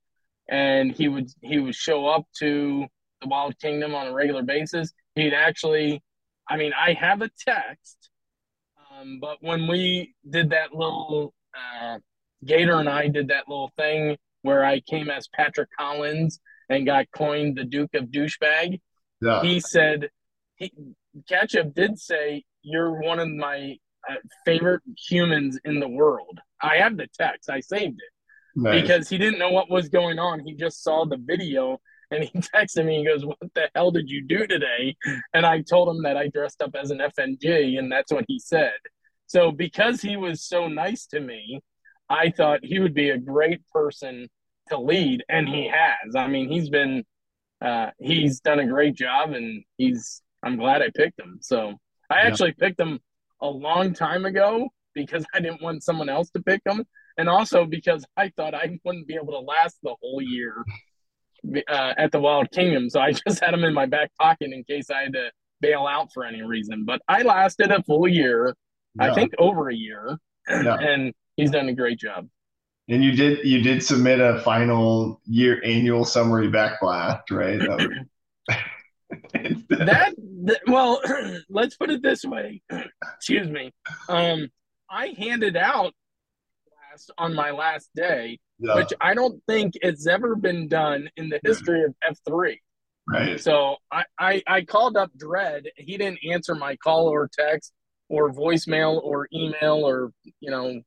And 0.50 0.94
he 0.94 1.10
would 1.10 1.30
he 1.42 1.60
would 1.60 1.76
show 1.76 2.08
up 2.08 2.24
to 2.40 2.86
the 3.22 3.28
Wild 3.28 3.60
Kingdom 3.60 3.94
on 3.94 4.08
a 4.08 4.14
regular 4.14 4.44
basis. 4.44 4.94
He'd 5.16 5.34
actually, 5.34 6.02
I 6.50 6.56
mean, 6.56 6.72
I 6.74 6.94
have 6.94 7.22
a 7.22 7.30
text, 7.46 8.10
um, 8.90 9.20
but 9.20 9.38
when 9.42 9.68
we 9.68 10.16
did 10.30 10.52
that 10.52 10.74
little, 10.74 11.34
uh, 11.54 11.98
Gator 12.46 12.80
and 12.80 12.88
I 12.88 13.08
did 13.08 13.28
that 13.30 13.50
little 13.50 13.72
thing 13.78 14.16
where 14.44 14.64
I 14.64 14.80
came 14.80 15.10
as 15.10 15.28
Patrick 15.28 15.70
Collins 15.78 16.40
and 16.70 16.86
got 16.86 17.12
coined 17.12 17.58
the 17.58 17.64
Duke 17.64 17.94
of 17.96 18.06
Douchebag. 18.06 18.80
Yeah. 19.22 19.42
He 19.42 19.60
said, 19.60 20.10
he, 20.56 20.72
Ketchup 21.28 21.74
did 21.74 22.00
say, 22.00 22.44
You're 22.62 23.00
one 23.02 23.20
of 23.20 23.30
my 23.30 23.78
uh, 24.10 24.16
favorite 24.46 24.84
humans 25.10 25.60
in 25.66 25.80
the 25.80 25.88
world. 25.88 26.40
I 26.62 26.78
have 26.78 26.98
the 26.98 27.08
text, 27.18 27.50
I 27.50 27.60
saved 27.60 28.00
it 28.00 28.14
nice. 28.58 28.82
because 28.82 29.10
he 29.10 29.18
didn't 29.18 29.40
know 29.40 29.52
what 29.52 29.70
was 29.70 29.90
going 29.90 30.20
on. 30.20 30.40
He 30.40 30.54
just 30.54 30.84
saw 30.84 31.06
the 31.06 31.18
video 31.18 31.80
and 32.12 32.24
he 32.24 32.40
texted 32.40 32.86
me. 32.86 33.00
He 33.00 33.06
goes, 33.06 33.26
What 33.26 33.38
the 33.54 33.70
hell 33.76 33.92
did 33.92 34.10
you 34.10 34.24
do 34.24 34.48
today? 34.48 34.96
And 35.34 35.46
I 35.46 35.62
told 35.62 35.90
him 35.90 36.04
that 36.04 36.18
I 36.18 36.28
dressed 36.28 36.62
up 36.62 36.76
as 36.76 36.92
an 36.92 37.00
FNG, 37.00 37.78
and 37.78 37.92
that's 37.92 38.12
what 38.12 38.26
he 38.28 38.40
said. 38.40 38.74
So, 39.28 39.52
because 39.52 40.02
he 40.02 40.16
was 40.18 40.44
so 40.44 40.68
nice 40.68 41.06
to 41.08 41.20
me, 41.20 41.62
I 42.10 42.32
thought 42.32 42.62
he 42.64 42.80
would 42.80 42.94
be 42.94 43.10
a 43.10 43.18
great 43.18 43.62
person 43.70 44.30
to 44.70 44.80
lead, 44.80 45.24
and 45.30 45.48
he 45.48 45.68
has. 45.68 46.16
I 46.16 46.28
mean, 46.28 46.50
he's 46.50 46.70
been 46.70 47.04
uh, 47.62 47.88
he's 48.00 48.40
done 48.40 48.60
a 48.60 48.68
great 48.68 48.96
job, 48.96 49.32
and 49.32 49.64
he's. 49.78 50.22
I'm 50.48 50.58
glad 50.58 50.82
I 50.82 50.90
picked 50.96 51.20
him. 51.20 51.40
So 51.42 51.74
I 52.10 52.22
yeah. 52.22 52.28
actually 52.28 52.54
picked 52.54 52.80
him 52.80 53.00
a 53.42 53.48
long 53.48 53.94
time 53.94 54.26
ago 54.26 54.70
because 54.96 55.26
I 55.34 55.42
didn't 55.42 55.62
want 55.62 55.84
someone 55.84 56.10
else 56.10 56.30
to 56.32 56.42
pick 56.42 56.62
him, 56.66 56.86
and 57.18 57.28
also 57.28 57.66
because 57.66 58.06
I 58.16 58.32
thought 58.38 58.54
I 58.54 58.80
wouldn't 58.86 59.08
be 59.08 59.16
able 59.16 59.34
to 59.34 59.40
last 59.40 59.78
the 59.84 59.96
whole 60.02 60.22
year 60.22 60.64
uh, 61.70 61.94
at 61.98 62.12
the 62.12 62.20
Wild 62.20 62.50
Kingdom. 62.52 62.90
So 62.90 63.02
I 63.02 63.12
just 63.28 63.44
had 63.44 63.54
him 63.54 63.64
in 63.66 63.74
my 63.74 63.86
back 63.86 64.12
pocket 64.20 64.52
in 64.54 64.64
case 64.64 64.90
I 64.90 65.04
had 65.04 65.14
to 65.14 65.32
bail 65.60 65.86
out 65.86 66.14
for 66.14 66.24
any 66.24 66.42
reason. 66.44 66.86
But 66.86 67.02
I 67.08 67.24
lasted 67.24 67.72
a 67.72 67.84
full 67.84 68.08
year, 68.08 68.56
yeah. 68.96 69.12
I 69.12 69.14
think 69.14 69.34
over 69.38 69.70
a 69.70 69.76
year, 69.76 70.18
yeah. 70.50 70.76
and 70.80 71.14
he's 71.36 71.52
done 71.52 71.68
a 71.68 71.74
great 71.74 72.00
job. 72.00 72.28
And 72.90 73.04
you 73.04 73.12
did 73.12 73.46
you 73.46 73.62
did 73.62 73.84
submit 73.84 74.22
a 74.22 74.40
final 74.44 75.20
year 75.26 75.62
annual 75.66 76.06
summary 76.06 76.48
backblast, 76.48 77.32
right? 77.32 77.60
That, 77.60 78.06
that, 79.10 80.14
that 80.44 80.60
well, 80.68 81.02
let's 81.50 81.76
put 81.76 81.90
it 81.90 82.02
this 82.02 82.24
way. 82.24 82.62
Excuse 83.16 83.50
me. 83.50 83.74
Um, 84.10 84.50
I 84.90 85.14
handed 85.18 85.56
out 85.56 85.94
last 86.92 87.12
on 87.18 87.34
my 87.34 87.52
last 87.52 87.90
day, 87.96 88.40
yeah. 88.60 88.76
which 88.76 88.94
I 89.00 89.14
don't 89.14 89.42
think 89.48 89.74
it's 89.82 90.08
ever 90.08 90.36
been 90.36 90.68
done 90.68 91.10
in 91.18 91.30
the 91.30 91.40
history 91.44 91.84
of 91.84 91.94
F 92.08 92.18
three. 92.28 92.62
Right. 93.08 93.40
So 93.40 93.78
I, 93.92 94.04
I 94.20 94.44
I 94.48 94.62
called 94.64 94.98
up 94.98 95.12
Dread. 95.18 95.66
He 95.78 95.98
didn't 95.98 96.20
answer 96.30 96.56
my 96.56 96.76
call 96.76 97.08
or 97.08 97.30
text 97.32 97.72
or 98.10 98.32
voicemail 98.34 99.02
or 99.02 99.28
email 99.34 99.86
or 99.86 100.12
you 100.40 100.52
know 100.52 100.82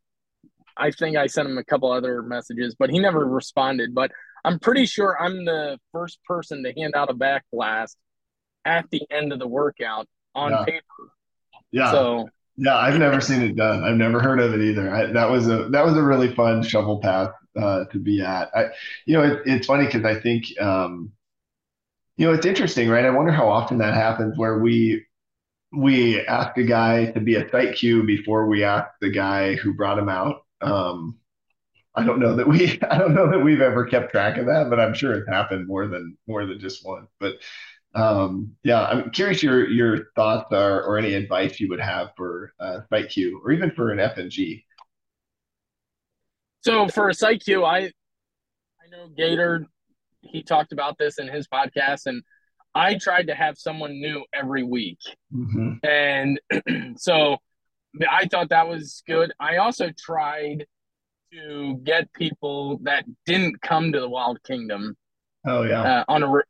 I 0.77 0.91
think 0.91 1.17
I 1.17 1.27
sent 1.27 1.49
him 1.49 1.59
a 1.59 1.65
couple 1.65 1.93
other 1.93 2.23
messages, 2.23 2.75
but 2.79 2.91
he 2.91 2.99
never 2.99 3.27
responded. 3.27 3.95
But 3.95 4.13
I'm 4.45 4.59
pretty 4.59 4.87
sure 4.87 5.21
I'm 5.21 5.45
the 5.45 5.79
first 5.93 6.23
person 6.25 6.63
to 6.65 6.73
hand 6.73 6.95
out 6.95 7.11
a 7.11 7.15
back 7.15 7.45
blast 7.53 7.97
at 8.65 8.89
the 8.91 9.03
end 9.11 9.33
of 9.33 9.39
the 9.39 9.47
workout 9.47 10.07
on 10.35 10.53
yeah. 10.53 10.65
paper. 10.65 11.13
Yeah. 11.73 11.91
So 11.93 12.29
yeah, 12.57 12.77
I've 12.77 12.99
never 12.99 13.21
seen 13.21 13.43
it 13.43 13.57
done. 13.57 13.85
I've 13.85 13.97
never 13.97 14.21
heard 14.21 14.41
of 14.41 14.53
it 14.53 14.61
either. 14.61 14.95
I, 14.95 15.07
that 15.07 15.31
was 15.31 15.49
a 15.49 15.69
that 15.71 15.85
was 15.85 15.97
a 15.97 16.03
really 16.03 16.35
fun 16.35 16.63
shovel 16.63 17.01
path 17.01 17.31
uh, 17.61 17.85
to 17.87 17.99
be 17.99 18.21
at. 18.21 18.51
I, 18.55 18.67
you 19.07 19.17
know, 19.17 19.23
it, 19.23 19.43
it's 19.47 19.67
funny 19.67 19.87
because 19.87 20.05
I 20.05 20.21
think, 20.21 20.45
um, 20.61 21.13
you 22.17 22.27
know, 22.27 22.35
it's 22.35 22.47
interesting, 22.47 22.89
right? 22.89 23.05
I 23.05 23.11
wonder 23.11 23.33
how 23.33 23.49
often 23.49 23.79
that 23.79 23.95
happens 23.95 24.37
where 24.37 24.59
we 24.59 25.07
we 25.73 26.21
ask 26.27 26.59
a 26.59 26.65
guy 26.65 27.07
to 27.13 27.21
be 27.21 27.37
a 27.37 27.49
site 27.51 27.77
Q 27.77 28.03
before 28.03 28.47
we 28.47 28.65
ask 28.65 28.89
the 29.01 29.11
guy 29.11 29.55
who 29.55 29.73
brought 29.73 29.99
him 29.99 30.09
out. 30.09 30.43
Um, 30.61 31.17
I 31.95 32.05
don't 32.05 32.21
know 32.21 32.37
that 32.37 32.49
we 32.49 32.79
I 32.91 32.99
don't 32.99 33.15
know 33.15 33.31
that 33.31 33.41
we've 33.41 33.61
ever 33.61 33.87
kept 33.87 34.11
track 34.11 34.37
of 34.37 34.47
that, 34.47 34.69
but 34.69 34.81
I'm 34.81 34.95
sure 34.95 35.15
it's 35.15 35.29
happened 35.29 35.67
more 35.67 35.87
than 35.87 36.17
more 36.27 36.45
than 36.45 36.61
just 36.61 36.85
once. 36.85 37.09
But 37.19 37.37
um, 37.95 38.55
yeah, 38.63 38.83
I'm 38.85 39.11
curious 39.11 39.43
your 39.43 39.69
your 39.69 40.07
thoughts 40.17 40.53
are 40.53 40.83
or 40.85 40.99
any 40.99 41.15
advice 41.15 41.59
you 41.61 41.69
would 41.69 41.81
have 41.81 42.11
for 42.17 42.53
uh, 42.61 42.81
Site 42.89 43.11
Q 43.11 43.41
or 43.45 43.51
even 43.53 43.71
for 43.73 43.91
an 43.91 43.99
FNG. 43.99 44.65
So 46.63 46.89
for 46.89 47.09
a 47.09 47.15
site 47.15 47.43
Q, 47.45 47.65
I 47.65 47.79
I 47.79 47.91
know 48.91 49.09
Gator. 49.17 49.67
He 50.23 50.43
talked 50.43 50.73
about 50.73 50.99
this 50.99 51.19
in 51.19 51.29
his 51.29 51.49
podcast, 51.49 52.03
and 52.07 52.23
I 52.75 52.97
tried 52.97 53.27
to 53.29 53.35
have 53.35 53.57
someone 53.57 53.93
new 54.01 54.25
every 54.35 54.63
week, 54.63 54.99
Mm-hmm. 55.35 55.73
and 55.83 56.41
so 56.99 57.39
I 58.09 58.27
thought 58.27 58.51
that 58.51 58.69
was 58.69 59.03
good. 59.07 59.33
I 59.41 59.57
also 59.57 59.91
tried 59.99 60.67
to 61.33 61.81
get 61.85 62.13
people 62.13 62.79
that 62.83 63.05
didn't 63.25 63.63
come 63.63 63.93
to 63.93 64.01
the 64.01 64.09
Wild 64.09 64.43
Kingdom 64.45 64.97
Oh 65.47 65.63
yeah. 65.63 65.83
uh, 66.01 66.05
on 66.09 66.23
a 66.23 66.29
re- 66.29 66.43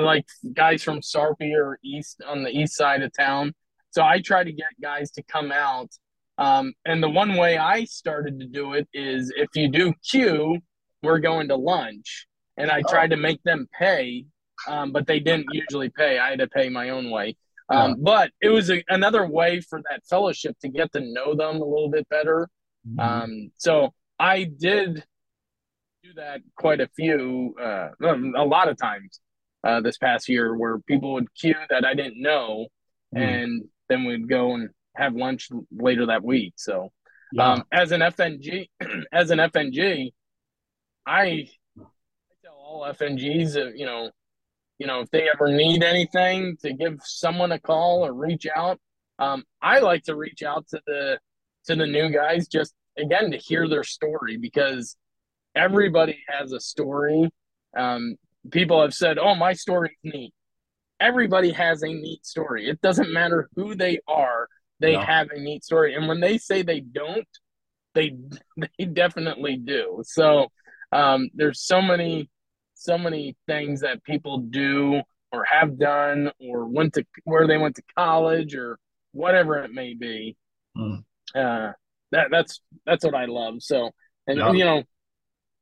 like 0.00 0.26
guys 0.52 0.82
from 0.82 1.00
Sarpy 1.00 1.54
or 1.54 1.78
east 1.82 2.22
on 2.26 2.42
the 2.42 2.50
east 2.50 2.74
side 2.76 3.02
of 3.02 3.12
town. 3.16 3.54
So 3.90 4.02
I 4.02 4.20
try 4.20 4.44
to 4.44 4.52
get 4.52 4.68
guys 4.80 5.10
to 5.12 5.22
come 5.22 5.50
out. 5.50 5.90
Um, 6.36 6.74
and 6.84 7.02
the 7.02 7.08
one 7.08 7.34
way 7.36 7.58
I 7.58 7.84
started 7.84 8.38
to 8.40 8.46
do 8.46 8.74
it 8.74 8.88
is 8.92 9.32
if 9.36 9.48
you 9.54 9.68
do 9.68 9.92
queue, 10.08 10.58
we're 11.02 11.18
going 11.18 11.48
to 11.48 11.56
lunch. 11.56 12.26
And 12.56 12.70
I 12.70 12.82
tried 12.82 13.10
to 13.10 13.16
make 13.16 13.42
them 13.44 13.68
pay, 13.78 14.26
um, 14.66 14.92
but 14.92 15.06
they 15.06 15.20
didn't 15.20 15.46
usually 15.52 15.90
pay. 15.90 16.18
I 16.18 16.30
had 16.30 16.40
to 16.40 16.48
pay 16.48 16.68
my 16.68 16.90
own 16.90 17.10
way. 17.10 17.36
Um, 17.70 17.96
But 18.02 18.32
it 18.40 18.48
was 18.48 18.70
a, 18.70 18.82
another 18.88 19.26
way 19.26 19.60
for 19.60 19.80
that 19.90 20.02
fellowship 20.08 20.56
to 20.60 20.68
get 20.68 20.92
to 20.92 21.00
know 21.00 21.34
them 21.34 21.56
a 21.56 21.64
little 21.64 21.90
bit 21.90 22.08
better. 22.08 22.48
Mhm. 22.88 23.00
Um, 23.00 23.52
so 23.56 23.94
I 24.18 24.44
did 24.44 25.04
do 26.02 26.14
that 26.14 26.40
quite 26.56 26.80
a 26.80 26.88
few, 26.88 27.54
uh, 27.60 27.90
a 28.00 28.44
lot 28.44 28.68
of 28.68 28.76
times 28.76 29.20
uh, 29.64 29.80
this 29.80 29.98
past 29.98 30.28
year, 30.28 30.54
where 30.56 30.78
people 30.78 31.12
would 31.14 31.32
queue 31.34 31.54
that 31.70 31.84
I 31.84 31.94
didn't 31.94 32.20
know, 32.20 32.68
Mm. 33.14 33.20
and 33.20 33.68
then 33.88 34.04
we'd 34.04 34.28
go 34.28 34.54
and 34.54 34.68
have 34.94 35.14
lunch 35.14 35.48
later 35.72 36.06
that 36.06 36.22
week. 36.22 36.54
So, 36.56 36.92
Yeah. 37.32 37.52
um, 37.52 37.64
as 37.72 37.90
an 37.92 38.02
FNG, 38.02 38.68
as 39.12 39.30
an 39.30 39.38
FNG, 39.40 40.12
I, 41.06 41.48
I 41.78 41.84
tell 42.42 42.54
all 42.54 42.84
FNGs, 42.84 43.76
you 43.78 43.86
know, 43.86 44.10
you 44.78 44.86
know, 44.86 45.00
if 45.00 45.10
they 45.10 45.28
ever 45.28 45.48
need 45.48 45.82
anything, 45.82 46.56
to 46.58 46.72
give 46.72 47.00
someone 47.02 47.50
a 47.52 47.58
call 47.58 48.04
or 48.06 48.12
reach 48.12 48.46
out. 48.54 48.78
Um, 49.18 49.44
I 49.60 49.80
like 49.80 50.04
to 50.04 50.14
reach 50.14 50.42
out 50.42 50.68
to 50.68 50.80
the 50.86 51.18
to 51.64 51.74
the 51.74 51.86
new 51.86 52.10
guys 52.10 52.46
just 52.46 52.74
again 52.96 53.30
to 53.32 53.38
hear 53.38 53.66
their 53.68 53.82
story 53.84 54.36
because 54.36 54.96
everybody 55.54 56.22
has 56.28 56.52
a 56.52 56.60
story. 56.60 57.28
Um, 57.76 58.16
people 58.50 58.80
have 58.82 58.94
said, 58.94 59.18
"Oh, 59.18 59.34
my 59.34 59.52
story's 59.52 59.96
neat." 60.04 60.32
Everybody 61.00 61.52
has 61.52 61.82
a 61.82 61.88
neat 61.92 62.26
story. 62.26 62.68
It 62.68 62.80
doesn't 62.80 63.12
matter 63.12 63.48
who 63.54 63.74
they 63.74 63.98
are; 64.08 64.48
they 64.80 64.94
No. 64.94 65.00
have 65.00 65.30
a 65.30 65.38
neat 65.38 65.64
story. 65.64 65.94
And 65.94 66.08
when 66.08 66.20
they 66.20 66.38
say 66.38 66.62
they 66.62 66.80
don't, 66.80 67.28
they 67.94 68.16
they 68.78 68.84
definitely 68.84 69.56
do. 69.56 70.02
So 70.04 70.48
um, 70.92 71.30
there's 71.34 71.60
so 71.62 71.80
many 71.82 72.30
so 72.74 72.96
many 72.96 73.36
things 73.48 73.80
that 73.80 74.02
people 74.04 74.38
do 74.38 75.02
or 75.32 75.44
have 75.44 75.78
done 75.78 76.30
or 76.40 76.64
went 76.66 76.94
to 76.94 77.04
where 77.24 77.46
they 77.46 77.58
went 77.58 77.74
to 77.76 77.82
college 77.96 78.54
or 78.54 78.78
whatever 79.12 79.58
it 79.58 79.72
may 79.72 79.94
be. 79.94 80.36
Mm. 80.76 81.02
Uh, 81.34 81.72
that 82.12 82.28
that's 82.30 82.60
that's 82.86 83.04
what 83.04 83.14
I 83.14 83.26
love. 83.26 83.56
So 83.62 83.90
and 84.26 84.38
Yeah. 84.38 84.52
you 84.52 84.64
know, 84.64 84.82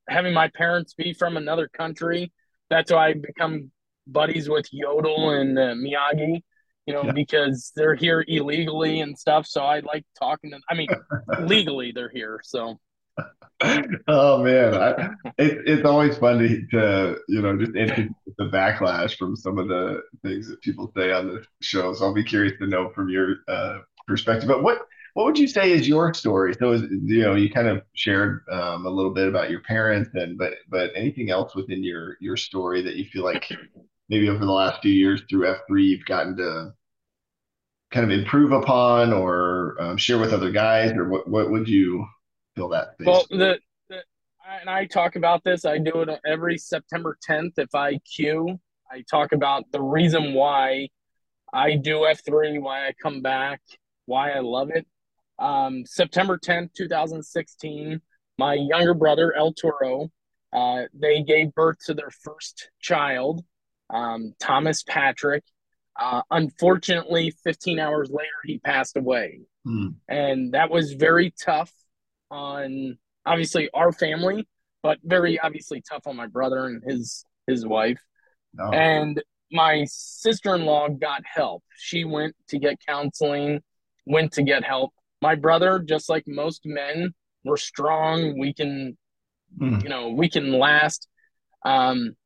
having 0.09 0.35
my 0.35 0.49
parents 0.49 0.95
be 0.95 1.13
from 1.15 1.37
another 1.37 1.69
country, 1.69 2.33
that's 2.71 2.93
why 2.93 3.09
I 3.09 3.15
become 3.15 3.71
buddies 4.07 4.49
with 4.49 4.67
Yodel 4.73 5.31
and 5.31 5.59
uh, 5.59 5.75
Miyagi. 5.75 6.43
You 6.87 6.95
know, 6.95 7.03
Yeah. 7.05 7.13
because 7.13 7.73
they're 7.75 7.97
here 7.97 8.25
illegally 8.29 9.01
and 9.01 9.19
stuff. 9.19 9.47
So 9.49 9.63
I 9.65 9.81
like 9.81 10.05
talking 10.19 10.53
to. 10.53 10.61
I 10.71 10.75
mean, 10.75 10.89
legally 11.41 11.91
they're 11.93 12.09
here. 12.11 12.41
So 12.45 12.79
Oh 14.09 14.43
man, 14.45 14.75
I, 14.75 14.91
it, 15.39 15.59
it's 15.67 15.85
always 15.87 16.19
fun 16.19 16.39
to, 16.39 16.67
to 16.73 17.17
you 17.29 17.41
know 17.41 17.57
just 17.59 17.73
the 17.73 18.45
backlash 18.45 19.17
from 19.17 19.35
some 19.35 19.59
of 19.59 19.69
the 19.69 20.03
things 20.23 20.49
that 20.49 20.61
people 20.61 20.93
say 20.97 21.11
on 21.13 21.29
the 21.29 21.45
show. 21.63 21.95
So 21.95 22.05
I'll 22.05 22.15
be 22.15 22.23
curious 22.23 22.59
to 22.61 22.67
know 22.67 22.91
from 22.91 23.09
your 23.09 23.37
uh, 23.49 23.79
perspective. 24.07 24.47
But 24.49 24.63
what 24.63 24.87
what 25.17 25.25
would 25.25 25.39
you 25.39 25.49
say 25.49 25.73
is 25.73 25.89
your 25.89 26.13
story? 26.13 26.53
So 26.53 26.73
is, 26.73 26.83
you 26.83 27.23
know 27.23 27.37
you 27.37 27.49
kind 27.49 27.69
of 27.69 27.81
shared 27.95 28.45
um, 28.53 28.85
a 28.85 28.91
little 28.91 29.15
bit 29.15 29.27
about 29.27 29.49
your 29.49 29.63
parents 29.63 30.11
and 30.13 30.37
but 30.37 30.57
but 30.69 30.91
anything 30.95 31.31
else 31.31 31.55
within 31.55 31.83
your 31.83 32.19
your 32.21 32.37
story 32.37 32.83
that 32.83 32.97
you 32.97 33.07
feel 33.07 33.25
like 33.25 33.51
maybe 34.11 34.29
over 34.29 34.45
the 34.45 34.53
last 34.53 34.83
few 34.83 34.93
years 34.93 35.23
through 35.31 35.47
F3 35.47 35.85
you've 35.85 36.05
gotten 36.05 36.37
to 36.37 36.75
kind 37.91 38.05
of 38.05 38.11
improve 38.11 38.53
upon 38.53 39.15
or 39.15 39.79
um, 39.81 39.97
share 39.97 40.19
with 40.19 40.35
other 40.35 40.51
guys 40.51 40.93
or 40.93 41.09
what 41.09 41.27
what 41.27 41.51
would 41.51 41.67
you 41.67 42.07
feel 42.55 42.69
that? 42.69 42.97
Well, 43.01 43.25
the, 43.31 43.59
the 43.89 44.03
and 44.61 44.69
I 44.69 44.85
talk 44.85 45.17
about 45.17 45.43
this. 45.45 45.65
I 45.65 45.79
do 45.79 46.03
it 46.03 46.11
every 46.27 46.59
September 46.59 47.17
10th. 47.27 47.53
If 47.57 47.75
I 47.75 47.97
queue, 48.01 48.61
I 48.93 49.03
talk 49.11 49.33
about 49.33 49.65
the 49.73 49.81
reason 49.81 50.35
why 50.35 50.91
I 51.55 51.77
do 51.77 52.01
F3, 52.01 52.61
why 52.61 52.87
I 52.87 52.93
come 53.03 53.23
back, 53.23 53.63
why 54.05 54.33
I 54.33 54.41
love 54.41 54.69
it. 54.69 54.87
Um, 55.39 55.85
September 55.85 56.39
10th, 56.39 56.73
2016, 56.75 58.01
my 58.39 58.55
younger 58.55 58.95
brother 58.95 59.35
El 59.37 59.53
Toro, 59.53 60.11
uh, 60.53 60.83
they 60.95 61.23
gave 61.23 61.55
birth 61.55 61.77
to 61.87 61.95
their 61.95 62.11
first 62.11 62.71
child, 62.81 63.45
um, 63.91 64.35
Thomas 64.41 64.83
Patrick. 64.83 65.45
Uh, 65.99 66.23
unfortunately, 66.31 67.33
15 67.45 67.79
hours 67.79 68.11
later, 68.11 68.29
he 68.45 68.59
passed 68.59 68.97
away 68.97 69.41
Hmm. 69.65 69.89
and 70.09 70.53
that 70.55 70.71
was 70.71 70.93
very 70.93 71.33
tough 71.43 71.73
on 72.31 72.99
obviously 73.25 73.69
our 73.75 73.91
family 73.93 74.47
but 74.83 74.99
very 75.03 75.41
obviously 75.41 75.81
tough 75.83 76.07
on 76.07 76.15
my 76.17 76.27
brother 76.29 76.67
and 76.67 76.83
his 76.87 77.25
his 77.49 77.67
wife 77.67 77.99
No. 78.55 78.71
and 78.73 79.21
my 79.51 79.85
sister-in-law 79.89 80.91
got 80.91 81.23
help 81.25 81.65
she 81.77 82.05
went 82.05 82.37
to 82.49 82.59
get 82.61 82.79
counseling 82.87 83.61
went 84.07 84.33
to 84.35 84.43
get 84.43 84.63
help 84.63 84.93
my 85.23 85.35
brother 85.35 85.79
just 85.79 86.09
like 86.09 86.25
most 86.27 86.63
men 86.65 87.13
we're 87.45 87.57
strong 87.57 88.39
we 88.39 88.53
can 88.53 88.97
Hmm. 89.59 89.79
you 89.81 89.89
know 89.89 90.11
we 90.11 90.29
can 90.29 90.53
last 90.59 91.09
um 91.65 92.17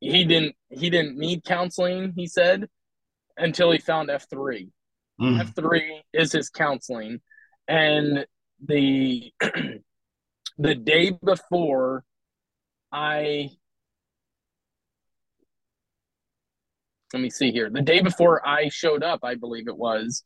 he 0.00 0.24
didn't 0.24 0.56
he 0.70 0.88
didn't 0.90 1.16
need 1.18 1.44
counseling 1.44 2.12
he 2.16 2.26
said 2.26 2.68
until 3.36 3.70
he 3.70 3.78
found 3.78 4.08
f3 4.08 4.70
Hmm. 5.18 5.40
F3 5.40 6.00
is 6.12 6.32
his 6.32 6.48
counseling. 6.50 7.20
And 7.68 8.26
the 8.64 9.32
the 10.58 10.74
day 10.74 11.10
before 11.10 12.04
I 12.90 13.50
let 17.12 17.20
me 17.22 17.30
see 17.30 17.52
here. 17.52 17.70
The 17.70 17.80
day 17.80 18.00
before 18.00 18.46
I 18.46 18.68
showed 18.70 19.04
up, 19.04 19.20
I 19.22 19.36
believe 19.36 19.68
it 19.68 19.76
was, 19.76 20.24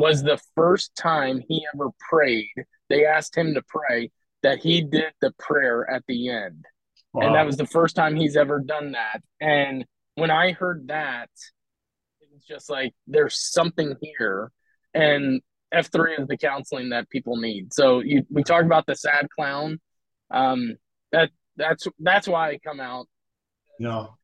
was 0.00 0.22
the 0.22 0.40
first 0.56 0.96
time 0.96 1.42
he 1.46 1.66
ever 1.74 1.90
prayed. 2.08 2.54
They 2.88 3.04
asked 3.04 3.36
him 3.36 3.54
to 3.54 3.62
pray 3.62 4.10
that 4.42 4.58
he 4.58 4.82
did 4.82 5.12
the 5.20 5.32
prayer 5.38 5.88
at 5.88 6.02
the 6.08 6.30
end. 6.30 6.64
And 7.12 7.34
that 7.34 7.44
was 7.44 7.56
the 7.56 7.66
first 7.66 7.96
time 7.96 8.16
he's 8.16 8.36
ever 8.36 8.60
done 8.60 8.92
that. 8.92 9.20
And 9.40 9.84
when 10.14 10.30
I 10.30 10.52
heard 10.52 10.88
that, 10.88 11.28
it 12.20 12.28
was 12.32 12.44
just 12.44 12.70
like 12.70 12.94
there's 13.06 13.38
something 13.38 13.96
here. 14.00 14.52
And 14.94 15.42
F3 15.74 16.20
is 16.20 16.28
the 16.28 16.36
counseling 16.36 16.90
that 16.90 17.10
people 17.10 17.36
need. 17.36 17.74
So 17.74 18.00
you 18.00 18.24
we 18.30 18.42
talk 18.42 18.64
about 18.64 18.86
the 18.86 18.94
sad 18.94 19.28
clown. 19.30 19.80
Um 20.30 20.76
that 21.12 21.30
that's 21.56 21.86
that's 21.98 22.28
why 22.28 22.50
I 22.50 22.58
come 22.58 22.80
out. 22.80 23.08
No. 23.78 24.14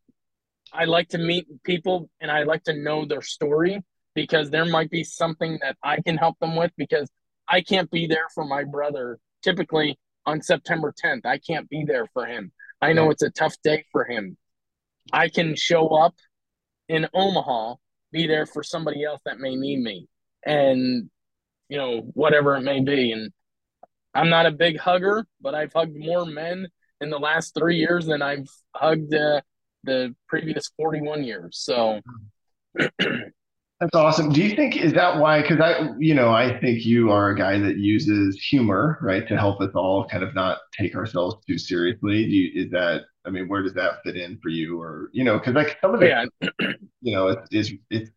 I 0.72 0.84
like 0.84 1.08
to 1.08 1.18
meet 1.18 1.46
people 1.64 2.08
and 2.20 2.30
I 2.30 2.44
like 2.44 2.64
to 2.64 2.72
know 2.72 3.04
their 3.04 3.22
story 3.22 3.82
because 4.16 4.48
there 4.48 4.64
might 4.64 4.90
be 4.90 5.04
something 5.04 5.58
that 5.60 5.76
I 5.82 6.00
can 6.00 6.16
help 6.16 6.38
them 6.40 6.56
with 6.56 6.72
because 6.76 7.08
I 7.46 7.60
can't 7.60 7.90
be 7.90 8.06
there 8.06 8.26
for 8.34 8.46
my 8.46 8.64
brother 8.64 9.18
typically 9.42 9.98
on 10.24 10.40
September 10.40 10.92
10th. 11.04 11.26
I 11.26 11.38
can't 11.38 11.68
be 11.68 11.84
there 11.84 12.06
for 12.14 12.24
him. 12.24 12.50
I 12.80 12.94
know 12.94 13.10
it's 13.10 13.22
a 13.22 13.30
tough 13.30 13.54
day 13.62 13.84
for 13.92 14.04
him. 14.04 14.38
I 15.12 15.28
can 15.28 15.54
show 15.54 15.88
up 15.88 16.14
in 16.88 17.06
Omaha, 17.12 17.74
be 18.10 18.26
there 18.26 18.46
for 18.46 18.62
somebody 18.62 19.04
else 19.04 19.20
that 19.26 19.38
may 19.38 19.54
need 19.54 19.80
me 19.80 20.08
and 20.44 21.10
you 21.68 21.76
know 21.76 22.00
whatever 22.14 22.56
it 22.56 22.62
may 22.62 22.80
be 22.80 23.12
and 23.12 23.32
I'm 24.14 24.30
not 24.30 24.46
a 24.46 24.50
big 24.50 24.78
hugger, 24.78 25.26
but 25.42 25.54
I've 25.54 25.74
hugged 25.74 25.94
more 25.94 26.24
men 26.24 26.68
in 27.02 27.10
the 27.10 27.18
last 27.18 27.54
3 27.54 27.76
years 27.76 28.06
than 28.06 28.22
I've 28.22 28.48
hugged 28.74 29.12
uh, 29.14 29.42
the 29.84 30.14
previous 30.26 30.70
41 30.78 31.24
years. 31.24 31.58
So 31.58 32.00
That's 33.80 33.94
awesome. 33.94 34.32
Do 34.32 34.42
you 34.42 34.56
think 34.56 34.76
is 34.76 34.94
that 34.94 35.18
why? 35.18 35.42
Because 35.42 35.60
I, 35.60 35.90
you 35.98 36.14
know, 36.14 36.30
I 36.30 36.58
think 36.60 36.86
you 36.86 37.10
are 37.10 37.28
a 37.30 37.36
guy 37.36 37.58
that 37.58 37.76
uses 37.76 38.40
humor, 38.42 38.98
right, 39.02 39.28
to 39.28 39.36
help 39.36 39.60
us 39.60 39.70
all 39.74 40.08
kind 40.08 40.22
of 40.24 40.34
not 40.34 40.60
take 40.72 40.94
ourselves 40.96 41.36
too 41.46 41.58
seriously. 41.58 42.24
Do 42.24 42.30
you, 42.30 42.64
is 42.64 42.70
that? 42.70 43.02
I 43.26 43.30
mean, 43.30 43.48
where 43.48 43.62
does 43.62 43.74
that 43.74 44.02
fit 44.02 44.16
in 44.16 44.38
for 44.38 44.48
you? 44.48 44.80
Or 44.80 45.10
you 45.12 45.24
know, 45.24 45.38
because 45.38 45.54
like 45.54 45.76
some 45.82 45.94
of 45.94 46.02
it, 46.02 46.08
yeah, 46.08 46.50
you 47.02 47.14
know, 47.14 47.28
it's 47.28 47.48
it's 47.50 47.72
it's. 47.90 48.10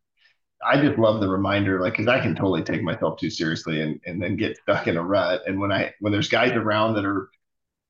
I 0.66 0.82
just 0.82 1.00
love 1.00 1.22
the 1.22 1.30
reminder, 1.30 1.80
like, 1.82 1.94
because 1.94 2.08
I 2.08 2.20
can 2.20 2.36
totally 2.36 2.64
take 2.64 2.84
myself 2.84 3.20
too 3.20 3.30
seriously 3.30 3.82
and 3.82 4.00
and 4.06 4.22
then 4.22 4.38
get 4.38 4.58
stuck 4.58 4.88
in 4.88 4.98
a 4.98 5.04
rut. 5.04 5.42
And 5.48 5.60
when 5.60 5.72
I 5.74 5.94
when 6.00 6.14
there's 6.14 6.30
guys 6.30 6.54
around 6.54 6.96
that 6.96 7.06
are 7.06 7.30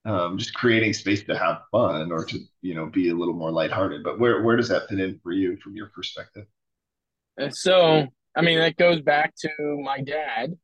um, 0.06 0.38
just 0.38 0.54
creating 0.56 0.94
space 0.94 1.24
to 1.26 1.38
have 1.38 1.64
fun 1.72 2.12
or 2.12 2.26
to 2.26 2.40
you 2.62 2.76
know 2.76 2.88
be 2.88 3.10
a 3.10 3.16
little 3.16 3.36
more 3.36 3.52
lighthearted. 3.52 4.04
But 4.04 4.20
where 4.20 4.44
where 4.44 4.58
does 4.58 4.70
that 4.70 4.90
fit 4.90 5.00
in 5.00 5.20
for 5.24 5.32
you 5.34 5.58
from 5.58 5.76
your 5.76 5.88
perspective? 5.88 6.46
So 7.52 8.08
I 8.36 8.42
mean, 8.42 8.60
that 8.60 8.78
goes 8.78 9.02
back 9.02 9.36
to 9.38 9.50
my 9.84 10.02
dad. 10.02 10.56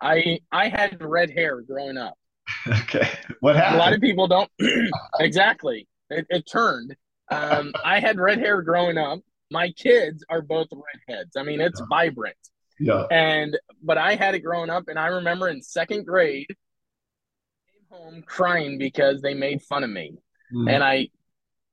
I 0.00 0.40
I 0.50 0.68
had 0.68 1.02
red 1.02 1.30
hair 1.30 1.60
growing 1.62 1.96
up. 1.96 2.14
okay, 2.68 3.08
what 3.40 3.56
happened? 3.56 3.76
A 3.76 3.78
lot 3.78 3.92
of 3.92 4.00
people 4.00 4.26
don't 4.26 4.50
exactly. 5.20 5.86
It, 6.08 6.26
it 6.28 6.48
turned. 6.50 6.96
Um, 7.30 7.72
I 7.84 8.00
had 8.00 8.18
red 8.18 8.38
hair 8.38 8.62
growing 8.62 8.98
up. 8.98 9.20
My 9.50 9.70
kids 9.72 10.24
are 10.28 10.42
both 10.42 10.68
redheads. 10.72 11.36
I 11.36 11.42
mean, 11.42 11.60
it's 11.60 11.80
vibrant. 11.88 12.36
Yeah. 12.80 13.04
And 13.10 13.58
but 13.82 13.98
I 13.98 14.16
had 14.16 14.34
it 14.34 14.40
growing 14.40 14.70
up, 14.70 14.88
and 14.88 14.98
I 14.98 15.06
remember 15.08 15.48
in 15.48 15.62
second 15.62 16.06
grade, 16.06 16.48
came 16.48 17.98
home 17.98 18.22
crying 18.26 18.78
because 18.78 19.20
they 19.20 19.34
made 19.34 19.62
fun 19.62 19.84
of 19.84 19.90
me, 19.90 20.16
mm. 20.52 20.68
and 20.68 20.82
I 20.82 21.08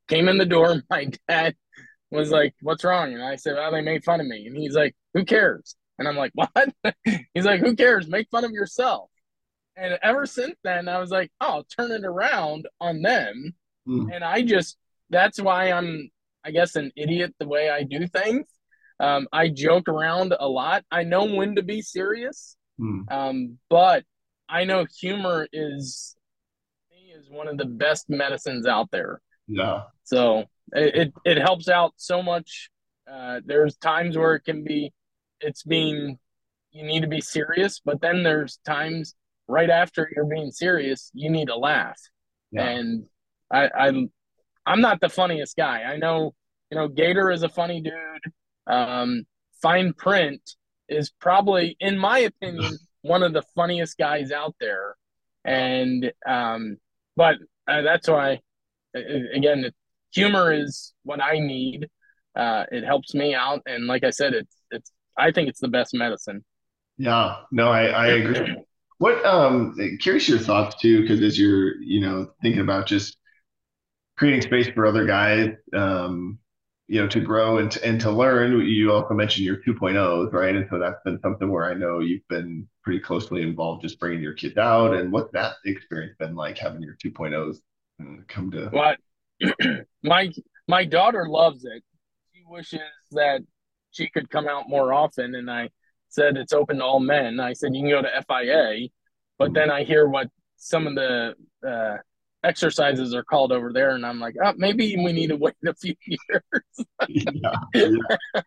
came 0.07 0.27
in 0.27 0.37
the 0.37 0.45
door. 0.45 0.83
My 0.89 1.09
dad 1.27 1.55
was 2.11 2.31
like, 2.31 2.55
"What's 2.61 2.83
wrong?" 2.83 3.13
And 3.13 3.23
I 3.23 3.35
said, 3.35 3.55
"Well, 3.55 3.71
they 3.71 3.81
made 3.81 4.03
fun 4.03 4.21
of 4.21 4.27
me." 4.27 4.47
And 4.47 4.55
he's 4.55 4.75
like, 4.75 4.95
"Who 5.13 5.25
cares?" 5.25 5.75
And 5.99 6.07
I'm 6.07 6.15
like, 6.15 6.31
"What?" 6.35 6.73
he's 7.33 7.45
like, 7.45 7.61
"Who 7.61 7.75
cares? 7.75 8.07
Make 8.07 8.29
fun 8.29 8.45
of 8.45 8.51
yourself." 8.51 9.09
And 9.75 9.97
ever 10.01 10.25
since 10.25 10.55
then, 10.63 10.87
I 10.87 10.99
was 10.99 11.11
like, 11.11 11.31
"Oh, 11.41 11.63
turn 11.77 11.91
it 11.91 12.05
around 12.05 12.67
on 12.79 13.01
them." 13.01 13.55
Mm. 13.87 14.13
And 14.13 14.23
I 14.23 14.41
just 14.41 14.77
that's 15.09 15.39
why 15.39 15.71
I'm, 15.71 16.09
I 16.43 16.51
guess, 16.51 16.75
an 16.75 16.91
idiot 16.95 17.33
the 17.39 17.47
way 17.47 17.69
I 17.69 17.83
do 17.83 18.07
things 18.07 18.45
um, 18.99 19.27
I 19.31 19.49
joke 19.49 19.87
around 19.87 20.33
a 20.39 20.47
lot. 20.47 20.83
I 20.91 21.03
know 21.03 21.25
when 21.25 21.55
to 21.55 21.61
be 21.61 21.81
serious, 21.81 22.57
mm. 22.79 23.09
um, 23.11 23.57
but 23.69 24.03
I 24.49 24.63
know 24.63 24.85
humor 24.99 25.47
is 25.51 26.15
is 27.15 27.29
one 27.29 27.47
of 27.47 27.57
the 27.57 27.65
best 27.65 28.09
medicines 28.09 28.65
out 28.65 28.89
there. 28.91 29.21
Yeah. 29.47 29.83
So 30.03 30.45
it 30.73 31.13
it, 31.25 31.37
helps 31.37 31.69
out 31.69 31.93
so 31.97 32.21
much. 32.21 32.69
Uh, 33.11 33.39
there's 33.45 33.77
times 33.77 34.17
where 34.17 34.35
it 34.35 34.43
can 34.43 34.63
be, 34.63 34.93
it's 35.39 35.63
being, 35.63 36.19
you 36.71 36.83
need 36.83 37.01
to 37.01 37.07
be 37.07 37.21
serious, 37.21 37.79
but 37.83 38.01
then 38.01 38.23
there's 38.23 38.59
times 38.65 39.15
right 39.47 39.69
after 39.69 40.11
you're 40.13 40.25
being 40.25 40.51
serious, 40.51 41.09
you 41.13 41.29
need 41.29 41.47
to 41.47 41.55
laugh. 41.55 41.99
Yeah. 42.51 42.67
And 42.67 43.05
I, 43.51 43.67
I, 43.67 44.07
I'm 44.65 44.81
not 44.81 44.99
the 44.99 45.09
funniest 45.09 45.55
guy. 45.55 45.83
I 45.83 45.97
know, 45.97 46.33
you 46.69 46.77
know, 46.77 46.89
Gator 46.89 47.31
is 47.31 47.43
a 47.43 47.49
funny 47.49 47.81
dude. 47.81 48.33
Um, 48.67 49.25
Fine 49.61 49.93
Print 49.93 50.41
is 50.89 51.11
probably, 51.19 51.77
in 51.79 51.97
my 51.97 52.19
opinion, 52.19 52.77
one 53.01 53.23
of 53.23 53.33
the 53.33 53.43
funniest 53.55 53.97
guys 53.97 54.31
out 54.31 54.55
there. 54.59 54.97
And, 55.45 56.11
um, 56.27 56.77
but 57.15 57.37
uh, 57.67 57.81
that's 57.81 58.09
why, 58.09 58.41
again, 58.93 59.71
humor 60.11 60.53
is 60.53 60.93
what 61.03 61.21
I 61.21 61.39
need. 61.39 61.87
Uh, 62.35 62.65
it 62.71 62.83
helps 62.83 63.13
me 63.13 63.33
out. 63.33 63.61
And 63.65 63.87
like 63.87 64.03
I 64.03 64.11
said, 64.11 64.33
it's, 64.33 64.55
it's, 64.71 64.91
I 65.17 65.31
think 65.31 65.49
it's 65.49 65.59
the 65.59 65.67
best 65.67 65.93
medicine. 65.93 66.43
Yeah, 66.97 67.37
no, 67.51 67.69
I, 67.69 67.85
I 67.85 68.07
agree. 68.07 68.55
What, 68.99 69.23
um, 69.25 69.75
curious 69.99 70.27
your 70.27 70.39
thoughts 70.39 70.75
too, 70.81 71.01
because 71.01 71.21
as 71.21 71.39
you're, 71.39 71.79
you 71.81 72.01
know, 72.01 72.31
thinking 72.41 72.61
about 72.61 72.87
just 72.87 73.17
creating 74.17 74.41
space 74.41 74.67
for 74.69 74.85
other 74.85 75.05
guys, 75.05 75.51
um, 75.75 76.39
you 76.87 77.01
know 77.01 77.07
to 77.07 77.19
grow 77.19 77.57
and 77.57 77.71
to, 77.71 77.85
and 77.85 77.99
to 78.01 78.09
learn 78.09 78.59
you 78.61 78.91
also 78.91 79.13
mentioned 79.13 79.45
your 79.45 79.57
2.0s 79.57 80.31
right 80.31 80.55
and 80.55 80.67
so 80.69 80.79
that's 80.79 81.01
been 81.03 81.19
something 81.21 81.49
where 81.49 81.65
i 81.65 81.73
know 81.73 81.99
you've 81.99 82.27
been 82.29 82.67
pretty 82.83 82.99
closely 82.99 83.41
involved 83.41 83.81
just 83.81 83.99
bringing 83.99 84.21
your 84.21 84.33
kids 84.33 84.57
out 84.57 84.93
and 84.93 85.11
what 85.11 85.31
that 85.33 85.55
experience 85.65 86.15
been 86.17 86.35
like 86.35 86.57
having 86.57 86.81
your 86.81 86.95
2.0s 86.95 87.57
uh, 88.01 88.21
come 88.27 88.49
to 88.49 88.67
what 88.69 88.97
my 90.03 90.31
my 90.67 90.85
daughter 90.85 91.27
loves 91.27 91.65
it. 91.65 91.83
She 92.33 92.43
wishes 92.47 92.81
that 93.11 93.41
she 93.91 94.09
could 94.09 94.29
come 94.29 94.47
out 94.47 94.69
more 94.69 94.93
often 94.93 95.35
and 95.35 95.49
i 95.49 95.69
said 96.09 96.37
it's 96.37 96.53
open 96.53 96.77
to 96.77 96.83
all 96.83 96.99
men. 97.01 97.39
I 97.39 97.53
said 97.53 97.75
you 97.75 97.81
can 97.81 97.89
go 97.89 98.01
to 98.01 98.23
FiA 98.27 98.89
but 99.37 99.53
then 99.53 99.69
i 99.69 99.83
hear 99.83 100.07
what 100.07 100.29
some 100.57 100.87
of 100.87 100.95
the 100.95 101.35
uh, 101.67 101.97
exercises 102.43 103.13
are 103.13 103.23
called 103.23 103.51
over 103.51 103.73
there 103.73 103.91
and 103.91 104.05
i'm 104.05 104.19
like 104.19 104.35
oh 104.43 104.53
maybe 104.57 104.95
we 104.97 105.11
need 105.11 105.27
to 105.27 105.35
wait 105.35 105.55
a 105.65 105.73
few 105.73 105.95
years. 106.05 106.87
Yeah, 107.07 107.51
yeah. 107.73 108.41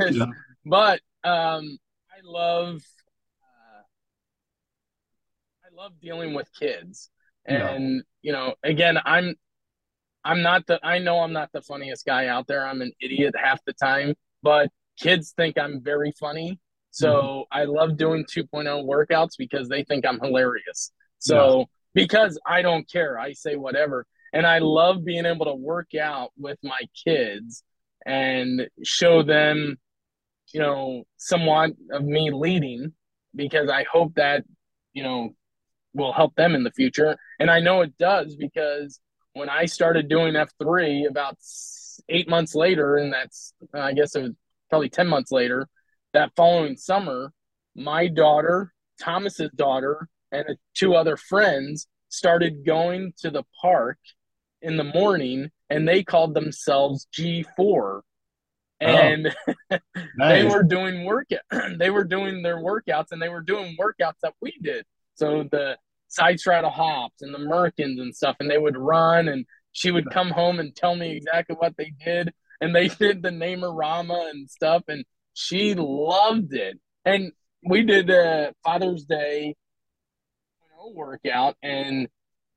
yeah. 0.10 0.26
but 0.64 1.00
um 1.24 1.78
i 2.10 2.20
love 2.24 2.82
uh, 3.42 3.82
i 5.64 5.82
love 5.82 5.92
dealing 6.00 6.34
with 6.34 6.48
kids. 6.58 7.10
And 7.46 8.02
you 8.20 8.32
know 8.32 8.54
again 8.62 8.98
i'm 9.04 9.34
i'm 10.24 10.42
not 10.42 10.66
the 10.66 10.78
i 10.82 10.98
know 10.98 11.20
i'm 11.20 11.32
not 11.32 11.50
the 11.52 11.62
funniest 11.62 12.04
guy 12.04 12.26
out 12.26 12.46
there 12.46 12.66
i'm 12.66 12.82
an 12.82 12.92
idiot 13.00 13.34
half 13.42 13.62
the 13.64 13.72
time 13.72 14.14
but 14.42 14.68
kids 14.98 15.32
think 15.36 15.58
i'm 15.58 15.82
very 15.82 16.12
funny 16.18 16.58
so 16.90 17.08
mm-hmm. 17.52 17.58
i 17.58 17.64
love 17.64 17.96
doing 17.96 18.24
2.0 18.24 18.84
workouts 18.84 19.32
because 19.38 19.68
they 19.68 19.84
think 19.84 20.04
i'm 20.06 20.20
hilarious 20.20 20.92
so 21.18 21.66
because 21.94 22.38
I 22.46 22.62
don't 22.62 22.90
care. 22.90 23.18
I 23.18 23.32
say 23.32 23.56
whatever. 23.56 24.06
And 24.32 24.46
I 24.46 24.58
love 24.58 25.04
being 25.04 25.26
able 25.26 25.46
to 25.46 25.54
work 25.54 25.94
out 26.00 26.30
with 26.38 26.58
my 26.62 26.82
kids 27.04 27.64
and 28.06 28.68
show 28.84 29.22
them, 29.22 29.78
you 30.52 30.60
know, 30.60 31.04
somewhat 31.16 31.72
of 31.90 32.04
me 32.04 32.30
leading 32.30 32.92
because 33.34 33.68
I 33.68 33.84
hope 33.90 34.14
that, 34.14 34.44
you 34.92 35.02
know, 35.02 35.30
will 35.94 36.12
help 36.12 36.34
them 36.36 36.54
in 36.54 36.62
the 36.62 36.70
future. 36.70 37.16
And 37.40 37.50
I 37.50 37.60
know 37.60 37.80
it 37.80 37.96
does 37.98 38.36
because 38.36 39.00
when 39.38 39.48
I 39.48 39.66
started 39.66 40.08
doing 40.08 40.34
F3 40.34 41.08
about 41.08 41.36
eight 42.08 42.28
months 42.28 42.54
later, 42.54 42.96
and 42.96 43.12
that's, 43.12 43.52
uh, 43.74 43.80
I 43.80 43.92
guess 43.92 44.14
it 44.14 44.22
was 44.22 44.32
probably 44.68 44.88
10 44.88 45.08
months 45.08 45.32
later, 45.32 45.68
that 46.12 46.32
following 46.36 46.76
summer, 46.76 47.32
my 47.74 48.08
daughter, 48.08 48.72
Thomas's 49.00 49.50
daughter, 49.54 50.08
and 50.32 50.44
two 50.74 50.94
other 50.94 51.16
friends 51.16 51.86
started 52.08 52.64
going 52.66 53.12
to 53.18 53.30
the 53.30 53.44
park 53.60 53.98
in 54.62 54.76
the 54.76 54.84
morning 54.84 55.50
and 55.70 55.86
they 55.86 56.02
called 56.02 56.34
themselves 56.34 57.06
G4 57.16 58.00
and 58.80 59.34
oh, 59.70 59.78
nice. 60.16 60.42
they 60.42 60.48
were 60.48 60.62
doing 60.62 61.04
work 61.04 61.28
they 61.78 61.90
were 61.90 62.04
doing 62.04 62.42
their 62.42 62.58
workouts 62.58 63.12
and 63.12 63.20
they 63.20 63.28
were 63.28 63.40
doing 63.42 63.76
workouts 63.78 64.18
that 64.22 64.34
we 64.40 64.54
did. 64.62 64.84
So 65.14 65.44
the 65.50 65.76
side 66.08 66.40
straddle 66.40 66.70
hops 66.70 67.22
and 67.22 67.34
the 67.34 67.38
merkins 67.38 68.00
and 68.00 68.14
stuff 68.14 68.36
and 68.40 68.50
they 68.50 68.58
would 68.58 68.76
run 68.76 69.28
and 69.28 69.44
she 69.72 69.90
would 69.90 70.10
come 70.10 70.30
home 70.30 70.58
and 70.58 70.74
tell 70.74 70.96
me 70.96 71.16
exactly 71.16 71.54
what 71.56 71.76
they 71.76 71.92
did 72.04 72.32
and 72.60 72.74
they 72.74 72.88
did 73.00 73.22
the 73.22 73.30
Namerama 73.30 74.30
and 74.30 74.50
stuff 74.50 74.82
and 74.88 75.04
she 75.34 75.74
loved 75.76 76.52
it. 76.52 76.78
And 77.04 77.32
we 77.62 77.84
did 77.84 78.10
a 78.10 78.52
father's 78.64 79.04
day 79.04 79.54
workout, 80.94 81.56
and 81.62 82.08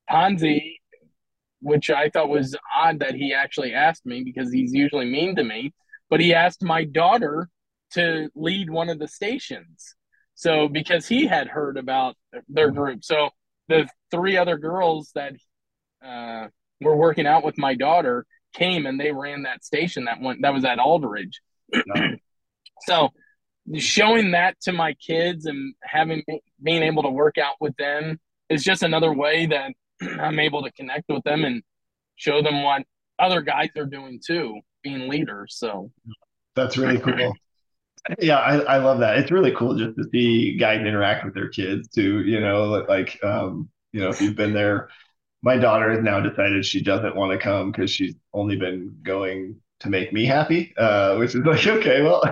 Ponzi, 0.09 0.77
which 1.61 1.89
I 1.89 2.09
thought 2.09 2.29
was 2.29 2.55
odd 2.75 2.99
that 2.99 3.15
he 3.15 3.33
actually 3.33 3.73
asked 3.73 4.05
me 4.05 4.23
because 4.23 4.51
he's 4.51 4.73
usually 4.73 5.05
mean 5.05 5.35
to 5.35 5.43
me, 5.43 5.73
but 6.09 6.19
he 6.19 6.33
asked 6.33 6.63
my 6.63 6.83
daughter 6.83 7.49
to 7.93 8.29
lead 8.35 8.69
one 8.69 8.89
of 8.89 8.99
the 8.99 9.07
stations. 9.07 9.95
So 10.35 10.67
because 10.67 11.07
he 11.07 11.27
had 11.27 11.47
heard 11.47 11.77
about 11.77 12.15
their 12.47 12.71
group, 12.71 13.03
so 13.03 13.29
the 13.71 13.87
three 14.11 14.37
other 14.37 14.57
girls 14.57 15.11
that 15.15 15.33
uh, 16.05 16.47
were 16.81 16.95
working 16.95 17.25
out 17.25 17.43
with 17.43 17.57
my 17.57 17.73
daughter 17.75 18.25
came 18.53 18.85
and 18.85 18.99
they 18.99 19.11
ran 19.11 19.43
that 19.43 19.63
station 19.63 20.05
that 20.05 20.19
went 20.21 20.41
that 20.41 20.53
was 20.53 20.65
at 20.65 20.79
Aldridge. 20.79 21.41
so 22.81 23.09
showing 23.75 24.31
that 24.31 24.59
to 24.61 24.73
my 24.73 24.93
kids 24.93 25.45
and 25.45 25.73
having 25.83 26.23
being 26.61 26.83
able 26.83 27.03
to 27.03 27.09
work 27.09 27.37
out 27.37 27.55
with 27.61 27.75
them 27.77 28.19
is 28.49 28.63
just 28.63 28.83
another 28.83 29.13
way 29.13 29.45
that 29.45 29.71
I'm 30.19 30.39
able 30.39 30.63
to 30.63 30.71
connect 30.71 31.05
with 31.09 31.23
them 31.23 31.45
and 31.45 31.63
show 32.15 32.41
them 32.41 32.63
what 32.63 32.83
other 33.19 33.41
guys 33.41 33.69
are 33.77 33.85
doing 33.85 34.19
too, 34.25 34.59
being 34.83 35.07
leaders. 35.07 35.55
So 35.57 35.91
that's 36.55 36.77
really 36.77 36.99
cool. 36.99 37.33
Yeah, 38.19 38.37
I, 38.37 38.57
I 38.61 38.77
love 38.77 38.99
that. 38.99 39.17
It's 39.19 39.31
really 39.31 39.51
cool 39.55 39.75
just 39.77 39.95
to 39.97 40.03
see 40.11 40.57
guys 40.57 40.79
interact 40.81 41.23
with 41.23 41.33
their 41.35 41.49
kids 41.49 41.87
too. 41.89 42.21
You 42.25 42.39
know, 42.39 42.65
like 42.89 43.19
um, 43.23 43.69
you 43.91 44.01
know, 44.01 44.09
if 44.09 44.19
you've 44.21 44.35
been 44.35 44.53
there, 44.53 44.89
my 45.43 45.57
daughter 45.57 45.91
has 45.91 46.03
now 46.03 46.21
decided 46.21 46.65
she 46.65 46.81
doesn't 46.83 47.15
want 47.15 47.31
to 47.33 47.39
come 47.39 47.71
because 47.71 47.91
she's 47.91 48.15
only 48.33 48.55
been 48.55 48.97
going 49.03 49.57
to 49.81 49.89
make 49.89 50.13
me 50.13 50.25
happy, 50.25 50.73
uh, 50.77 51.17
which 51.17 51.35
is 51.35 51.45
like 51.45 51.67
okay, 51.67 52.03
well, 52.03 52.23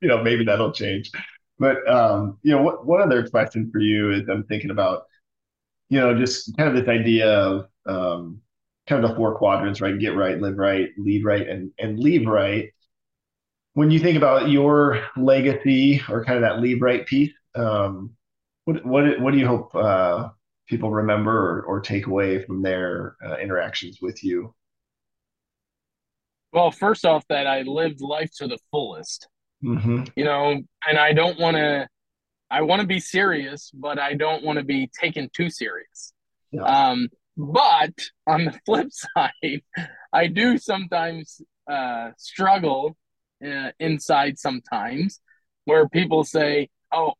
you 0.00 0.08
know, 0.08 0.22
maybe 0.22 0.44
that'll 0.44 0.72
change. 0.72 1.10
But 1.58 1.88
um, 1.88 2.38
you 2.42 2.52
know, 2.52 2.62
what 2.62 2.86
one 2.86 3.02
other 3.02 3.28
question 3.28 3.70
for 3.72 3.80
you 3.80 4.12
is 4.12 4.28
I'm 4.28 4.44
thinking 4.44 4.70
about, 4.70 5.04
you 5.88 6.00
know, 6.00 6.16
just 6.16 6.56
kind 6.56 6.68
of 6.68 6.76
this 6.76 6.88
idea 6.88 7.28
of 7.30 7.66
um, 7.86 8.40
kind 8.86 9.04
of 9.04 9.10
the 9.10 9.16
four 9.16 9.36
quadrants, 9.36 9.80
right? 9.80 9.98
Get 9.98 10.16
right, 10.16 10.40
live 10.40 10.58
right, 10.58 10.90
lead 10.98 11.24
right, 11.24 11.48
and 11.48 11.72
and 11.78 11.98
leave 11.98 12.26
right. 12.26 12.70
When 13.74 13.90
you 13.90 14.00
think 14.00 14.16
about 14.16 14.48
your 14.48 15.04
legacy 15.16 16.02
or 16.08 16.24
kind 16.24 16.36
of 16.36 16.42
that 16.42 16.60
leave 16.60 16.82
right 16.82 17.06
piece, 17.06 17.32
um, 17.54 18.10
what 18.64 18.84
what 18.84 19.20
what 19.20 19.32
do 19.32 19.38
you 19.38 19.46
hope 19.46 19.74
uh, 19.74 20.28
people 20.68 20.90
remember 20.90 21.32
or, 21.32 21.62
or 21.62 21.80
take 21.80 22.06
away 22.06 22.42
from 22.44 22.62
their 22.62 23.16
uh, 23.24 23.36
interactions 23.36 23.98
with 24.00 24.22
you? 24.24 24.54
Well, 26.52 26.70
first 26.70 27.04
off, 27.04 27.24
that 27.28 27.46
I 27.46 27.62
lived 27.62 28.00
life 28.00 28.30
to 28.36 28.48
the 28.48 28.58
fullest. 28.70 29.28
Mm-hmm. 29.62 30.04
You 30.16 30.24
know, 30.24 30.60
and 30.88 30.98
I 30.98 31.12
don't 31.12 31.38
want 31.38 31.56
to. 31.56 31.88
I 32.52 32.62
want 32.62 32.80
to 32.80 32.86
be 32.86 32.98
serious, 32.98 33.70
but 33.72 34.00
I 34.00 34.14
don't 34.14 34.42
want 34.42 34.58
to 34.58 34.64
be 34.64 34.90
taken 35.00 35.30
too 35.32 35.50
serious. 35.50 36.12
Yeah. 36.50 36.62
Um, 36.62 37.08
but 37.36 37.92
on 38.26 38.46
the 38.46 38.58
flip 38.66 38.88
side, 38.90 39.62
I 40.12 40.26
do 40.26 40.58
sometimes 40.58 41.40
uh, 41.70 42.10
struggle 42.16 42.96
uh, 43.44 43.70
inside 43.78 44.38
sometimes 44.38 45.20
where 45.64 45.88
people 45.88 46.24
say, 46.24 46.68
"Oh, 46.92 47.14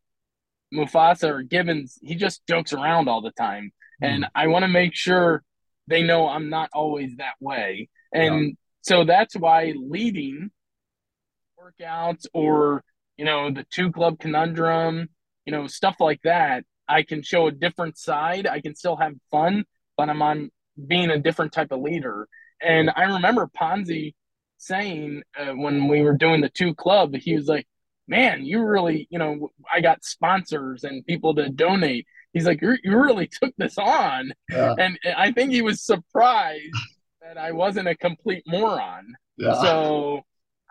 Mufasa 0.75 1.29
or 1.29 1.43
Gibbons, 1.43 1.99
he 2.03 2.15
just 2.15 2.47
jokes 2.47 2.73
around 2.73 3.09
all 3.09 3.23
the 3.23 3.33
time," 3.33 3.73
and 4.01 4.27
I 4.35 4.49
want 4.49 4.65
to 4.65 4.69
make 4.69 4.95
sure 4.95 5.43
they 5.87 6.03
know 6.03 6.29
I'm 6.29 6.51
not 6.51 6.71
always 6.73 7.17
that 7.17 7.35
way, 7.41 7.89
and 8.13 8.57
so 8.83 9.05
that's 9.05 9.37
why 9.37 9.75
leading 9.77 10.51
workouts 11.59 12.27
or 12.33 12.83
you 13.17 13.25
know 13.25 13.51
the 13.51 13.67
two 13.71 13.93
club 13.93 14.19
conundrum, 14.19 15.09
you 15.45 15.53
know 15.53 15.67
stuff 15.67 15.97
like 16.01 16.21
that, 16.23 16.65
I 16.91 17.05
can 17.05 17.23
show 17.23 17.47
a 17.47 17.53
different 17.53 17.97
side. 17.97 18.47
I 18.47 18.61
can 18.61 18.75
still 18.75 18.97
have 18.97 19.15
fun, 19.31 19.65
but 19.97 20.11
I'm 20.11 20.23
on 20.23 20.51
being 20.89 21.11
a 21.11 21.19
different 21.19 21.53
type 21.53 21.71
of 21.71 21.81
leader. 21.81 22.29
And 22.61 22.91
I 22.95 23.05
remember 23.05 23.49
Ponzi 23.59 24.15
saying 24.61 25.23
uh, 25.39 25.53
when 25.53 25.89
we 25.89 26.03
were 26.03 26.17
doing 26.17 26.41
the 26.41 26.49
two 26.51 26.75
club, 26.75 27.15
he 27.17 27.35
was 27.35 27.47
like, 27.49 27.67
"Man, 28.09 28.45
you 28.45 28.63
really, 28.63 29.07
you 29.11 29.19
know, 29.19 29.49
I 29.73 29.81
got 29.81 30.05
sponsors 30.05 30.85
and 30.85 31.05
people 31.07 31.35
to 31.37 31.49
donate." 31.49 32.07
He's 32.33 32.47
like, 32.47 32.61
"You 32.63 32.77
you 32.85 32.97
really 32.99 33.27
took 33.27 33.55
this 33.57 33.77
on," 33.79 34.33
Yeah. 34.51 34.75
and 34.79 34.99
I 35.17 35.33
think 35.33 35.53
he 35.53 35.63
was 35.63 35.83
surprised 35.83 36.75
that 37.23 37.39
I 37.39 37.53
wasn't 37.53 37.89
a 37.89 37.97
complete 37.97 38.45
moron. 38.47 39.15
Yeah. 39.37 39.55
So, 39.55 40.23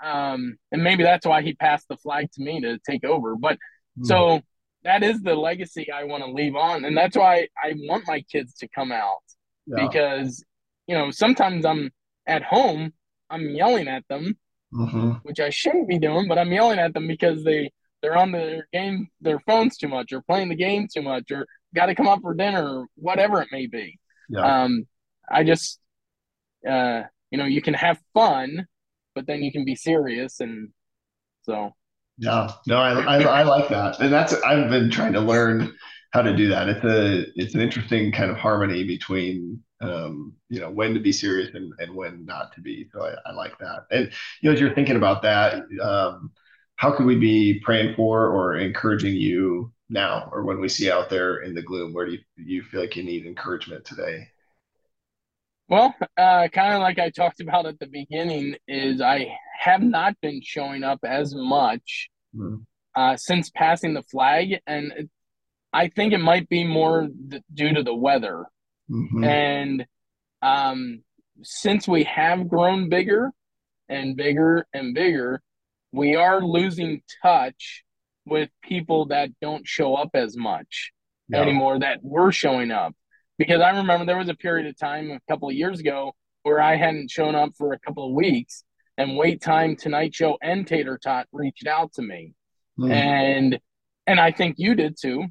um, 0.03 0.57
and 0.71 0.83
maybe 0.83 1.03
that's 1.03 1.25
why 1.25 1.41
he 1.41 1.53
passed 1.53 1.87
the 1.89 1.97
flag 1.97 2.31
to 2.33 2.41
me 2.41 2.61
to 2.61 2.79
take 2.89 3.03
over. 3.03 3.35
But 3.35 3.57
Hmm. 3.97 4.05
so 4.05 4.41
that 4.83 5.03
is 5.03 5.21
the 5.21 5.35
legacy 5.35 5.91
I 5.91 6.03
want 6.05 6.23
to 6.23 6.31
leave 6.31 6.55
on, 6.55 6.85
and 6.85 6.95
that's 6.95 7.17
why 7.17 7.47
I 7.61 7.73
want 7.75 8.07
my 8.07 8.21
kids 8.21 8.53
to 8.59 8.67
come 8.69 8.91
out 8.91 9.23
Yeah. 9.67 9.87
because 9.87 10.43
you 10.87 10.95
know 10.95 11.11
sometimes 11.11 11.65
I'm 11.65 11.91
at 12.27 12.43
home, 12.43 12.93
I'm 13.29 13.49
yelling 13.49 13.87
at 13.87 14.07
them, 14.07 14.37
Mhm. 14.73 15.21
which 15.23 15.39
I 15.39 15.49
shouldn't 15.49 15.87
be 15.87 15.99
doing, 15.99 16.27
but 16.27 16.37
I'm 16.37 16.51
yelling 16.51 16.79
at 16.79 16.93
them 16.93 17.07
because 17.07 17.43
they 17.43 17.71
they're 18.01 18.17
on 18.17 18.31
their 18.31 18.65
game, 18.71 19.09
their 19.19 19.39
phones 19.41 19.75
too 19.77 19.89
much, 19.89 20.13
or 20.13 20.21
playing 20.21 20.47
the 20.49 20.55
game 20.55 20.87
too 20.93 21.01
much, 21.01 21.31
or 21.31 21.45
got 21.75 21.87
to 21.87 21.95
come 21.95 22.07
up 22.07 22.21
for 22.21 22.33
dinner, 22.33 22.63
or 22.65 22.87
whatever 22.95 23.41
it 23.41 23.49
may 23.51 23.67
be. 23.67 23.99
Yeah. 24.29 24.63
Um, 24.63 24.87
I 25.29 25.43
just, 25.43 25.81
uh, 26.67 27.03
you 27.29 27.37
know, 27.37 27.45
you 27.45 27.61
can 27.61 27.73
have 27.73 27.99
fun, 28.13 28.67
but 29.15 29.27
then 29.27 29.43
you 29.43 29.51
can 29.51 29.65
be 29.65 29.75
serious, 29.75 30.39
and 30.39 30.69
so 31.41 31.73
Yeah, 32.17 32.51
no, 32.67 32.77
I, 32.77 33.17
I 33.17 33.21
I 33.41 33.43
like 33.43 33.67
that, 33.69 33.99
and 33.99 34.11
that's 34.13 34.33
I've 34.43 34.69
been 34.69 34.89
trying 34.89 35.13
to 35.13 35.21
learn 35.21 35.75
how 36.11 36.21
to 36.21 36.35
do 36.35 36.49
that. 36.49 36.69
It's 36.69 36.83
a 36.85 37.25
it's 37.39 37.55
an 37.55 37.61
interesting 37.61 38.11
kind 38.11 38.31
of 38.31 38.37
harmony 38.37 38.83
between 38.83 39.61
um, 39.81 40.33
you 40.49 40.59
know 40.59 40.69
when 40.71 40.93
to 40.93 40.99
be 40.99 41.11
serious 41.11 41.51
and, 41.53 41.71
and 41.79 41.95
when 41.95 42.25
not 42.25 42.53
to 42.55 42.61
be. 42.61 42.87
So 42.93 43.05
I, 43.05 43.15
I 43.29 43.33
like 43.33 43.57
that. 43.59 43.85
And 43.91 44.11
you 44.41 44.49
know, 44.49 44.53
as 44.53 44.59
you're 44.59 44.73
thinking 44.73 44.95
about 44.97 45.21
that, 45.23 45.63
um, 45.81 46.31
how 46.77 46.91
could 46.95 47.05
we 47.05 47.15
be 47.15 47.59
praying 47.63 47.95
for 47.95 48.27
or 48.27 48.57
encouraging 48.57 49.15
you 49.15 49.71
now, 49.89 50.29
or 50.31 50.43
when 50.43 50.59
we 50.59 50.69
see 50.69 50.91
out 50.91 51.09
there 51.09 51.37
in 51.43 51.53
the 51.55 51.61
gloom? 51.61 51.93
Where 51.93 52.05
do 52.05 52.13
you 52.13 52.19
you 52.37 52.63
feel 52.63 52.81
like 52.81 52.95
you 52.95 53.03
need 53.03 53.25
encouragement 53.25 53.85
today? 53.85 54.27
Well, 55.67 55.93
uh, 56.17 56.47
kind 56.51 56.73
of 56.73 56.81
like 56.81 56.97
I 56.99 57.09
talked 57.11 57.41
about 57.41 57.65
at 57.67 57.79
the 57.79 57.85
beginning, 57.87 58.55
is 58.67 59.01
I 59.01 59.37
have 59.59 59.81
not 59.81 60.19
been 60.21 60.41
showing 60.43 60.83
up 60.83 60.99
as 61.03 61.33
much 61.35 62.09
Hmm. 62.33 62.65
uh, 62.95 63.17
since 63.17 63.49
passing 63.51 63.93
the 63.93 64.03
flag, 64.03 64.59
and 64.67 65.09
I 65.71 65.87
think 65.89 66.13
it 66.13 66.19
might 66.19 66.49
be 66.49 66.63
more 66.63 67.07
th- 67.29 67.43
due 67.53 67.73
to 67.73 67.83
the 67.83 67.93
weather. 67.95 68.45
Mhm. 68.89 69.25
And 69.25 69.85
um, 70.41 71.03
since 71.43 71.87
we 71.87 72.03
have 72.05 72.47
grown 72.47 72.89
bigger 72.89 73.31
and 73.87 74.15
bigger 74.15 74.65
and 74.73 74.93
bigger, 74.93 75.41
we 75.91 76.15
are 76.15 76.41
losing 76.41 77.01
touch 77.21 77.83
with 78.25 78.49
people 78.63 79.07
that 79.07 79.29
don't 79.41 79.67
show 79.67 79.95
up 79.95 80.11
as 80.13 80.35
much 80.37 80.91
anymore 81.41 81.79
that 81.79 81.99
were 82.03 82.31
showing 82.31 82.71
up. 82.71 82.95
Because 83.37 83.61
I 83.61 83.69
remember 83.77 84.05
there 84.05 84.17
was 84.17 84.29
a 84.29 84.35
period 84.35 84.67
of 84.67 84.77
time 84.77 85.11
a 85.11 85.19
couple 85.29 85.49
of 85.49 85.55
years 85.55 85.79
ago 85.79 86.13
where 86.43 86.59
I 86.61 86.75
hadn't 86.75 87.09
shown 87.11 87.35
up 87.35 87.51
for 87.57 87.73
a 87.73 87.79
couple 87.79 88.07
of 88.07 88.13
weeks, 88.13 88.63
and 88.97 89.15
Wait 89.17 89.41
Time, 89.41 89.75
Tonight 89.75 90.13
Show, 90.15 90.37
and 90.41 90.65
Tater 90.67 90.97
Tot 90.97 91.27
reached 91.31 91.67
out 91.67 91.93
to 91.93 92.01
me, 92.01 92.33
Mhm. 92.79 92.91
and 92.91 93.59
and 94.07 94.19
I 94.19 94.31
think 94.31 94.55
you 94.57 94.73
did 94.75 94.97
too. 94.99 95.27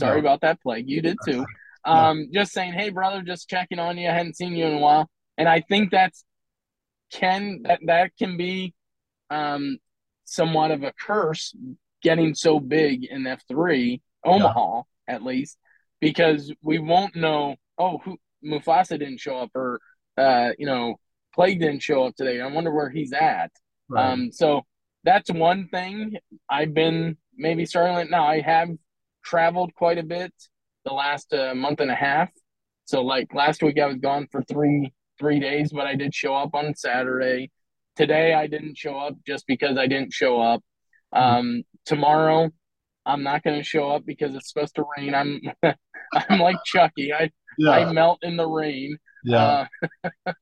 Sorry 0.00 0.16
Yeah. 0.16 0.20
about 0.26 0.40
that 0.40 0.60
plague. 0.60 0.88
You 0.88 1.00
did 1.00 1.16
too. 1.24 1.44
Yeah. 1.86 2.08
Um, 2.08 2.28
just 2.34 2.52
saying, 2.52 2.72
hey 2.74 2.90
brother, 2.90 3.22
just 3.22 3.48
checking 3.48 3.78
on 3.78 3.96
you. 3.96 4.08
I 4.08 4.12
hadn't 4.12 4.36
seen 4.36 4.54
you 4.54 4.66
in 4.66 4.74
a 4.74 4.78
while, 4.78 5.08
and 5.38 5.48
I 5.48 5.60
think 5.60 5.90
that's 5.90 6.24
can 7.12 7.62
that 7.62 7.80
that 7.86 8.10
can 8.18 8.36
be 8.36 8.74
um 9.30 9.78
somewhat 10.24 10.70
of 10.70 10.82
a 10.82 10.92
curse 10.92 11.54
getting 12.02 12.34
so 12.34 12.60
big 12.60 13.04
in 13.04 13.26
F 13.26 13.42
three 13.48 14.00
Omaha 14.24 14.82
at 15.08 15.22
least 15.24 15.56
because 16.00 16.52
we 16.62 16.78
won't 16.78 17.14
know. 17.16 17.56
Oh, 17.78 17.98
who 18.04 18.18
Mufasa 18.44 18.98
didn't 18.98 19.20
show 19.20 19.38
up, 19.38 19.50
or 19.54 19.80
uh, 20.18 20.50
you 20.58 20.66
know, 20.66 20.96
Plague 21.34 21.60
didn't 21.60 21.82
show 21.82 22.04
up 22.04 22.14
today. 22.14 22.40
I 22.40 22.46
wonder 22.46 22.72
where 22.72 22.90
he's 22.90 23.12
at. 23.14 23.50
Right. 23.88 24.04
Um, 24.12 24.32
so 24.32 24.62
that's 25.04 25.30
one 25.30 25.68
thing 25.68 26.16
I've 26.48 26.74
been 26.74 27.16
maybe 27.36 27.64
struggling. 27.64 28.10
Now 28.10 28.26
I 28.26 28.40
have 28.40 28.68
traveled 29.24 29.74
quite 29.74 29.98
a 29.98 30.02
bit 30.02 30.32
the 30.84 30.92
last 30.92 31.32
uh, 31.32 31.54
month 31.54 31.80
and 31.80 31.90
a 31.90 31.94
half. 31.94 32.30
So 32.84 33.02
like 33.02 33.32
last 33.34 33.62
week 33.62 33.78
I 33.78 33.86
was 33.86 33.98
gone 33.98 34.26
for 34.30 34.42
three 34.42 34.92
three 35.18 35.38
days, 35.38 35.72
but 35.72 35.86
I 35.86 35.94
did 35.94 36.14
show 36.14 36.34
up 36.34 36.54
on 36.54 36.74
Saturday. 36.74 37.50
Today 37.96 38.34
I 38.34 38.46
didn't 38.46 38.78
show 38.78 38.96
up 38.98 39.14
just 39.26 39.46
because 39.46 39.76
I 39.76 39.86
didn't 39.86 40.12
show 40.12 40.40
up. 40.40 40.62
Um, 41.12 41.62
tomorrow 41.84 42.50
I'm 43.06 43.22
not 43.22 43.42
going 43.42 43.58
to 43.58 43.64
show 43.64 43.90
up 43.90 44.04
because 44.04 44.34
it's 44.34 44.48
supposed 44.52 44.76
to 44.76 44.84
rain. 44.96 45.14
I'm 45.14 45.40
I'm 46.14 46.38
like 46.40 46.56
Chucky. 46.64 47.12
I 47.12 47.30
yeah. 47.58 47.70
I 47.70 47.92
melt 47.92 48.20
in 48.22 48.36
the 48.36 48.48
rain. 48.48 48.96
yeah. 49.24 49.66
Uh, 50.26 50.32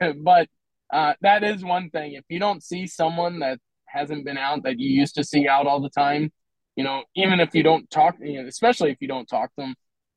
but 0.22 0.48
uh, 0.92 1.14
that 1.22 1.44
is 1.44 1.64
one 1.64 1.90
thing. 1.90 2.14
If 2.14 2.24
you 2.28 2.38
don't 2.38 2.62
see 2.62 2.86
someone 2.86 3.40
that 3.40 3.58
hasn't 3.86 4.24
been 4.24 4.38
out 4.38 4.64
that 4.64 4.78
you 4.78 4.88
used 4.90 5.14
to 5.16 5.24
see 5.24 5.48
out 5.48 5.66
all 5.66 5.80
the 5.80 5.90
time, 5.90 6.32
you 6.76 6.84
know, 6.84 7.02
even 7.14 7.40
if 7.40 7.54
you 7.54 7.62
don't 7.62 7.88
talk, 7.90 8.16
you 8.20 8.42
know, 8.42 8.48
especially 8.48 8.90
if 8.90 8.98
you 9.00 9.08
don't 9.08 9.28
talk 9.28 9.50
to 9.54 9.62
them, 9.62 9.74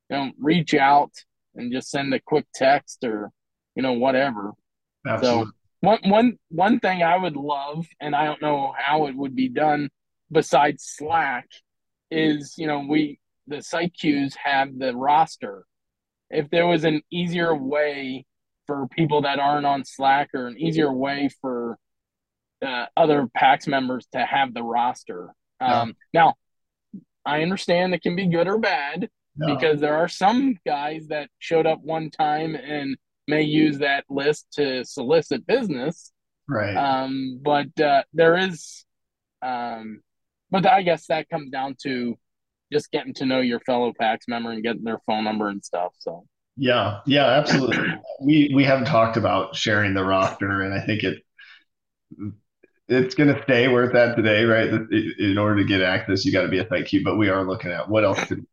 you 0.09 0.17
know, 0.17 0.31
reach 0.39 0.73
out 0.73 1.11
and 1.55 1.71
just 1.71 1.89
send 1.89 2.13
a 2.13 2.19
quick 2.19 2.45
text 2.53 3.03
or, 3.03 3.31
you 3.75 3.83
know, 3.83 3.93
whatever. 3.93 4.53
Absolutely. 5.07 5.51
One 5.81 5.99
one 6.05 6.39
one 6.49 6.79
thing 6.79 7.03
I 7.03 7.17
would 7.17 7.35
love, 7.35 7.85
and 8.01 8.15
I 8.15 8.25
don't 8.25 8.41
know 8.41 8.73
how 8.77 9.05
it 9.05 9.15
would 9.15 9.35
be 9.35 9.47
done 9.47 9.89
besides 10.31 10.83
Slack, 10.83 11.47
is 12.09 12.55
you 12.57 12.65
know 12.65 12.79
we 12.79 13.19
the 13.45 13.61
site 13.61 13.93
Qs 13.93 14.35
have 14.43 14.77
the 14.77 14.95
roster. 14.95 15.65
If 16.31 16.49
there 16.49 16.65
was 16.65 16.83
an 16.83 17.01
easier 17.11 17.55
way 17.55 18.25
for 18.65 18.87
people 18.87 19.21
that 19.21 19.39
aren't 19.39 19.67
on 19.67 19.85
Slack, 19.85 20.29
or 20.33 20.47
an 20.47 20.59
easier 20.59 20.91
way 20.91 21.29
for 21.41 21.77
uh, 22.65 22.87
other 22.97 23.27
PAX 23.35 23.67
members 23.67 24.07
to 24.13 24.25
have 24.25 24.53
the 24.53 24.63
roster. 24.63 25.33
Um, 25.59 25.95
Now, 26.13 26.33
I 27.27 27.43
understand 27.43 27.93
it 27.93 28.01
can 28.01 28.15
be 28.15 28.27
good 28.27 28.47
or 28.47 28.57
bad 28.57 29.09
Yeah. 29.39 29.53
because 29.55 29.79
there 29.81 29.97
are 29.97 30.07
some 30.07 30.57
guys 30.65 31.07
that 31.09 31.29
showed 31.39 31.67
up 31.67 31.79
one 31.81 32.09
time 32.09 32.55
and 32.55 32.97
may 33.27 33.43
use 33.43 33.79
that 33.79 34.05
list 34.09 34.47
to 34.53 34.85
solicit 34.85 35.45
business. 35.45 36.11
right. 36.47 36.75
Um, 36.75 37.39
but 37.43 37.77
uh, 37.79 38.03
there 38.13 38.37
is, 38.37 38.85
um, 39.41 40.01
but 40.49 40.65
I 40.65 40.81
guess 40.81 41.07
that 41.07 41.29
comes 41.29 41.51
down 41.51 41.75
to 41.83 42.17
just 42.71 42.89
getting 42.91 43.13
to 43.15 43.25
know 43.25 43.41
your 43.41 43.59
fellow 43.61 43.93
PAX 43.99 44.27
member 44.27 44.51
and 44.51 44.63
getting 44.63 44.83
their 44.85 44.99
phone 45.05 45.23
number 45.25 45.49
and 45.49 45.63
stuff. 45.63 45.91
So 45.99 46.25
Yeah, 46.55 47.01
yeah, 47.05 47.25
absolutely. 47.27 47.77
We 48.21 48.51
we 48.55 48.63
have 48.63 48.85
talked 48.85 49.17
about 49.17 49.55
sharing 49.55 49.93
the 49.93 50.03
roster, 50.05 50.61
and 50.63 50.73
I 50.73 50.81
think 50.85 51.03
it 51.03 51.21
it's 52.87 53.15
going 53.15 53.33
to 53.33 53.41
stay 53.43 53.67
where 53.67 53.83
it's 53.83 53.95
at 53.95 54.15
today, 54.15 54.43
right? 54.43 54.69
In 55.19 55.37
order 55.37 55.57
to 55.57 55.67
get 55.67 55.81
access, 55.81 56.25
you 56.25 56.31
got 56.31 56.43
to 56.43 56.47
be 56.47 56.59
a 56.59 56.67
site 56.67 56.85
Q, 56.87 57.03
but 57.03 57.17
we 57.17 57.29
are 57.29 57.43
looking 57.43 57.71
at 57.71 57.89
what 57.89 58.03
else 58.03 58.23
could. 58.25 58.45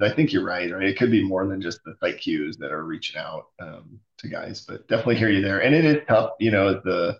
I 0.00 0.10
think 0.10 0.32
you're 0.32 0.44
right, 0.44 0.70
right? 0.70 0.88
It 0.88 0.98
could 0.98 1.10
be 1.10 1.24
more 1.24 1.46
than 1.46 1.62
just 1.62 1.80
the 1.84 1.94
site 2.00 2.18
Qs 2.18 2.58
that 2.58 2.70
are 2.72 2.84
reaching 2.84 3.18
out 3.18 3.46
um, 3.60 3.98
to 4.18 4.28
guys, 4.28 4.60
but 4.60 4.86
definitely 4.88 5.16
hear 5.16 5.30
you 5.30 5.40
there. 5.40 5.62
And 5.62 5.74
it 5.74 5.84
is 5.84 6.02
tough, 6.06 6.32
you 6.38 6.50
know, 6.50 6.68
as 6.68 6.82
the 6.84 7.18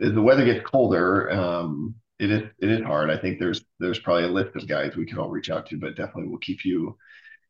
as 0.00 0.12
the 0.12 0.22
weather 0.22 0.44
gets 0.44 0.68
colder, 0.68 1.30
um, 1.30 1.94
it 2.18 2.30
is 2.30 2.42
it 2.58 2.70
is 2.70 2.82
hard. 2.82 3.10
I 3.10 3.18
think 3.18 3.38
there's 3.38 3.64
there's 3.78 4.00
probably 4.00 4.24
a 4.24 4.28
list 4.28 4.56
of 4.56 4.66
guys 4.66 4.96
we 4.96 5.06
could 5.06 5.18
all 5.18 5.30
reach 5.30 5.50
out 5.50 5.66
to, 5.66 5.78
but 5.78 5.96
definitely 5.96 6.28
we'll 6.28 6.38
keep 6.38 6.64
you 6.64 6.96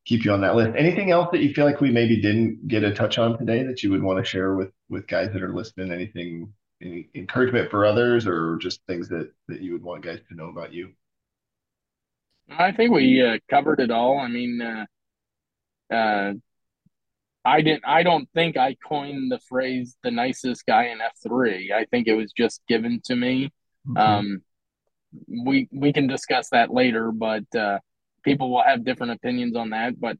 keep 0.05 0.23
you 0.25 0.31
on 0.31 0.41
that 0.41 0.55
list. 0.55 0.75
Anything 0.77 1.11
else 1.11 1.29
that 1.31 1.41
you 1.41 1.53
feel 1.53 1.65
like 1.65 1.81
we 1.81 1.91
maybe 1.91 2.21
didn't 2.21 2.67
get 2.67 2.83
a 2.83 2.93
touch 2.93 3.17
on 3.17 3.37
today 3.37 3.63
that 3.63 3.83
you 3.83 3.91
would 3.91 4.03
want 4.03 4.19
to 4.19 4.29
share 4.29 4.55
with 4.55 4.71
with 4.89 5.07
guys 5.07 5.31
that 5.33 5.43
are 5.43 5.53
listening? 5.53 5.91
Anything, 5.91 6.53
any 6.81 7.09
encouragement 7.15 7.69
for 7.69 7.85
others, 7.85 8.27
or 8.27 8.57
just 8.57 8.81
things 8.87 9.09
that 9.09 9.31
that 9.47 9.61
you 9.61 9.73
would 9.73 9.83
want 9.83 10.03
guys 10.03 10.19
to 10.29 10.35
know 10.35 10.49
about 10.49 10.73
you? 10.73 10.93
I 12.49 12.71
think 12.71 12.91
we 12.91 13.21
uh, 13.21 13.37
covered 13.49 13.79
it 13.79 13.91
all. 13.91 14.19
I 14.19 14.27
mean, 14.27 14.61
uh, 14.61 14.85
uh, 15.93 16.33
I 17.45 17.61
didn't. 17.61 17.83
I 17.85 18.03
don't 18.03 18.29
think 18.33 18.57
I 18.57 18.75
coined 18.87 19.31
the 19.31 19.39
phrase 19.47 19.95
"the 20.03 20.11
nicest 20.11 20.65
guy 20.65 20.87
in 20.87 21.01
F 21.01 21.13
three. 21.25 21.73
I 21.73 21.85
think 21.85 22.07
it 22.07 22.15
was 22.15 22.31
just 22.31 22.61
given 22.67 23.01
to 23.05 23.15
me. 23.15 23.51
Mm-hmm. 23.87 23.97
Um, 23.97 24.41
we 25.27 25.67
we 25.71 25.93
can 25.93 26.07
discuss 26.07 26.49
that 26.49 26.73
later, 26.73 27.11
but 27.11 27.43
uh, 27.55 27.79
people 28.23 28.51
will 28.51 28.63
have 28.63 28.85
different 28.85 29.13
opinions 29.13 29.55
on 29.55 29.71
that. 29.71 29.99
But 29.99 30.17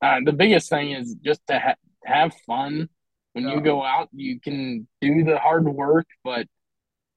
uh, 0.00 0.20
the 0.24 0.32
biggest 0.32 0.68
thing 0.68 0.92
is 0.92 1.16
just 1.24 1.40
to 1.48 1.58
ha- 1.58 1.74
have 2.04 2.32
fun 2.46 2.88
when 3.32 3.48
you 3.48 3.60
go 3.60 3.82
out. 3.82 4.08
You 4.12 4.40
can 4.40 4.86
do 5.00 5.24
the 5.24 5.38
hard 5.38 5.64
work, 5.64 6.06
but 6.24 6.46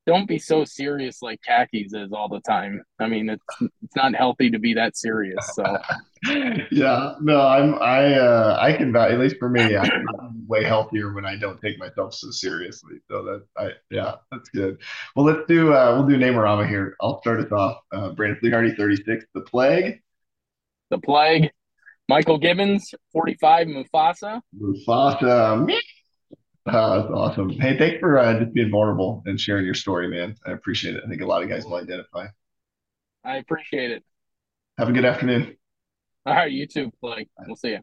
don't 0.05 0.27
be 0.27 0.37
so 0.37 0.63
serious 0.63 1.21
like 1.21 1.41
khakis 1.41 1.93
is 1.93 2.11
all 2.13 2.29
the 2.29 2.39
time. 2.41 2.83
I 2.99 3.07
mean, 3.07 3.29
it's 3.29 3.71
it's 3.81 3.95
not 3.95 4.13
healthy 4.13 4.51
to 4.51 4.59
be 4.59 4.73
that 4.75 4.95
serious. 4.95 5.37
So 5.53 5.63
yeah, 6.71 7.15
no, 7.21 7.41
I'm 7.41 7.75
I 7.75 8.13
uh 8.13 8.57
I 8.59 8.73
can 8.73 8.95
at 8.95 9.19
least 9.19 9.37
for 9.39 9.49
me, 9.49 9.75
I'm 9.75 10.45
way 10.47 10.63
healthier 10.63 11.13
when 11.13 11.25
I 11.25 11.35
don't 11.35 11.59
take 11.59 11.79
myself 11.79 12.13
so 12.13 12.29
seriously. 12.29 12.97
So 13.09 13.23
that 13.23 13.45
I 13.57 13.69
yeah, 13.89 14.15
that's 14.31 14.49
good. 14.49 14.77
Well, 15.15 15.25
let's 15.25 15.47
do 15.47 15.73
uh 15.73 15.95
we'll 15.95 16.07
do 16.07 16.17
Namerama 16.17 16.67
here. 16.67 16.95
I'll 17.01 17.19
start 17.21 17.39
us 17.39 17.51
off. 17.51 17.77
Uh 17.91 18.11
Brandon 18.11 18.39
Fleehardy, 18.41 18.77
36, 18.77 19.25
the 19.33 19.41
plague. 19.41 20.01
The 20.91 20.99
plague. 20.99 21.49
Michael 22.07 22.37
Gibbons, 22.37 22.93
45, 23.13 23.67
Mufasa. 23.67 24.39
Mufasa. 24.55 25.67
Oh, 26.67 26.99
that's 26.99 27.11
awesome. 27.11 27.49
Hey, 27.51 27.77
thanks 27.77 27.99
for 27.99 28.17
uh, 28.17 28.39
just 28.39 28.53
being 28.53 28.71
vulnerable 28.71 29.21
and 29.27 29.39
sharing 29.39 29.65
your 29.65 29.75
story, 29.75 30.07
man. 30.07 30.35
I 30.45 30.51
appreciate 30.51 30.95
it. 30.95 31.03
I 31.05 31.09
think 31.09 31.21
a 31.21 31.25
lot 31.25 31.43
of 31.43 31.49
guys 31.49 31.63
will 31.63 31.75
identify. 31.75 32.27
I 33.23 33.37
appreciate 33.37 33.91
it. 33.91 34.03
Have 34.77 34.89
a 34.89 34.93
good 34.93 35.05
afternoon. 35.05 35.57
All 36.25 36.33
right, 36.33 36.51
you 36.51 36.65
too, 36.65 36.91
Plague. 36.99 37.29
We'll 37.45 37.55
see 37.55 37.69
you. 37.69 37.79